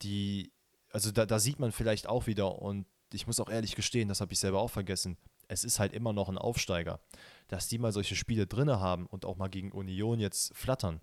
[0.03, 0.53] die,
[0.91, 4.21] also da, da sieht man vielleicht auch wieder und ich muss auch ehrlich gestehen, das
[4.21, 5.17] habe ich selber auch vergessen.
[5.49, 7.01] Es ist halt immer noch ein Aufsteiger.
[7.49, 11.01] Dass die mal solche Spiele drin haben und auch mal gegen Union jetzt flattern,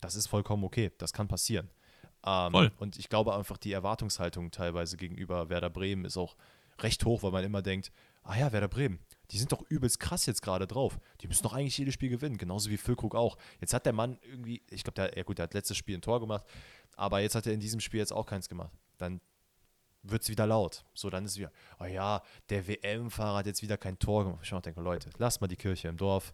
[0.00, 0.92] das ist vollkommen okay.
[0.98, 1.68] Das kann passieren.
[2.24, 2.72] Ähm, Voll.
[2.78, 6.36] Und ich glaube einfach, die Erwartungshaltung teilweise gegenüber Werder Bremen ist auch
[6.80, 9.00] recht hoch, weil man immer denkt, ah ja, Werder Bremen,
[9.30, 10.98] die sind doch übelst krass jetzt gerade drauf.
[11.20, 13.36] Die müssen doch eigentlich jedes Spiel gewinnen, genauso wie Füllkrug auch.
[13.60, 16.20] Jetzt hat der Mann irgendwie, ich glaube, der, ja der hat letztes Spiel ein Tor
[16.20, 16.44] gemacht,
[16.96, 18.72] aber jetzt hat er in diesem Spiel jetzt auch keins gemacht.
[18.96, 19.20] Dann
[20.02, 20.84] wird es wieder laut.
[20.94, 24.40] So, dann ist es wieder, oh ja, der WM-Fahrer hat jetzt wieder kein Tor gemacht.
[24.42, 26.32] Ich denke, Leute, lasst mal die Kirche im Dorf.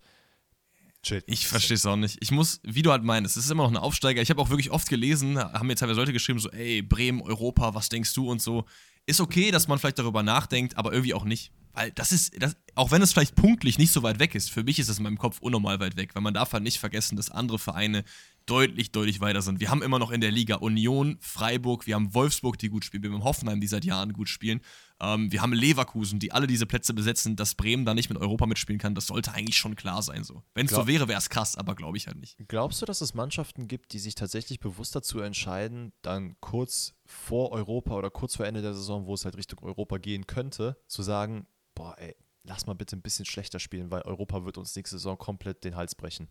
[1.03, 1.24] Chillt.
[1.26, 2.16] Ich verstehe es auch nicht.
[2.22, 4.22] Ich muss, wie du halt meinst, es ist immer noch ein Aufsteiger.
[4.22, 7.74] Ich habe auch wirklich oft gelesen, haben mir teilweise Leute geschrieben, so, ey, Bremen, Europa,
[7.74, 8.64] was denkst du und so.
[9.05, 11.53] Ist okay, dass man vielleicht darüber nachdenkt, aber irgendwie auch nicht.
[11.75, 14.62] Weil das ist, das, auch wenn es vielleicht punktlich nicht so weit weg ist, für
[14.64, 17.16] mich ist es in meinem Kopf unnormal weit weg, weil man darf halt nicht vergessen,
[17.16, 18.05] dass andere Vereine
[18.47, 19.61] deutlich, deutlich weiter sind.
[19.61, 23.03] Wir haben immer noch in der Liga Union, Freiburg, wir haben Wolfsburg, die gut spielen,
[23.03, 24.61] wir haben Hoffenheim, die seit Jahren gut spielen.
[25.01, 28.47] Ähm, wir haben Leverkusen, die alle diese Plätze besetzen, dass Bremen da nicht mit Europa
[28.47, 30.25] mitspielen kann, das sollte eigentlich schon klar sein.
[30.25, 30.43] So.
[30.55, 32.37] Wenn es so wäre, wäre es krass, aber glaube ich halt nicht.
[32.49, 37.53] Glaubst du, dass es Mannschaften gibt, die sich tatsächlich bewusst dazu entscheiden, dann kurz vor
[37.53, 41.03] Europa oder kurz vor Ende der Saison, wo es halt Richtung Europa gehen könnte, zu
[41.03, 44.97] sagen, boah, ey, lass mal bitte ein bisschen schlechter spielen, weil Europa wird uns nächste
[44.97, 46.29] Saison komplett den Hals brechen.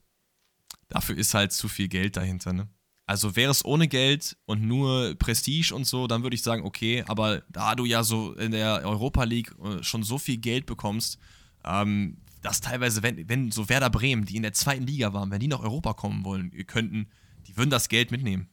[0.89, 2.70] Dafür ist halt zu viel Geld dahinter, ne?
[3.06, 7.04] Also wäre es ohne Geld und nur Prestige und so, dann würde ich sagen, okay,
[7.08, 11.20] aber da du ja so in der Europa League äh, schon so viel Geld bekommst,
[11.66, 15.39] ähm, dass teilweise, wenn, wenn so Werder Bremen, die in der zweiten Liga waren, wenn
[15.39, 17.10] die nach Europa kommen wollen könnten,
[17.48, 18.50] die würden das Geld mitnehmen.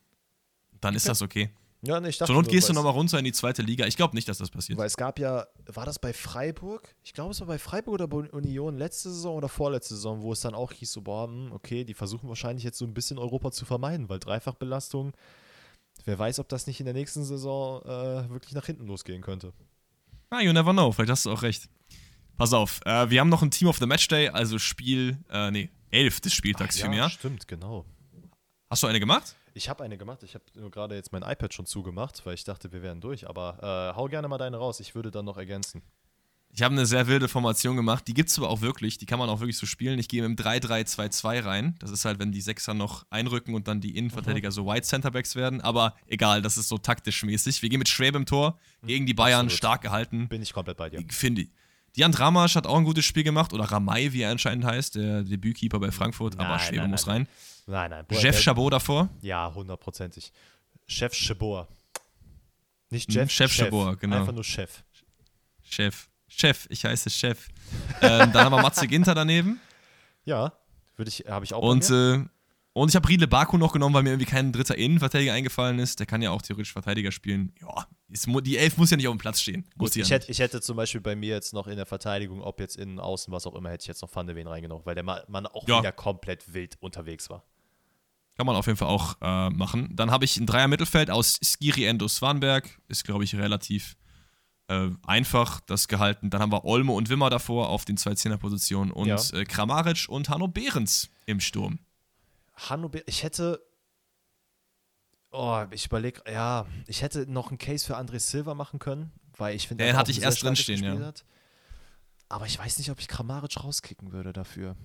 [0.80, 1.50] Dann ist das okay.
[1.82, 3.86] Ja, nee, ich dachte, Zur Not gehst du nochmal runter in die zweite Liga.
[3.86, 4.78] Ich glaube nicht, dass das passiert.
[4.78, 6.94] Weil es gab ja, war das bei Freiburg?
[7.02, 10.32] Ich glaube, es war bei Freiburg oder bei Union letzte Saison oder vorletzte Saison, wo
[10.32, 13.18] es dann auch hieß, so, boah, hm, okay, die versuchen wahrscheinlich jetzt so ein bisschen
[13.18, 15.12] Europa zu vermeiden, weil Dreifachbelastung,
[16.04, 19.54] wer weiß, ob das nicht in der nächsten Saison äh, wirklich nach hinten losgehen könnte.
[20.28, 21.70] Ah, you never know, vielleicht hast du auch recht.
[22.36, 25.70] Pass auf, äh, wir haben noch ein Team of the Matchday, also Spiel, äh, nee,
[25.90, 27.10] elf des Spieltags Ach, ja, vielmehr.
[27.10, 27.86] stimmt, genau.
[28.70, 29.34] Hast du eine gemacht?
[29.54, 30.22] Ich habe eine gemacht.
[30.22, 33.28] Ich habe nur gerade jetzt mein iPad schon zugemacht, weil ich dachte, wir wären durch.
[33.28, 34.80] Aber äh, hau gerne mal deine raus.
[34.80, 35.82] Ich würde dann noch ergänzen.
[36.52, 38.08] Ich habe eine sehr wilde Formation gemacht.
[38.08, 38.98] Die gibt es aber auch wirklich.
[38.98, 39.98] Die kann man auch wirklich so spielen.
[40.00, 41.76] Ich gehe mit dem 3-3-2-2 rein.
[41.78, 44.52] Das ist halt, wenn die Sechser noch einrücken und dann die Innenverteidiger mhm.
[44.52, 45.60] so White Centerbacks werden.
[45.60, 47.62] Aber egal, das ist so taktisch mäßig.
[47.62, 48.86] Wir gehen mit Schwäbe im Tor mhm.
[48.88, 49.46] gegen die Bayern.
[49.46, 49.58] Absolut.
[49.58, 50.28] Stark gehalten.
[50.28, 51.04] Bin ich komplett bei dir.
[51.08, 51.50] Finde ich.
[51.96, 53.52] Dian Dramasch hat auch ein gutes Spiel gemacht.
[53.52, 54.96] Oder Ramay, wie er anscheinend heißt.
[54.96, 56.36] Der Debütkeeper bei Frankfurt.
[56.36, 57.22] Nein, aber Schwäbe nein, muss nein.
[57.22, 57.28] rein.
[57.70, 58.04] Nein, nein.
[58.06, 59.08] Boah, Jeff Chabot davor?
[59.20, 60.32] Ja, hundertprozentig.
[60.86, 61.68] Chef Chabot.
[62.90, 64.16] Nicht hm, Jeff, Chef, Chef Chabot, genau.
[64.16, 64.82] Einfach nur Chef.
[65.62, 66.08] Chef.
[66.26, 67.48] Chef, ich heiße Chef.
[68.02, 69.60] ähm, dann haben wir Matze Ginter daneben.
[70.24, 70.52] Ja,
[70.96, 71.62] würde ich, habe ich auch.
[71.62, 72.24] Und, äh,
[72.72, 76.00] und ich habe Riedle Baku noch genommen, weil mir irgendwie kein dritter Innenverteidiger eingefallen ist.
[76.00, 77.52] Der kann ja auch theoretisch Verteidiger spielen.
[77.60, 79.64] Ja, ist, die Elf muss ja nicht auf dem Platz stehen.
[79.78, 82.58] Gut, ich, hätte, ich, hätte, zum Beispiel bei mir jetzt noch in der Verteidigung, ob
[82.60, 84.94] jetzt innen, außen, was auch immer, hätte ich jetzt noch Van de Ven reingenommen, weil
[84.96, 85.78] der Mann auch ja.
[85.78, 87.44] wieder komplett wild unterwegs war.
[88.40, 89.94] Kann man auf jeden Fall auch äh, machen.
[89.94, 92.80] Dann habe ich ein Dreier-Mittelfeld aus Skiri Endo Swanberg.
[92.88, 93.98] Ist, glaube ich, relativ
[94.68, 96.30] äh, einfach das gehalten.
[96.30, 99.18] Dann haben wir Olmo und Wimmer davor auf den zwei Zehnerpositionen und Ja.
[99.38, 101.80] äh, Kramaric und Hanno Behrens im Sturm.
[102.54, 103.60] Hanno, Be- ich hätte.
[105.32, 109.54] Oh, ich überlege, ja, ich hätte noch einen Case für André Silva machen können, weil
[109.54, 111.06] ich finde, Den er hatte ich erst drinstehen, Gespiel ja.
[111.08, 111.26] Hat.
[112.30, 114.76] Aber ich weiß nicht, ob ich Kramaric rauskicken würde dafür.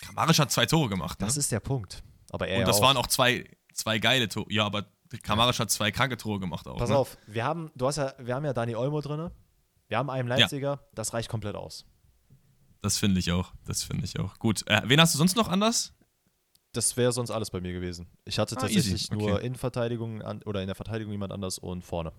[0.00, 1.20] Kramaric hat zwei Tore gemacht.
[1.20, 1.26] Ne?
[1.26, 2.02] Das ist der Punkt.
[2.30, 2.82] Aber er und ja das auch.
[2.82, 4.46] waren auch zwei, zwei geile Tore.
[4.52, 4.86] Ja, aber
[5.22, 6.76] Kramaric hat zwei kranke Tore gemacht auch.
[6.78, 6.96] Pass ne?
[6.96, 9.30] auf, wir haben, du hast ja, wir haben ja Dani Olmo drin.
[9.88, 11.84] Wir haben einen Leipziger, das reicht komplett aus.
[12.82, 13.52] Das finde ich auch.
[13.64, 14.38] Das finde ich auch.
[14.38, 14.66] Gut.
[14.66, 15.94] Äh, wen hast du sonst noch anders?
[16.72, 18.08] Das wäre sonst alles bei mir gewesen.
[18.24, 19.14] Ich hatte Ah, tatsächlich easy.
[19.14, 19.46] nur Okay.
[19.46, 22.12] in Verteidigung an, oder in der Verteidigung jemand anders und vorne.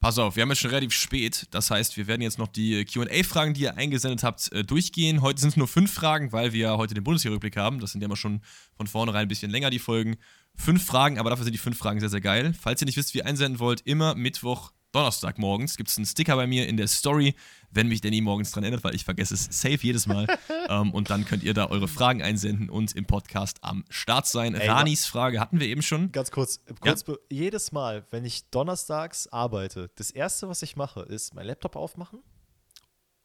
[0.00, 1.46] Pass auf, wir haben jetzt schon relativ spät.
[1.50, 5.20] Das heißt, wir werden jetzt noch die QA-Fragen, die ihr eingesendet habt, äh, durchgehen.
[5.20, 7.80] Heute sind es nur fünf Fragen, weil wir heute den Bundesliga-Rückblick haben.
[7.80, 8.40] Das sind ja immer schon
[8.78, 10.16] von vornherein ein bisschen länger, die Folgen.
[10.56, 12.54] Fünf Fragen, aber dafür sind die fünf Fragen sehr, sehr geil.
[12.58, 16.06] Falls ihr nicht wisst, wie ihr einsenden wollt, immer Mittwoch, Donnerstag morgens gibt es einen
[16.06, 17.34] Sticker bei mir in der Story,
[17.70, 20.26] wenn mich Danny morgens dran erinnert, weil ich vergesse es safe jedes Mal.
[20.68, 24.54] ähm, und dann könnt ihr da eure Fragen einsenden und im Podcast am Start sein.
[24.54, 26.10] Ey, Ranis Frage hatten wir eben schon.
[26.10, 31.02] Ganz kurz, kurz be- jedes Mal, wenn ich donnerstags arbeite, das erste, was ich mache,
[31.02, 32.20] ist mein Laptop aufmachen,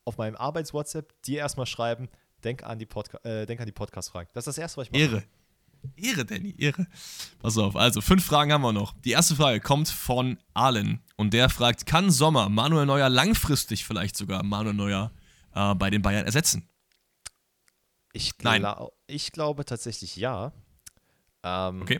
[0.04, 2.10] auf meinem Arbeits-WhatsApp dir erstmal schreiben,
[2.44, 4.30] denk an die, Podca äh, denk an die Podcast-Fragen.
[4.34, 5.02] Das ist das erste, was ich mache.
[5.02, 5.24] Ehre.
[5.96, 6.88] Ehre, Danny, Ehre.
[7.40, 8.94] Pass auf, also fünf Fragen haben wir noch.
[9.02, 14.16] Die erste Frage kommt von Allen und der fragt, kann Sommer Manuel Neuer langfristig vielleicht
[14.18, 15.12] sogar Manuel Neuer
[15.54, 16.68] äh, bei den Bayern ersetzen?
[18.14, 18.62] Ich, Nein.
[18.62, 20.54] gla ich glaube tatsächlich ja.
[21.44, 22.00] Ähm, Okay.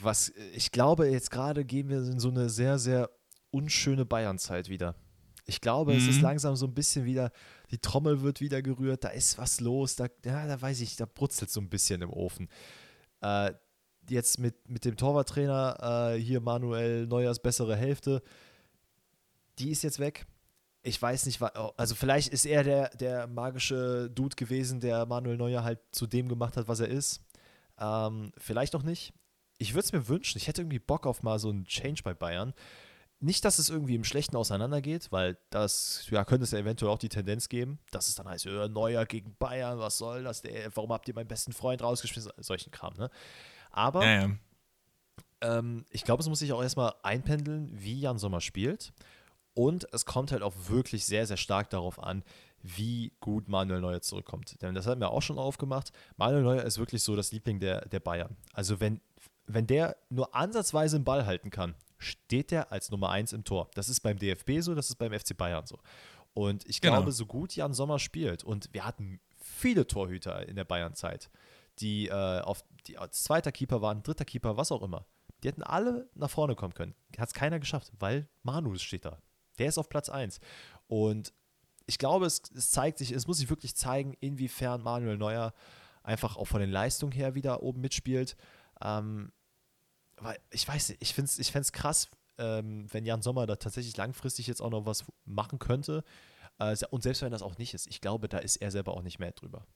[0.00, 3.10] Was, ich glaube, jetzt gerade gehen wir in so eine sehr, sehr
[3.50, 4.94] unschöne Bayern-Zeit wieder.
[5.44, 6.22] Ich glaube, es ist Mhm.
[6.22, 7.30] langsam so ein bisschen wieder,
[7.70, 11.04] die Trommel wird wieder gerührt, da ist was los, da, ja, da weiß ich, da
[11.04, 12.48] brutzelt so ein bisschen im Ofen.
[13.24, 13.54] Äh,
[14.10, 18.22] jetzt mit, mit dem Torwarttrainer, äh, hier Manuel Neuers bessere Hälfte,
[19.58, 20.26] die ist jetzt weg.
[20.82, 25.38] Ich weiß nicht, wa- also vielleicht ist er der, der magische Dude gewesen, der Manuel
[25.38, 27.22] Neuer halt zu dem gemacht hat, was er ist.
[27.78, 29.14] Ähm, vielleicht auch nicht.
[29.56, 30.36] Ich würde es mir wünschen.
[30.36, 32.52] Ich hätte irgendwie Bock auf mal so einen Change bei Bayern.
[33.24, 36.98] Nicht, dass es irgendwie im Schlechten auseinandergeht, weil das, ja, könnte es ja eventuell auch
[36.98, 40.42] die Tendenz geben, dass es dann heißt, äh, Neuer gegen Bayern, was soll das?
[40.42, 42.32] Der, warum habt ihr meinen besten Freund rausgeschmissen?
[42.36, 43.08] Solchen Kram, ne?
[43.70, 44.30] Aber Ja, ja.
[45.40, 48.92] ähm, ich glaube, es muss sich auch erstmal einpendeln, wie Jan Sommer spielt.
[49.54, 52.24] Und es kommt halt auch wirklich sehr, sehr stark darauf an,
[52.60, 54.60] wie gut Manuel Neuer zurückkommt.
[54.60, 55.92] Denn das haben wir auch schon aufgemacht.
[56.18, 58.36] Manuel Neuer ist wirklich so das Liebling der, der Bayern.
[58.52, 59.00] Also wenn,
[59.46, 61.74] wenn der nur ansatzweise einen Ball halten kann,
[62.04, 63.70] steht der als Nummer 1 im Tor.
[63.74, 65.78] Das ist beim DFB so, das ist beim FC Bayern so.
[66.32, 66.96] Und ich Genau.
[66.96, 71.30] glaube, so gut Jan Sommer spielt, und wir hatten viele Torhüter in der Bayern-Zeit,
[71.78, 75.06] die äh, auf die als zweiter Keeper waren, dritter Keeper, was auch immer.
[75.42, 76.94] Die hätten alle nach vorne kommen können.
[77.18, 79.18] Hat es keiner geschafft, weil Manu steht da.
[79.58, 80.40] Der ist auf Platz 1.
[80.86, 81.32] Und
[81.86, 85.52] ich glaube, es, es zeigt sich, es muss sich wirklich zeigen, inwiefern Manuel Neuer
[86.02, 88.36] einfach auch von den Leistungen her wieder oben mitspielt.
[88.82, 89.32] Ähm,
[90.16, 92.08] weil ich weiß nicht, ich finde es ich find's krass,
[92.38, 96.04] ähm, wenn Jan Sommer da tatsächlich langfristig jetzt auch noch was machen könnte.
[96.58, 99.02] Äh, und selbst wenn das auch nicht ist, ich glaube, da ist er selber auch
[99.02, 99.66] nicht mehr drüber.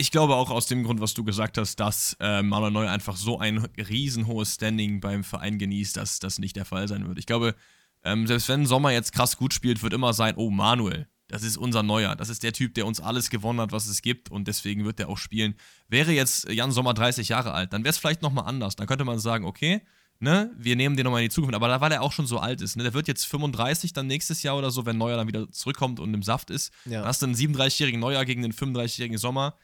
[0.00, 3.16] Ich glaube auch aus dem Grund, was du gesagt hast, dass äh, Manuel Neuer einfach
[3.16, 7.18] so ein riesenhohes Standing beim Verein genießt, dass das nicht der Fall sein wird.
[7.18, 7.56] Ich glaube,
[8.04, 11.56] ähm, selbst wenn Sommer jetzt krass gut spielt, wird immer sein, oh, Manuel, das ist
[11.56, 12.16] unser Neuer.
[12.16, 14.98] Das ist der Typ, der uns alles gewonnen hat, was es gibt und deswegen wird
[14.98, 15.54] er auch spielen.
[15.88, 18.76] Wäre jetzt Jan Sommer 30 Jahre alt, dann wäre es vielleicht nochmal anders.
[18.76, 19.82] Dann könnte man sagen, okay,
[20.20, 21.54] ne, wir nehmen den nochmal in die Zukunft.
[21.54, 24.06] Aber da, weil er auch schon so alt ist, ne, der wird jetzt 35 dann
[24.06, 26.72] nächstes Jahr oder so, wenn Neuer dann wieder zurückkommt und im Saft ist.
[26.84, 27.00] Ja.
[27.00, 29.54] Dann hast du einen 37-jährigen Neuer gegen den 35-jährigen Sommer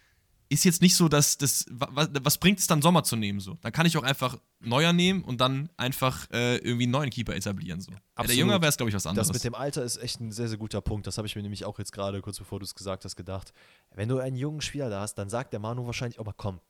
[0.48, 1.66] ist jetzt nicht so, dass das.
[1.70, 3.40] Was, was bringt es dann, Sommer zu nehmen?
[3.40, 3.56] So?
[3.62, 7.34] Dann kann ich auch einfach Neuer nehmen und dann einfach äh, irgendwie einen neuen Keeper
[7.34, 7.80] etablieren.
[7.80, 7.92] So.
[7.92, 8.36] Wäre der.
[8.36, 9.28] Jünger wäre es, glaube ich, was anderes.
[9.28, 11.06] Das mit dem Alter ist echt ein sehr, sehr guter Punkt.
[11.06, 13.52] Das habe ich mir nämlich auch jetzt gerade, kurz bevor du es gesagt hast, gedacht.
[13.94, 16.60] Wenn du einen jungen Spieler da hast, dann sagt der Manu wahrscheinlich, oh mal komm,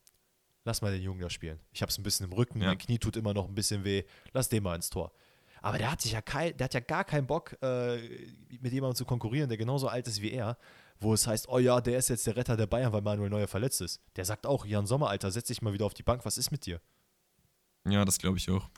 [0.65, 1.59] lass mal den Jungen da spielen.
[1.73, 2.69] Ich habe es ein bisschen im Rücken, Ja.
[2.69, 5.13] mein Knie tut immer noch ein bisschen weh, lass den mal ins Tor.
[5.63, 7.97] Aber der hat sich ja kein, der hat ja gar keinen Bock, äh,
[8.61, 10.59] mit jemandem zu konkurrieren, der genauso alt ist wie er,
[11.01, 13.49] wo es heißt, oh ja, der ist jetzt der Retter der Bayern, weil Manuel Neuer
[13.49, 14.01] verletzt ist.
[14.17, 16.51] Der sagt auch, Jan Sommer, Alter, setz dich mal wieder auf die Bank, was ist
[16.51, 16.81] mit dir?
[17.87, 18.71] Ja, das glaube ich auch.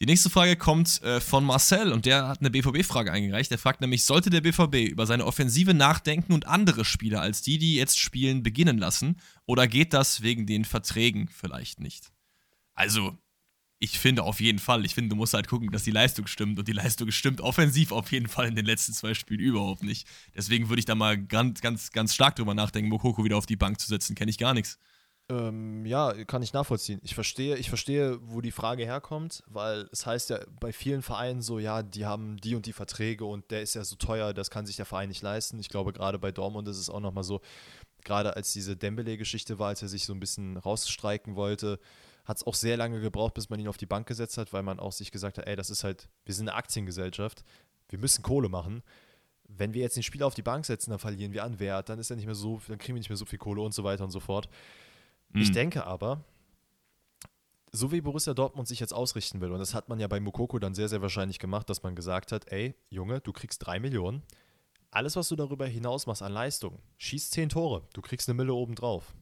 [0.00, 3.50] Die nächste Frage kommt äh, von Marcel und der hat eine BVB-Frage eingereicht.
[3.50, 7.58] Der fragt nämlich, sollte der BVB über seine Offensive nachdenken und andere Spieler als die,
[7.58, 9.20] die jetzt spielen, beginnen lassen?
[9.44, 12.12] Oder geht das wegen den Verträgen vielleicht nicht?
[12.72, 13.18] Also,
[13.82, 14.84] ich finde auf jeden Fall.
[14.84, 16.58] Ich finde, du musst halt gucken, dass die Leistung stimmt.
[16.58, 20.06] Und die Leistung stimmt offensiv auf jeden Fall in den letzten zwei Spielen überhaupt nicht.
[20.36, 23.56] Deswegen würde ich da mal ganz, ganz, ganz stark drüber nachdenken, Mokoko wieder auf die
[23.56, 24.14] Bank zu setzen.
[24.14, 24.78] Kenne ich gar nichts.
[25.30, 27.00] Ähm, ja, kann ich nachvollziehen.
[27.02, 31.40] Ich verstehe, ich verstehe, wo die Frage herkommt, weil es heißt ja bei vielen Vereinen
[31.40, 34.50] so, ja, die haben die und die Verträge und der ist ja so teuer, das
[34.50, 35.58] kann sich der Verein nicht leisten.
[35.58, 37.40] Ich glaube, gerade bei Dortmund ist es auch nochmal so,
[38.04, 41.78] gerade als diese Dembele-Geschichte war, als er sich so ein bisschen rausstreiken wollte,
[42.30, 44.62] hat es auch sehr lange gebraucht, bis man ihn auf die Bank gesetzt hat, weil
[44.62, 47.44] man auch sich gesagt hat, ey, das ist halt, wir sind eine Aktiengesellschaft,
[47.88, 48.84] wir müssen Kohle machen.
[49.48, 51.98] Wenn wir jetzt den Spieler auf die Bank setzen, dann verlieren wir an Wert, dann
[51.98, 53.82] ist er nicht mehr so, dann kriegen wir nicht mehr so viel Kohle und so
[53.82, 54.48] weiter und so fort.
[55.30, 55.42] Mhm.
[55.42, 56.22] Ich denke aber,
[57.72, 60.60] so wie Borussia Dortmund sich jetzt ausrichten will, und das hat man ja bei Mukoko
[60.60, 64.22] dann sehr, sehr wahrscheinlich gemacht, dass man gesagt hat, ey, Junge, du kriegst drei Millionen.
[64.92, 68.54] Alles, was du darüber hinaus machst an Leistung, schießt zehn Tore, du kriegst eine Mille
[68.54, 69.14] obendrauf.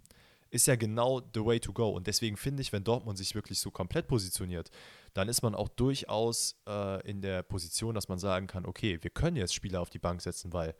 [0.50, 1.90] Ist ja genau the way to go.
[1.90, 4.70] Und deswegen finde ich, wenn Dortmund sich wirklich so komplett positioniert,
[5.12, 9.10] dann ist man auch durchaus äh, in der Position, dass man sagen kann, okay, wir
[9.10, 10.74] können jetzt Spieler auf die Bank setzen, weil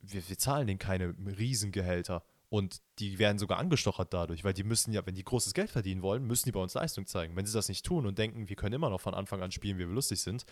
[0.00, 2.24] wir, wir zahlen denen keine Riesengehälter.
[2.48, 6.02] Und die werden sogar angestochert dadurch, weil die müssen ja, wenn die großes Geld verdienen
[6.02, 7.34] wollen, müssen die bei uns Leistung zeigen.
[7.34, 9.78] Wenn sie das nicht tun und denken, wir können immer noch von Anfang an spielen,
[9.78, 10.44] wie wir lustig sind,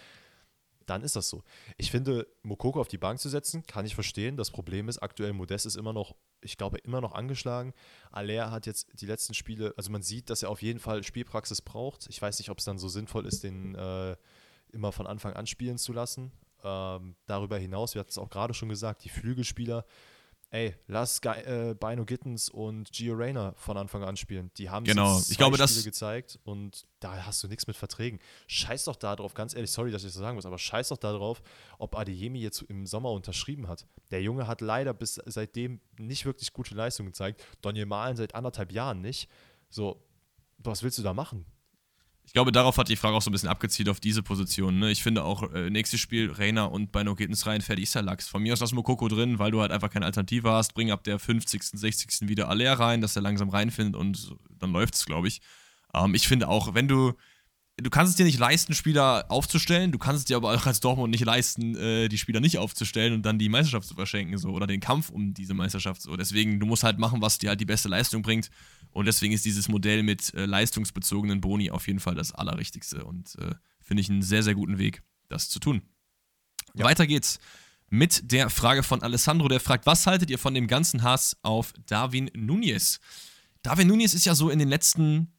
[0.86, 1.42] dann ist das so.
[1.76, 4.36] Ich finde, Mokoko auf die Bank zu setzen, kann ich verstehen.
[4.36, 7.72] Das Problem ist, aktuell Modest ist immer noch, ich glaube, immer noch angeschlagen.
[8.10, 11.62] Aller hat jetzt die letzten Spiele, also man sieht, dass er auf jeden Fall Spielpraxis
[11.62, 12.06] braucht.
[12.08, 14.16] Ich weiß nicht, ob es dann so sinnvoll ist, den äh,
[14.72, 16.32] immer von Anfang an spielen zu lassen.
[16.62, 19.84] Ähm, darüber hinaus, wir hatten es auch gerade schon gesagt, die Flügelspieler
[20.54, 24.52] ey, lass äh, Bino Gittens und Gio Reyna von Anfang an spielen.
[24.56, 25.20] Die haben genau.
[25.28, 28.20] ich glaube, Spiele das gezeigt und da hast du nichts mit Verträgen.
[28.46, 30.96] Scheiß doch da drauf, ganz ehrlich, sorry, dass ich das sagen muss, aber scheiß doch
[30.96, 31.42] da drauf,
[31.78, 33.84] ob Adeyemi jetzt im Sommer unterschrieben hat.
[34.12, 37.44] Der Junge hat leider bis seitdem nicht wirklich gute Leistungen gezeigt.
[37.60, 39.28] Daniel Malen seit anderthalb Jahren nicht.
[39.70, 40.00] So,
[40.58, 41.46] was willst du da machen?
[42.26, 44.78] Ich glaube, darauf hat die Frage auch so ein bisschen abgezielt auf diese Position.
[44.78, 44.90] Ne?
[44.90, 48.02] Ich finde auch, äh, nächstes Spiel, Reina und Beino geht ins rein, fertig ist der
[48.02, 48.28] Lachs.
[48.28, 50.74] Von mir aus lass Mokoko drin, weil du halt einfach keine Alternative hast.
[50.74, 52.28] Bring ab der 50., 60.
[52.28, 55.42] wieder Aller rein, dass er langsam reinfindet und dann läuft es, glaube ich.
[55.94, 57.12] Ähm, ich finde auch, wenn du,
[57.76, 60.80] du kannst es dir nicht leisten, Spieler aufzustellen, du kannst es dir aber auch als
[60.80, 64.50] Dortmund nicht leisten, äh, die Spieler nicht aufzustellen und dann die Meisterschaft zu verschenken, so,
[64.50, 66.02] oder den Kampf um diese Meisterschaft.
[66.02, 66.16] So.
[66.16, 68.50] Deswegen, du musst halt machen, was dir halt die beste Leistung bringt.
[68.94, 73.34] Und deswegen ist dieses Modell mit äh, leistungsbezogenen Boni auf jeden Fall das Allerrichtigste und
[73.40, 75.82] äh, finde ich einen sehr, sehr guten Weg, das zu tun.
[76.74, 76.84] Ja.
[76.84, 77.40] Weiter geht's
[77.90, 81.74] mit der Frage von Alessandro, der fragt, was haltet ihr von dem ganzen Hass auf
[81.86, 83.00] Darwin Nunez?
[83.62, 85.32] Darwin Nunez ist ja so in den letzten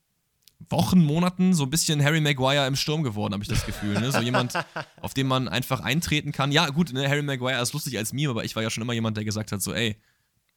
[0.69, 3.93] Wochen, Monaten so ein bisschen Harry Maguire im Sturm geworden, habe ich das Gefühl.
[3.99, 4.11] Ne?
[4.11, 4.53] So jemand,
[5.01, 6.51] auf den man einfach eintreten kann.
[6.51, 8.93] Ja, gut, ne, Harry Maguire ist lustig als Meme, aber ich war ja schon immer
[8.93, 9.97] jemand, der gesagt hat, so, ey,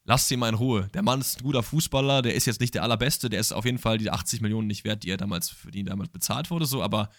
[0.09, 0.89] lasst ihn mal in Ruhe.
[0.95, 3.67] Der Mann ist ein guter Fußballer, der ist jetzt nicht der allerbeste, der ist auf
[3.67, 6.65] jeden Fall die 80 Millionen nicht wert, die er damals, für die damals bezahlt wurde,
[6.65, 7.11] so, aber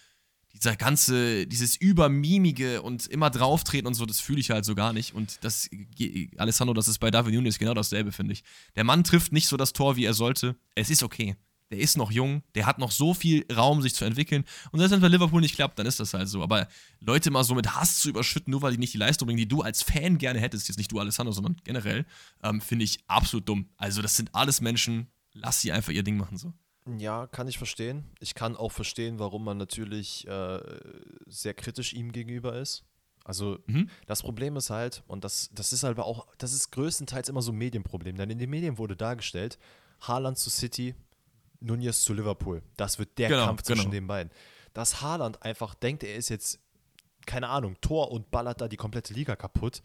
[0.54, 4.94] dieser ganze, dieses Übermimige und immer drauftreten und so, das fühle ich halt so gar
[4.94, 5.14] nicht.
[5.14, 5.70] Und das,
[6.38, 8.44] Alessandro, das ist bei David Nunes genau dasselbe, finde ich.
[8.76, 10.56] Der Mann trifft nicht so das Tor, wie er sollte.
[10.74, 11.36] Es ist okay
[11.72, 14.44] der ist noch jung, der hat noch so viel Raum, sich zu entwickeln.
[14.72, 16.42] Und selbst wenn es bei Liverpool nicht klappt, dann ist das halt so.
[16.42, 16.68] Aber
[17.00, 19.48] Leute mal so mit Hass zu überschütten, nur weil die nicht die Leistung bringen, die
[19.48, 22.06] du als Fan gerne hättest, jetzt nicht du, Alessandro, sondern generell,
[22.44, 23.70] ähm, finde ich absolut dumm.
[23.78, 26.54] Also, das sind alles Menschen, lass sie einfach ihr Ding machen so.
[26.98, 28.06] Ja, kann ich verstehen.
[28.20, 30.60] Ich kann auch verstehen, warum man natürlich äh,
[31.28, 32.84] sehr kritisch ihm gegenüber ist.
[33.26, 33.90] Also mhm.
[34.08, 37.52] das Problem ist halt, und das, das ist halt auch, das ist größtenteils immer so
[37.52, 39.60] ein Medienproblem, denn in den Medien wurde dargestellt,
[40.02, 40.96] Haaland zu City,
[41.60, 42.62] Nunez zu Liverpool.
[42.78, 43.92] Das wird der genau, Kampf zwischen genau.
[43.92, 44.32] den beiden.
[44.74, 46.60] Dass Haaland einfach denkt, er ist jetzt,
[47.26, 49.82] keine Ahnung, Tor und ballert da die komplette Liga kaputt,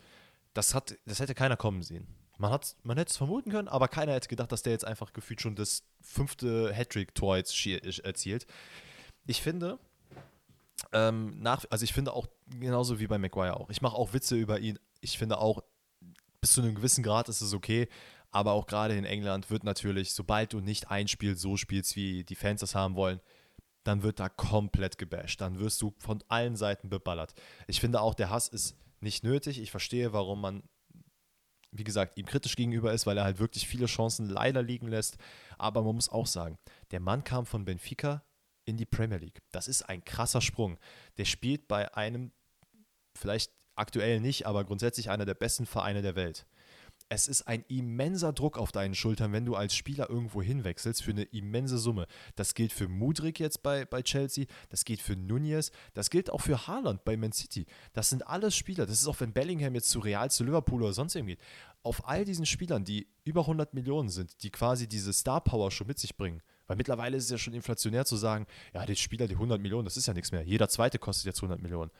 [0.53, 2.07] das, hat, das hätte keiner kommen sehen.
[2.39, 5.41] Man, man hätte es vermuten können, aber keiner hätte gedacht, dass der jetzt einfach gefühlt
[5.41, 8.47] schon das fünfte Hattrick-Tor jetzt erzielt.
[9.27, 9.79] Ich finde,
[10.93, 13.71] ähm, nach, also ich finde auch genauso wie bei Maguire auch.
[13.71, 14.79] Ich mache auch Witze über ihn.
[15.01, 15.63] Ich finde auch,
[16.41, 17.89] bis zu einem gewissen Grad ist es okay,
[18.35, 22.25] aber auch gerade in England wird natürlich, sobald du nicht ein Spiel so spielst, wie
[22.25, 23.21] die Fans das haben wollen,
[23.85, 25.41] dann wird da komplett gebasht.
[25.41, 27.35] Dann wirst du von allen Seiten beballert.
[27.69, 29.61] Ich finde auch, der Hass ist nicht nötig.
[29.61, 30.65] Ich verstehe, warum man,
[31.71, 35.17] wie gesagt, ihm kritisch gegenüber ist, weil er halt wirklich viele Chancen leider liegen lässt.
[35.57, 36.59] Aber man muss auch sagen,
[36.91, 38.25] der Mann kam von Benfica
[38.65, 39.43] in die Premier League.
[39.53, 40.77] Das ist ein krasser Sprung.
[41.19, 42.33] Der spielt bei einem,
[43.17, 46.49] vielleicht aktuell nicht, aber grundsätzlich einer der besten Vereine der Welt
[47.15, 51.11] es ist ein immenser Druck auf deinen Schultern, wenn du als Spieler irgendwo hinwechselst für
[51.11, 52.07] eine immense Summe.
[52.37, 56.41] Das gilt für Mudrik jetzt bei, bei Chelsea, das gilt für Nunez, das gilt auch
[56.41, 57.67] für Haaland bei Man City.
[57.93, 58.87] Das sind alles Spieler.
[58.87, 61.41] Das ist auch, wenn Bellingham jetzt zu Real, zu Liverpool oder sonst irgendwie geht.
[61.83, 65.87] Auf all diesen Spielern, die über 100 Millionen sind, die quasi diese Star Power schon
[65.87, 66.41] mit sich bringen.
[66.67, 69.85] Weil mittlerweile ist es ja schon inflationär zu sagen, ja, der Spieler, die 100 Millionen,
[69.85, 70.43] das ist ja nichts mehr.
[70.43, 71.91] Jeder zweite kostet jetzt 100 Millionen.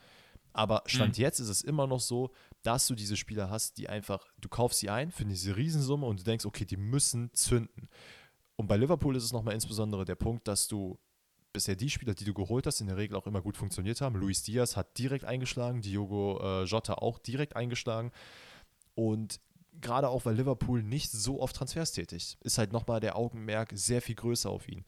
[0.55, 1.21] Aber Stand mhm.
[1.21, 2.31] jetzt ist es immer noch so,
[2.63, 6.21] dass du diese Spieler hast, die einfach, du kaufst sie ein für diese Riesensumme und
[6.21, 7.89] du denkst, okay, die müssen zünden.
[8.55, 10.97] Und bei Liverpool ist es nochmal insbesondere der Punkt, dass du
[11.51, 14.15] bisher die Spieler, die du geholt hast, in der Regel auch immer gut funktioniert haben.
[14.15, 18.13] Luis Diaz hat direkt eingeschlagen, Diogo äh, Jota auch direkt eingeschlagen.
[18.93, 19.41] Und
[19.81, 24.01] gerade auch, weil Liverpool nicht so oft Transfers tätigt, ist halt nochmal der Augenmerk sehr
[24.01, 24.85] viel größer auf ihn.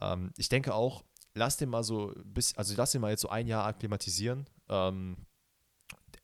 [0.00, 1.02] Ähm, ich denke auch,
[1.34, 4.46] lass den mal so bis, also lass den mal jetzt so ein Jahr akklimatisieren.
[4.68, 5.16] Ähm,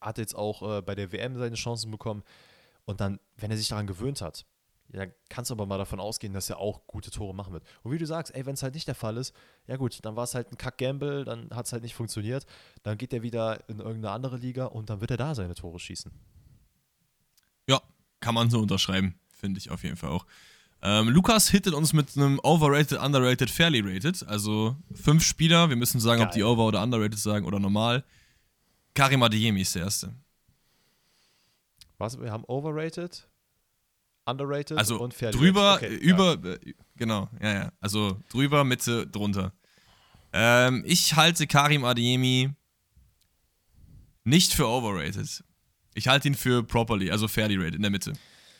[0.01, 2.23] hat jetzt auch äh, bei der WM seine Chancen bekommen.
[2.85, 4.45] Und dann, wenn er sich daran gewöhnt hat,
[4.93, 7.63] ja, kannst du aber mal davon ausgehen, dass er auch gute Tore machen wird.
[7.83, 9.35] Und wie du sagst, ey, wenn es halt nicht der Fall ist,
[9.67, 12.45] ja gut, dann war es halt ein Kack-Gamble, dann hat es halt nicht funktioniert.
[12.83, 15.79] Dann geht er wieder in irgendeine andere Liga und dann wird er da seine Tore
[15.79, 16.11] schießen.
[17.67, 17.81] Ja,
[18.19, 20.25] kann man so unterschreiben, finde ich auf jeden Fall auch.
[20.83, 24.27] Ähm, Lukas hittet uns mit einem Overrated, Underrated, Fairly Rated.
[24.27, 26.27] Also fünf Spieler, wir müssen sagen, Geil.
[26.27, 28.03] ob die Over- oder Underrated sagen oder normal.
[28.95, 30.15] Karim Adeyemi ist der Erste.
[31.97, 32.19] Was?
[32.19, 33.29] Wir haben Overrated,
[34.25, 36.73] Underrated also und Fairly drüber, okay, über, ja.
[36.95, 37.71] Genau, ja, ja.
[37.79, 39.53] Also drüber, Mitte, drunter.
[40.33, 42.49] Ähm, ich halte Karim Adeyemi
[44.23, 45.43] nicht für overrated.
[45.93, 48.13] Ich halte ihn für properly, also fairly rated in der Mitte.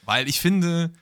[0.03, 0.93] Weil ich finde,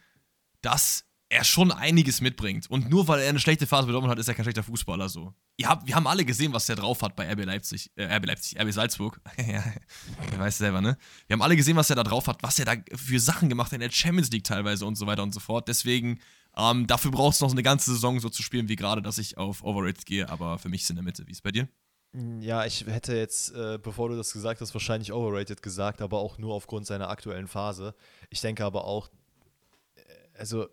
[0.62, 2.70] dass er schon einiges mitbringt.
[2.70, 5.34] Und nur weil er eine schlechte Phase bekommen hat, ist er kein schlechter Fußballer so.
[5.58, 8.26] Ihr habt, wir haben alle gesehen, was der drauf hat bei RB Leipzig, äh, RB
[8.26, 9.20] Leipzig, RB Salzburg.
[9.38, 9.64] ja,
[10.38, 10.98] weiß selber, ne?
[11.28, 13.68] Wir haben alle gesehen, was er da drauf hat, was er da für Sachen gemacht
[13.68, 15.68] hat in der Champions League teilweise und so weiter und so fort.
[15.68, 16.20] Deswegen,
[16.56, 19.38] ähm, dafür braucht es noch eine ganze Saison so zu spielen wie gerade, dass ich
[19.38, 21.26] auf Overrated gehe, aber für mich ist in der Mitte.
[21.28, 21.68] Wie ist es bei dir?
[22.42, 26.38] Ja, ich hätte jetzt, äh, bevor du das gesagt hast, wahrscheinlich overrated gesagt, aber auch
[26.38, 27.96] nur aufgrund seiner aktuellen Phase.
[28.30, 29.10] Ich denke aber auch,
[29.96, 30.02] äh,
[30.38, 30.68] also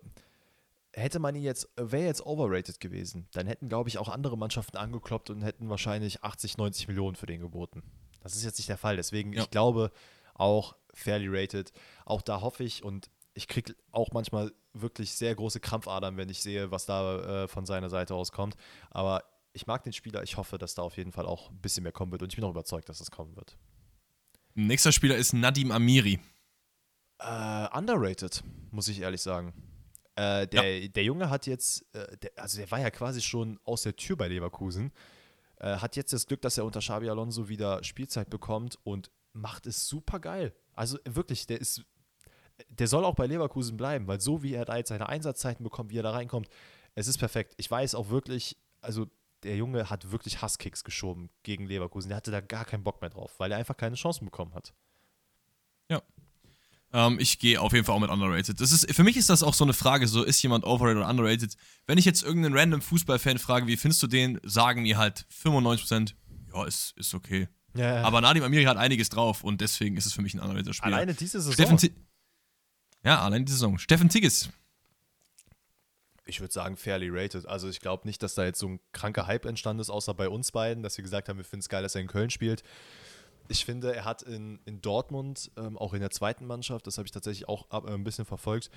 [0.93, 4.77] hätte man ihn jetzt, wäre jetzt overrated gewesen, dann hätten, glaube ich, auch andere Mannschaften
[4.77, 7.83] angekloppt und hätten wahrscheinlich 80, 90 Millionen für den geboten.
[8.21, 8.97] Das ist jetzt nicht der Fall.
[8.97, 9.43] Deswegen, ja.
[9.43, 9.91] ich glaube,
[10.33, 11.71] auch fairly rated.
[12.05, 16.41] Auch da hoffe ich und ich kriege auch manchmal wirklich sehr große Krampfadern, wenn ich
[16.41, 18.55] sehe, was da äh, von seiner Seite aus kommt.
[18.89, 19.23] Aber
[19.53, 20.23] ich mag den Spieler.
[20.23, 22.21] Ich hoffe, dass da auf jeden Fall auch ein bisschen mehr kommen wird.
[22.21, 23.57] Und ich bin auch überzeugt, dass das kommen wird.
[24.53, 26.19] Nächster Spieler ist Nadim Amiri.
[27.19, 29.53] Äh, underrated, muss ich ehrlich sagen.
[30.15, 30.87] Äh, der, ja.
[30.89, 34.17] der Junge hat jetzt, äh, der, also der war ja quasi schon aus der Tür
[34.17, 34.91] bei Leverkusen,
[35.57, 39.67] äh, hat jetzt das Glück, dass er unter Xabi Alonso wieder Spielzeit bekommt und macht
[39.67, 40.53] es super geil.
[40.73, 41.85] Also wirklich, der ist,
[42.69, 45.91] der soll auch bei Leverkusen bleiben, weil so wie er da jetzt seine Einsatzzeiten bekommt,
[45.91, 46.49] wie er da reinkommt,
[46.95, 47.53] es ist perfekt.
[47.57, 49.07] Ich weiß auch wirklich, also
[49.43, 52.09] der Junge hat wirklich Hasskicks geschoben gegen Leverkusen.
[52.09, 54.73] Der hatte da gar keinen Bock mehr drauf, weil er einfach keine Chancen bekommen hat.
[55.89, 56.01] Ja,
[56.93, 58.59] ähm, ich gehe auf jeden Fall auch mit underrated.
[58.59, 61.09] Das ist, für mich ist das auch so eine Frage, so ist jemand overrated oder
[61.09, 61.55] underrated?
[61.87, 66.13] Wenn ich jetzt irgendeinen random Fußballfan frage, wie findest du den, sagen mir halt 95%,
[66.53, 67.47] ja, ist, ist okay.
[67.75, 68.03] Ja, ja.
[68.03, 70.97] Aber Nadim Amiri hat einiges drauf und deswegen ist es für mich ein underrated Spieler.
[70.97, 71.53] Alleine diese Saison?
[71.53, 71.77] Steffen
[73.03, 73.79] ja, alleine diese Saison.
[73.79, 74.49] Steffen Tigges.
[76.25, 77.47] Ich würde sagen, fairly rated.
[77.47, 80.29] Also ich glaube nicht, dass da jetzt so ein kranker Hype entstanden ist, außer bei
[80.29, 82.63] uns beiden, dass wir gesagt haben, wir finden es geil, dass er in Köln spielt
[83.47, 87.05] ich finde, er hat in, in Dortmund, ähm, auch in der zweiten Mannschaft, das habe
[87.05, 88.69] ich tatsächlich auch ab, äh, ein bisschen verfolgt,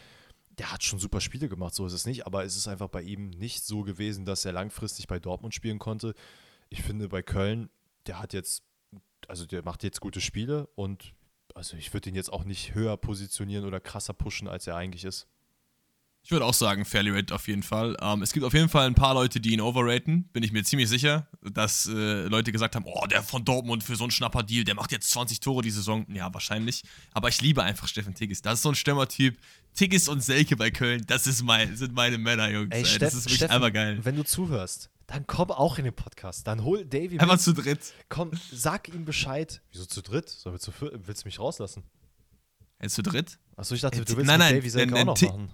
[0.58, 3.02] der hat schon super Spiele gemacht, so ist es nicht, aber es ist einfach bei
[3.02, 6.14] ihm nicht so gewesen, dass er langfristig bei Dortmund spielen konnte.
[6.68, 7.70] Ich finde, bei Köln,
[8.06, 8.62] der hat jetzt,
[9.26, 11.14] also der macht jetzt gute Spiele und
[11.54, 15.04] also ich würde ihn jetzt auch nicht höher positionieren oder krasser pushen, als er eigentlich
[15.04, 15.28] ist.
[16.26, 17.98] Ich würde auch sagen, fairly rated auf jeden Fall.
[18.01, 20.24] Ähm, es gibt auf jeden Fall ein paar Leute, die ihn overraten.
[20.32, 23.94] Bin ich mir ziemlich sicher, dass äh, Leute gesagt haben: Oh, der von Dortmund für
[23.94, 26.06] so einen Schnapper-Deal, der macht jetzt 20 Tore die Saison.
[26.09, 26.82] Ja, wahrscheinlich.
[27.12, 28.40] Aber ich liebe einfach Steffen Tigges.
[28.40, 29.36] Das ist so ein Stürmertyp.
[29.74, 32.68] Tigges und Selke bei Köln, das ist mein, sind meine Männer, Jungs.
[32.70, 33.98] Ey, Steff, das ist wirklich Steffen, einfach geil.
[34.02, 36.46] Wenn du zuhörst, dann komm auch in den Podcast.
[36.46, 37.18] Dann hol Davy.
[37.18, 37.92] Einfach zu dritt.
[38.09, 39.60] Komm, sag ihm Bescheid.
[39.72, 40.30] Wieso zu dritt?
[40.30, 41.82] Sollen wir zu Willst du mich rauslassen?
[42.78, 43.38] Hey, zu dritt?
[43.56, 45.51] Achso, ich dachte, du willst nein, nein, Davy Selke auch noch machen.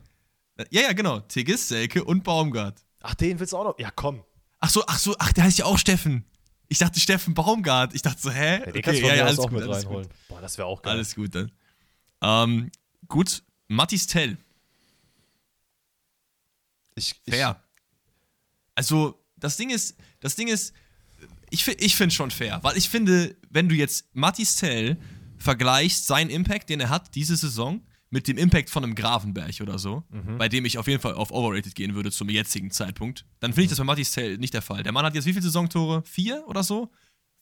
[0.70, 1.20] Ja, ja, genau.
[1.20, 2.84] Tigges, Selke und Baumgart.
[3.02, 3.78] Ach, den willst du auch noch?
[3.78, 4.22] Ja, komm.
[4.60, 6.24] Ach so, ach so, ach, der heißt ja auch Steffen.
[6.68, 7.94] Ich dachte Steffen Baumgart.
[7.94, 8.52] Ich dachte so, hä?
[8.52, 10.06] Ja, den okay, kannst du ja, ja, alles auch gut, mit reinholen.
[10.06, 10.16] Gut.
[10.28, 10.92] Boah, das wäre auch geil.
[10.92, 11.50] Alles gut dann.
[12.22, 12.70] Ähm,
[13.08, 14.36] gut, Mattis Tell.
[16.94, 17.60] Ich, fair.
[17.60, 17.70] Ich,
[18.74, 20.74] also, das Ding ist, das Ding ist,
[21.50, 24.96] ich, ich finde schon fair, weil ich finde, wenn du jetzt Mattis Tell
[25.38, 29.78] vergleichst, seinen Impact, den er hat diese Saison, mit dem Impact von einem Gravenberg oder
[29.78, 30.36] so, mhm.
[30.36, 33.64] bei dem ich auf jeden Fall auf Overrated gehen würde zum jetzigen Zeitpunkt, dann finde
[33.64, 34.82] ich das bei Mattis Tell nicht der Fall.
[34.82, 36.02] Der Mann hat jetzt wie viele Saisontore?
[36.04, 36.90] Vier oder so?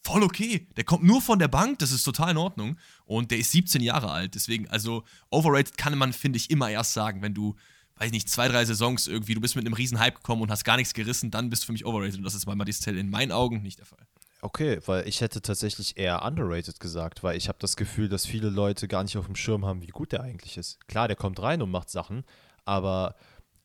[0.05, 0.69] Voll okay.
[0.77, 2.79] Der kommt nur von der Bank, das ist total in Ordnung.
[3.05, 4.35] Und der ist 17 Jahre alt.
[4.35, 7.57] Deswegen, also Overrated kann man, finde ich, immer erst sagen, wenn du,
[7.97, 10.65] weiß nicht, zwei, drei Saisons irgendwie, du bist mit einem riesen Hype gekommen und hast
[10.65, 12.19] gar nichts gerissen, dann bist du für mich Overrated.
[12.19, 14.07] Und das ist bei Mattis Tell in meinen Augen nicht der Fall.
[14.41, 18.51] Okay, weil ich hätte tatsächlich eher underrated gesagt, weil ich habe das Gefühl, dass viele
[18.51, 20.87] Leute gar nicht auf dem Schirm haben, wie gut der eigentlich ist.
[20.87, 22.25] Klar, der kommt rein und macht Sachen,
[22.65, 23.17] aber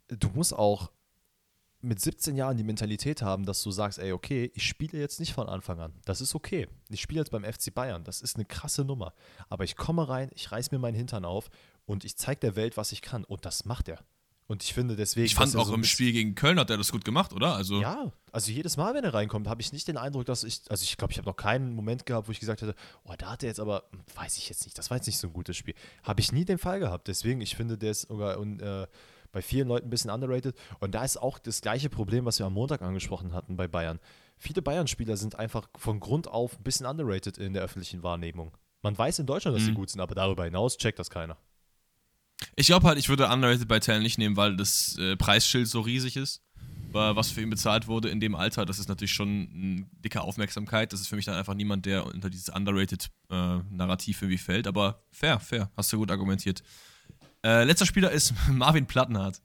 [0.08, 0.92] du musst auch
[1.84, 5.34] mit 17 Jahren die Mentalität haben, dass du sagst, ey, okay, ich spiele jetzt nicht
[5.34, 5.94] von Anfang an.
[6.06, 6.68] Das ist okay.
[6.90, 8.06] Ich spiele jetzt beim FC Bayern.
[8.06, 9.14] Das ist eine krasse Nummer.
[9.50, 11.50] Aber ich komme rein, ich reiß mir meinen Hintern auf
[11.86, 13.26] und ich zeige der Welt, was ich kann.
[13.26, 14.00] Und das macht er.
[14.48, 15.26] Und ich finde deswegen.
[15.26, 17.56] Ich fand auch so im Spiel gegen Köln hat er das gut gemacht, oder?
[17.56, 20.62] Also ja, also jedes Mal, wenn er reinkommt, habe ich nicht den Eindruck, dass ich.
[20.70, 22.76] Also ich glaube, ich habe noch keinen Moment gehabt, wo ich gesagt hätte,
[23.06, 23.84] oh, da hat er jetzt aber,
[24.16, 25.76] weiß ich jetzt nicht, das war jetzt nicht so ein gutes Spiel.
[26.04, 27.08] Habe ich nie den Fall gehabt.
[27.08, 28.88] Deswegen, ich finde, der ist sogar äh,
[29.32, 30.56] bei vielen Leuten ein bisschen underrated.
[30.80, 34.00] Und da ist auch das gleiche Problem, was wir am Montag angesprochen hatten bei Bayern.
[34.38, 38.52] Viele Bayern-Spieler sind einfach von Grund auf ein bisschen underrated in der öffentlichen Wahrnehmung.
[38.82, 39.68] Man weiß in Deutschland, dass mhm.
[39.68, 41.38] sie gut sind, aber darüber hinaus checkt das keiner.
[42.56, 45.82] Ich glaube halt, ich würde Underrated bei Tell nicht nehmen, weil das äh, Preisschild so
[45.82, 46.42] riesig ist.
[46.94, 50.94] Was für ihn bezahlt wurde in dem Alter, das ist natürlich schon eine dicke Aufmerksamkeit.
[50.94, 54.68] Das ist für mich dann einfach niemand, der unter dieses Underrated-Narrativ äh, irgendwie fällt.
[54.68, 56.62] Aber fair, fair, hast du gut argumentiert.
[57.44, 59.42] Äh, letzter Spieler ist Marvin Plattenhardt.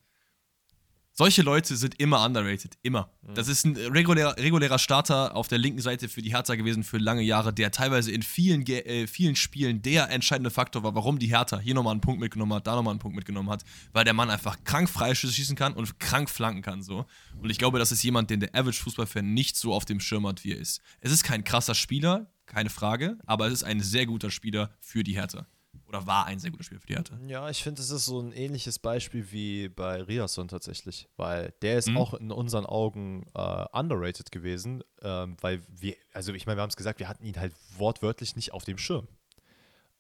[1.19, 3.11] Solche Leute sind immer underrated, immer.
[3.23, 3.35] Mhm.
[3.35, 6.99] Das ist ein regulärer, regulärer Starter auf der linken Seite für die Hertha gewesen für
[6.99, 11.27] lange Jahre, der teilweise in vielen, äh, vielen Spielen der entscheidende Faktor war, warum die
[11.27, 14.15] Hertha hier nochmal einen Punkt mitgenommen hat, da nochmal einen Punkt mitgenommen hat, weil der
[14.15, 17.05] Mann einfach krank Freischüsse schießen kann und krank flanken kann so.
[17.43, 20.25] Und ich glaube, das ist jemand, den der Average Fußballfan nicht so auf dem Schirm
[20.25, 20.81] hat, wie er ist.
[21.01, 25.03] Es ist kein krasser Spieler, keine Frage, aber es ist ein sehr guter Spieler für
[25.03, 25.49] die Hertha
[25.89, 27.19] oder war ein sehr guter Spieler für die Hertha.
[27.27, 31.79] Ja, ich finde, es ist so ein ähnliches Beispiel wie bei Riasson tatsächlich, weil der
[31.79, 31.97] ist mhm.
[31.97, 36.71] auch in unseren Augen äh, underrated gewesen, ähm, weil wir, also ich meine, wir haben
[36.71, 39.09] es gesagt, wir hatten ihn halt wortwörtlich nicht auf dem Schirm.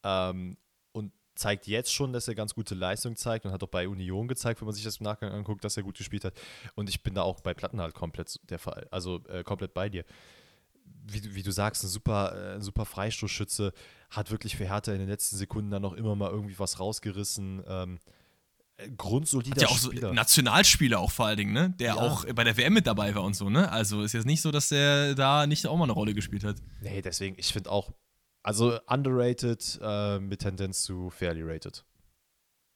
[0.04, 0.58] Ähm,
[0.92, 4.28] und zeigt jetzt schon, dass er ganz gute Leistung zeigt und hat auch bei Union
[4.28, 6.34] gezeigt, wenn man sich das im Nachgang anguckt, dass er gut gespielt hat.
[6.74, 9.88] Und ich bin da auch bei Platten halt komplett der Fall, also äh, komplett bei
[9.88, 10.04] dir
[11.12, 13.72] wie, wie, du sagst, ein super, äh, ein super Freistoßschütze,
[14.10, 17.62] hat wirklich für Hertha in den letzten Sekunden dann noch immer mal irgendwie was rausgerissen.
[17.66, 17.98] Ähm,
[18.76, 20.08] äh, grundsolider hat ja auch Spieler.
[20.08, 21.74] So Nationalspieler auch vor allen Dingen, ne?
[21.78, 21.96] Der ja.
[21.96, 23.70] auch bei der WM mit dabei war und so, ne?
[23.70, 26.56] Also ist jetzt nicht so, dass der da nicht auch mal eine Rolle gespielt hat.
[26.80, 27.92] Nee, deswegen, ich finde auch,
[28.42, 31.84] also underrated äh, mit Tendenz zu fairly rated.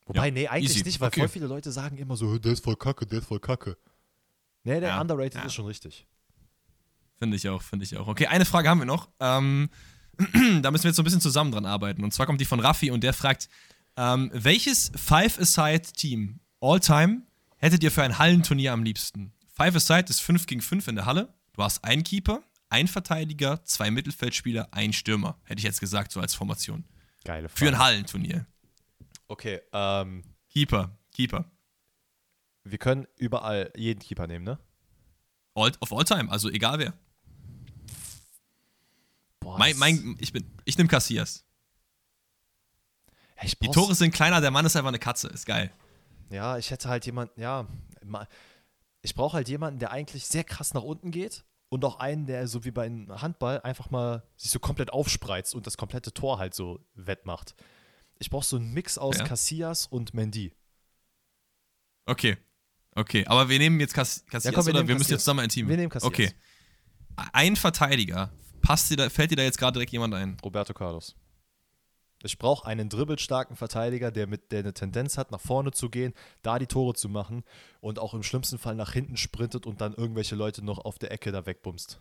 [0.06, 0.84] Wobei, ja, nee, eigentlich easy.
[0.84, 1.20] nicht, weil okay.
[1.20, 3.76] voll viele Leute sagen immer so, der ist voll kacke, der ist voll kacke.
[4.64, 5.00] Nee, der ja.
[5.00, 6.06] underrated ist schon richtig.
[7.23, 8.09] Finde ich auch, finde ich auch.
[8.09, 9.09] Okay, eine Frage haben wir noch.
[9.20, 9.70] Ähm,
[10.19, 12.03] da müssen wir jetzt so ein bisschen zusammen dran arbeiten.
[12.03, 13.49] Und zwar kommt die von Raffi und der fragt:
[13.97, 17.23] ähm, Welches Five-A-Side-Team all-time
[17.59, 19.32] hättet ihr für ein Hallenturnier am liebsten?
[19.55, 21.32] Five-A-Side ist 5 gegen 5 in der Halle.
[21.53, 25.39] Du hast einen Keeper, einen Verteidiger, zwei Mittelfeldspieler, einen Stürmer.
[25.44, 26.85] Hätte ich jetzt gesagt, so als Formation.
[27.23, 27.59] Geile Frage.
[27.61, 28.47] Für ein Hallenturnier.
[29.28, 30.24] Okay, ähm.
[30.49, 31.44] Keeper, Keeper.
[32.65, 34.59] Wir können überall jeden Keeper nehmen, ne?
[35.55, 36.94] All, auf All-Time, also egal wer.
[39.53, 41.45] Boah, mein, mein, ich bin, ich nehme Cassias.
[43.61, 45.73] Die Tore sind kleiner, der Mann ist einfach eine Katze, ist geil.
[46.31, 47.66] Ja, ich hätte halt jemanden, ja,
[49.03, 52.47] ich brauche halt jemanden, der eigentlich sehr krass nach unten geht und auch einen, der
[52.49, 56.55] so wie beim Handball einfach mal sich so komplett aufspreizt und das komplette Tor halt
[56.55, 57.55] so wettmacht.
[58.19, 59.24] Ich brauche so einen Mix aus ja.
[59.24, 60.55] Cassias und Mendy.
[62.07, 62.39] Okay.
[62.95, 65.41] Okay, aber wir nehmen jetzt Cass Cassias ja, komm, wir oder wir müssen jetzt zusammen
[65.41, 65.69] ein Team.
[65.69, 66.09] Wir nehmen Cassias.
[66.09, 66.33] Okay.
[67.33, 68.31] Ein Verteidiger
[68.62, 70.36] Passt dir da, fällt dir da jetzt gerade direkt jemand ein?
[70.43, 71.14] Roberto Carlos.
[72.24, 76.14] Ich brauche einen dribbelstarken Verteidiger, der, mit, der eine Tendenz hat, nach vorne zu gehen,
[76.43, 77.43] da die Tore zu machen
[77.80, 81.10] und auch im schlimmsten Fall nach hinten sprintet und dann irgendwelche Leute noch auf der
[81.10, 81.98] Ecke da wegbumst.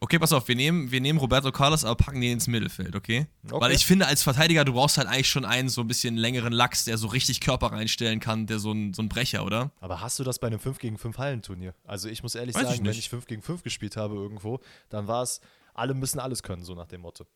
[0.00, 3.28] Okay, pass auf, wir nehmen, wir nehmen Roberto Carlos, aber packen den ins Mittelfeld, okay?
[3.44, 3.60] okay?
[3.60, 6.52] Weil ich finde, als Verteidiger, du brauchst halt eigentlich schon einen so ein bisschen längeren
[6.52, 9.70] Lachs, der so richtig Körper reinstellen kann, der so ein, so ein Brecher, oder?
[9.80, 11.72] Aber hast du das bei einem 5 gegen 5 Hallenturnier?
[11.84, 14.58] Also ich muss ehrlich Weiß sagen, ich wenn ich 5 gegen 5 gespielt habe irgendwo,
[14.88, 15.40] dann war es
[15.74, 17.26] alle müssen alles können, so nach dem Motto.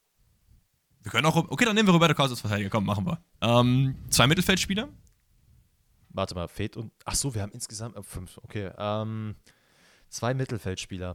[1.02, 1.36] Wir können auch.
[1.36, 2.70] Okay, dann nehmen wir Roberto Carlos als Verteidiger.
[2.70, 3.22] Komm, machen wir.
[3.40, 4.88] Ähm, zwei Mittelfeldspieler.
[6.08, 6.92] Warte mal, Fate und.
[7.04, 7.96] Ach so, wir haben insgesamt.
[7.96, 8.38] Äh, fünf.
[8.38, 8.72] Okay.
[8.76, 9.36] Ähm,
[10.08, 11.14] zwei Mittelfeldspieler.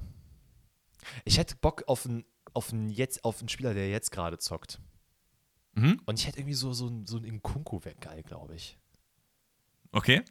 [1.26, 2.23] Ich hätte Bock auf einen,
[2.53, 4.80] auf einen, jetzt, auf einen Spieler, der jetzt gerade zockt.
[5.73, 6.02] Mhm.
[6.06, 8.77] Und ich hätte irgendwie so, so, so einen Nkunku wäre geil, glaube ich.
[9.91, 10.23] Okay.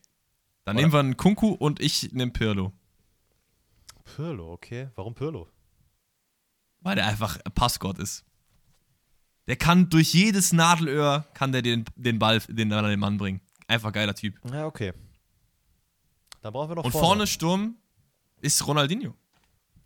[0.64, 0.82] Dann Oder?
[0.82, 2.72] nehmen wir einen Kunku und ich nehme Pirlo.
[4.04, 4.88] Pirlo, okay.
[4.94, 5.48] Warum Pirlo?
[6.80, 8.24] Weil der einfach Passgott ist.
[9.46, 13.40] Der kann durch jedes Nadelöhr kann der den, den Ball, den, den Mann bringen.
[13.66, 14.38] Einfach geiler Typ.
[14.52, 14.92] Ja, okay.
[16.42, 17.06] Dann brauchen wir noch Und vorne.
[17.06, 17.76] vorne Sturm
[18.40, 19.14] ist Ronaldinho.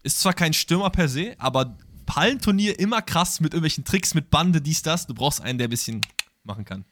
[0.03, 1.77] Ist zwar kein Stürmer per se, aber
[2.07, 5.07] Pallenturnier immer krass mit irgendwelchen Tricks, mit Bande, dies, das.
[5.07, 6.03] Du brauchst einen, der ein bisschen
[6.43, 6.85] machen kann.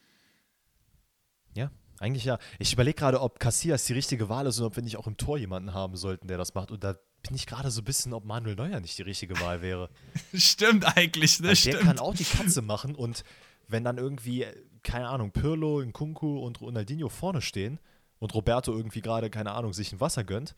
[1.54, 2.38] Ja, eigentlich ja.
[2.58, 5.16] Ich überlege gerade, ob Cassias die richtige Wahl ist und ob wir nicht auch im
[5.16, 6.70] Tor jemanden haben sollten, der das macht.
[6.70, 9.62] Und da bin ich gerade so ein bisschen, ob Manuel Neuer nicht die richtige Wahl
[9.62, 9.88] wäre.
[10.34, 11.50] Stimmt eigentlich, ne?
[11.50, 13.24] Also der kann auch die Katze machen und
[13.68, 14.46] wenn dann irgendwie,
[14.82, 17.78] keine Ahnung, Pirlo, Nkunku und Ronaldinho vorne stehen
[18.18, 20.54] und Roberto irgendwie gerade, keine Ahnung, sich ein Wasser gönnt,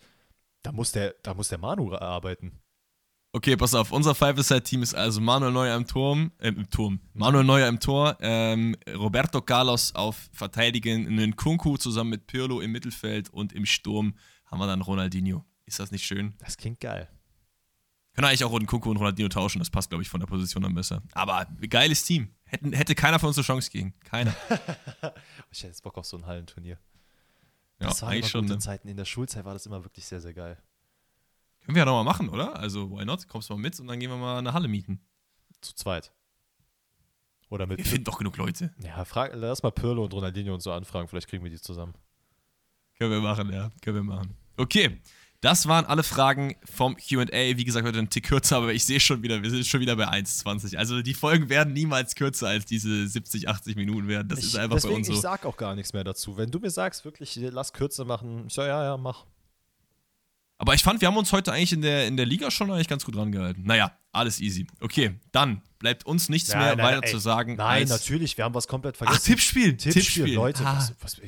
[0.62, 2.61] Da muss der, da muss der Manu arbeiten.
[3.32, 3.91] Okay, pass auf.
[3.91, 7.01] Unser Five-A-Side-Team ist also Manuel Neuer im Turm, äh, im Turm.
[7.15, 13.31] Manuel Neuer im Tor, ähm, Roberto Carlos auf Verteidigen, Nkunku zusammen mit Pirlo im Mittelfeld
[13.31, 14.15] und im Sturm
[14.47, 15.45] haben wir dann Ronaldinho.
[15.66, 16.35] Ist das nicht schön?
[16.39, 17.09] Das klingt geil.
[18.15, 20.74] Können eigentlich auch Nkunku und Ronaldinho tauschen, das passt, glaube ich, von der Position dann
[20.74, 21.03] besser.
[21.12, 22.32] Aber geiles Team.
[22.45, 23.93] Hätten, hätte keiner von uns eine Chance gegen.
[24.01, 24.35] Keiner.
[25.51, 26.78] ich hätte jetzt Bock auf so ein Hallenturnier.
[27.81, 28.45] Ja, das war eigentlich schon.
[28.45, 28.59] Ne?
[28.59, 28.86] Zeiten.
[28.86, 30.62] In der Schulzeit war das immer wirklich sehr, sehr geil.
[31.62, 32.55] Können wir ja nochmal machen, oder?
[32.57, 33.27] Also, why not?
[33.27, 35.01] Kommst du mal mit und dann gehen wir mal eine Halle mieten.
[35.61, 36.12] Zu zweit.
[37.49, 37.78] Oder mit.
[37.78, 38.73] Wir finden doch genug Leute.
[38.78, 41.09] Ja, frag, lass mal Pirlo und Ronaldinho und so anfragen.
[41.09, 41.95] Vielleicht kriegen wir die zusammen.
[42.97, 43.73] Können wir machen, ja.
[43.82, 44.36] Können wir machen.
[44.57, 45.01] Okay.
[45.44, 47.26] Das waren alle Fragen vom QA.
[47.30, 49.94] Wie gesagt, heute ein Tick kürzer, aber ich sehe schon wieder, wir sind schon wieder
[49.94, 50.78] bei 1,20.
[50.78, 54.26] Also die Folgen werden niemals kürzer als diese 70, 80 Minuten werden.
[54.26, 55.12] Das ich, ist einfach deswegen, bei uns so.
[55.12, 56.38] Ich sag auch gar nichts mehr dazu.
[56.38, 59.26] Wenn du mir sagst, wirklich, lass kürzer machen, ich sag, ja, ja, mach.
[60.56, 62.88] Aber ich fand, wir haben uns heute eigentlich in der, in der Liga schon eigentlich
[62.88, 63.64] ganz gut rangehalten.
[63.64, 64.66] Naja, alles easy.
[64.80, 67.56] Okay, dann bleibt uns nichts Nein, mehr nein, weiter ey, zu sagen.
[67.56, 69.20] Nein, natürlich, wir haben was komplett vergessen.
[69.20, 69.76] Ach, Tippspiel.
[69.76, 70.64] Tippspiel, Leute.
[70.64, 71.20] Ah, Was, was,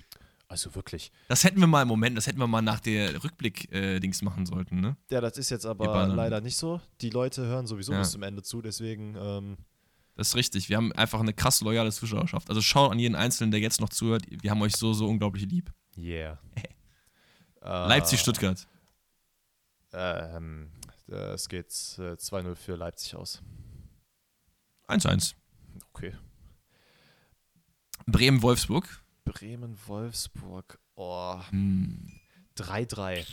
[0.49, 1.11] also wirklich.
[1.29, 4.81] das hätten wir mal im Moment, das hätten wir mal nach der Rückblick-Dings machen sollten,
[4.81, 4.97] ne?
[5.11, 6.81] Ja, das ist jetzt aber leider nicht so.
[7.01, 7.99] Die Leute hören sowieso Ja.
[8.01, 9.17] bis zum Ende zu, deswegen.
[9.19, 9.57] Ähm,
[10.15, 10.69] Das ist richtig.
[10.69, 12.49] Wir haben einfach eine krass loyale Zuschauerschaft.
[12.49, 14.23] Also schaut an jeden Einzelnen, der jetzt noch zuhört.
[14.31, 15.73] Wir haben euch so, so unglaublich lieb.
[15.99, 16.39] yeah.
[17.61, 18.67] Leipzig, Stuttgart.
[19.93, 20.71] Ähm,
[21.09, 21.67] es geht
[21.99, 23.43] äh, 2-0 für Leipzig aus.
[24.89, 25.35] 1-1.
[25.93, 26.15] Okay.
[28.07, 28.43] Bremen,
[29.27, 29.35] Wolfsburg.
[29.35, 30.79] Bremen, Wolfsburg.
[30.95, 32.13] Oh, Hm.
[32.57, 33.27] 3-3.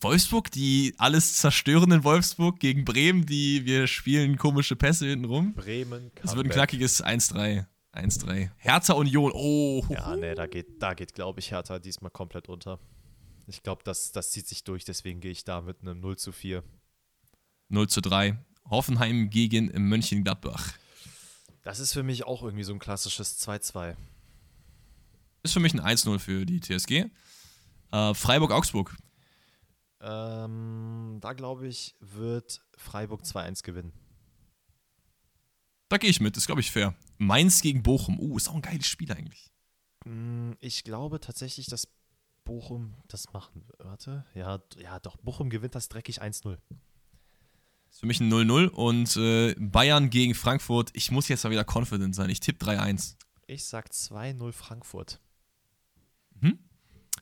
[0.00, 5.54] Wolfsburg, die alles zerstörenden Wolfsburg gegen Bremen, die wir spielen komische Pässe hinten rum.
[5.54, 6.52] Bremen, Das wird ein Comeback.
[6.54, 7.66] knackiges 1-3.
[7.92, 8.50] 1-3.
[8.56, 9.30] Hertha Union.
[9.32, 9.84] Oh.
[9.90, 12.80] Ja, nee, da geht, da geht glaube ich, Hertha diesmal komplett unter.
[13.46, 16.32] Ich glaube, das, das zieht sich durch, deswegen gehe ich da mit einem 0 zu
[16.32, 16.64] 4.
[17.68, 18.36] 0 zu 3.
[18.70, 20.72] Hoffenheim gegen Mönchengladbach.
[21.62, 23.96] Das ist für mich auch irgendwie so ein klassisches 2-2.
[25.44, 27.06] Ist für mich ein 1-0 für die TSG.
[27.92, 28.96] Äh, Freiburg-Augsburg.
[30.00, 33.92] Ähm, da glaube ich, wird Freiburg 2-1 gewinnen.
[35.88, 36.94] Da gehe ich mit, ist glaube ich fair.
[37.18, 38.18] Mainz gegen Bochum.
[38.18, 39.52] Uh, ist auch ein geiles Spiel eigentlich.
[40.04, 41.86] Mm, Ich glaube tatsächlich, dass
[42.44, 43.62] Bochum das machen.
[43.68, 43.84] wird.
[43.84, 44.24] Warte.
[44.34, 45.16] Ja, ja, doch.
[45.18, 46.58] Bochum gewinnt das dreckig 1-0.
[47.92, 48.68] Ist für mich ein 0-0.
[48.68, 50.90] Und äh, Bayern gegen Frankfurt.
[50.94, 52.28] Ich muss jetzt mal wieder confident sein.
[52.30, 53.14] Ich tippe 3-1.
[53.46, 55.20] Ich sag 2-0 Frankfurt.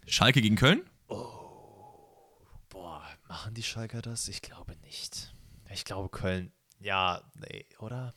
[0.06, 0.82] Schalke gegen Köln.
[1.08, 4.26] Boah, machen die Schalker das?
[4.28, 5.32] Ich glaube nicht.
[5.72, 6.52] Ich glaube Köln.
[6.80, 8.14] Ja, nee, oder?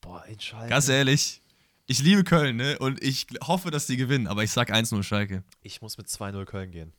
[0.00, 0.70] Boah, in Schalke.
[0.70, 1.42] Ganz ehrlich.
[1.86, 2.78] Ich liebe Köln, ne?
[2.78, 4.26] Und ich hoffe, dass die gewinnen.
[4.26, 5.44] Aber ich sag 1-0 Schalke.
[5.60, 6.92] Ich muss mit 2-0 Köln gehen.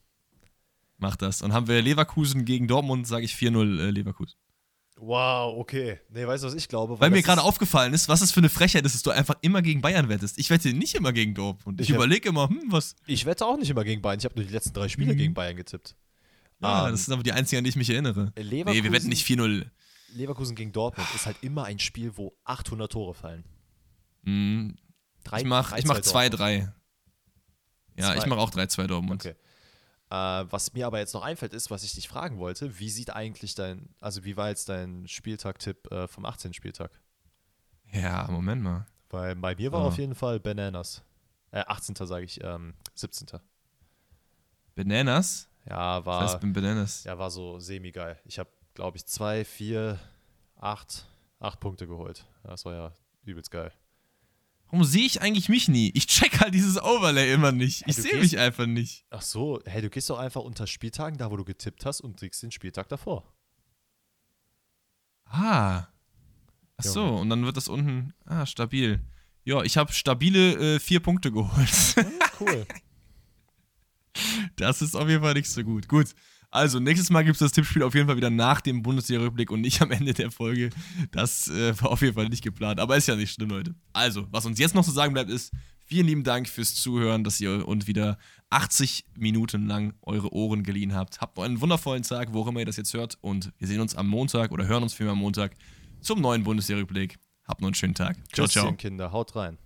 [0.97, 1.41] Mach das.
[1.41, 4.35] Und haben wir Leverkusen gegen Dortmund, sage ich 4-0 äh, Leverkusen.
[4.99, 5.99] Wow, okay.
[6.09, 6.99] Nee, weißt du, was ich glaube?
[6.99, 9.35] Weil mir das gerade aufgefallen ist, was es für eine Frechheit ist, dass du einfach
[9.41, 10.39] immer gegen Bayern wettest.
[10.39, 11.79] Ich wette nicht immer gegen Dortmund.
[11.79, 12.95] Ich, Ich überlege immer, hm, was.
[13.05, 14.17] Ich wette auch nicht immer gegen Bayern.
[14.17, 15.17] Ich habe nur die letzten drei Spiele Mhm.
[15.17, 15.95] gegen Bayern getippt.
[16.63, 18.33] Ja, Ähm, das sind aber die einzigen, an die ich mich erinnere.
[18.35, 19.69] Leverkusen, Nee, wir wetten nicht 4-0.
[20.15, 23.43] Leverkusen gegen Dortmund ist halt immer ein Spiel, wo 800 Tore fallen.
[24.23, 24.75] Hm,
[25.23, 26.71] Drei, ich mach, ich mach 2-3.
[27.97, 28.27] Ja, ich Zwei.
[28.29, 29.23] mach auch 3-2 Dortmund.
[29.25, 29.35] Okay.
[30.09, 32.79] Äh, was mir aber jetzt noch einfällt, ist, was ich dich fragen wollte.
[32.79, 36.53] Wie sieht eigentlich dein, also wie war jetzt dein Spieltag-Tipp äh, vom 18.
[36.53, 36.91] Spieltag?
[37.91, 38.85] Ja, Moment mal.
[39.09, 39.87] Weil bei mir war Ah.
[39.87, 41.03] auf jeden Fall Bananas.
[41.51, 41.95] Äh, 18.
[42.05, 43.39] sage ich, ähm, 17.
[44.75, 45.49] Bananas?
[45.65, 47.03] Ja, Das war, heißt, ich bin Bananas.
[47.03, 48.19] ja, war so semi-geil.
[48.25, 49.99] Ich habe, glaube ich, zwei, vier,
[50.55, 51.05] acht,
[51.39, 52.25] acht Punkte geholt.
[52.43, 52.93] Das war ja
[53.23, 53.71] übelst geil.
[54.69, 55.91] Warum sehe ich eigentlich mich nie?
[55.95, 57.81] Ich check halt dieses Overlay immer nicht.
[57.81, 59.05] Hey, Ich sehe mich einfach nicht.
[59.09, 62.17] Ach so, hey, du gehst doch einfach unter Spieltagen, da wo du getippt hast und
[62.19, 63.33] kriegst den Spieltag davor.
[65.25, 65.87] Ah.
[66.77, 67.19] Ach so, Junge.
[67.21, 68.13] und dann wird das unten.
[68.25, 68.99] Ah, stabil.
[69.45, 71.95] Ja, ich habe stabile äh, vier Punkte geholt.
[72.39, 72.65] Cool.
[74.57, 75.87] Das ist auf jeden Fall nicht so gut.
[75.87, 76.13] Gut.
[76.49, 79.61] Also, nächstes Mal gibt es das Tippspiel auf jeden Fall wieder nach dem Bundesliga-Rückblick und
[79.61, 80.69] nicht am Ende der Folge.
[81.11, 82.79] Das äh, war auf jeden Fall nicht geplant.
[82.79, 83.75] Aber ist ja nicht schlimm, Leute.
[83.93, 85.51] Also, was uns jetzt noch zu sagen bleibt, ist,
[85.85, 88.17] vielen lieben Dank fürs Zuhören, dass ihr uns wieder
[88.49, 91.19] 80 Minuten lang eure Ohren geliehen habt.
[91.19, 93.17] Habt einen wundervollen Tag, wo auch immer ihr das jetzt hört.
[93.21, 95.55] Und wir sehen uns am Montag oder hören uns vielmehr am Montag
[95.99, 97.17] zum neuen Bundesliga-Rückblick.
[97.45, 98.17] Habt noch einen schönen Tag.
[98.33, 98.73] Ciao, ciao.
[98.73, 99.57] Kinder, haut rein.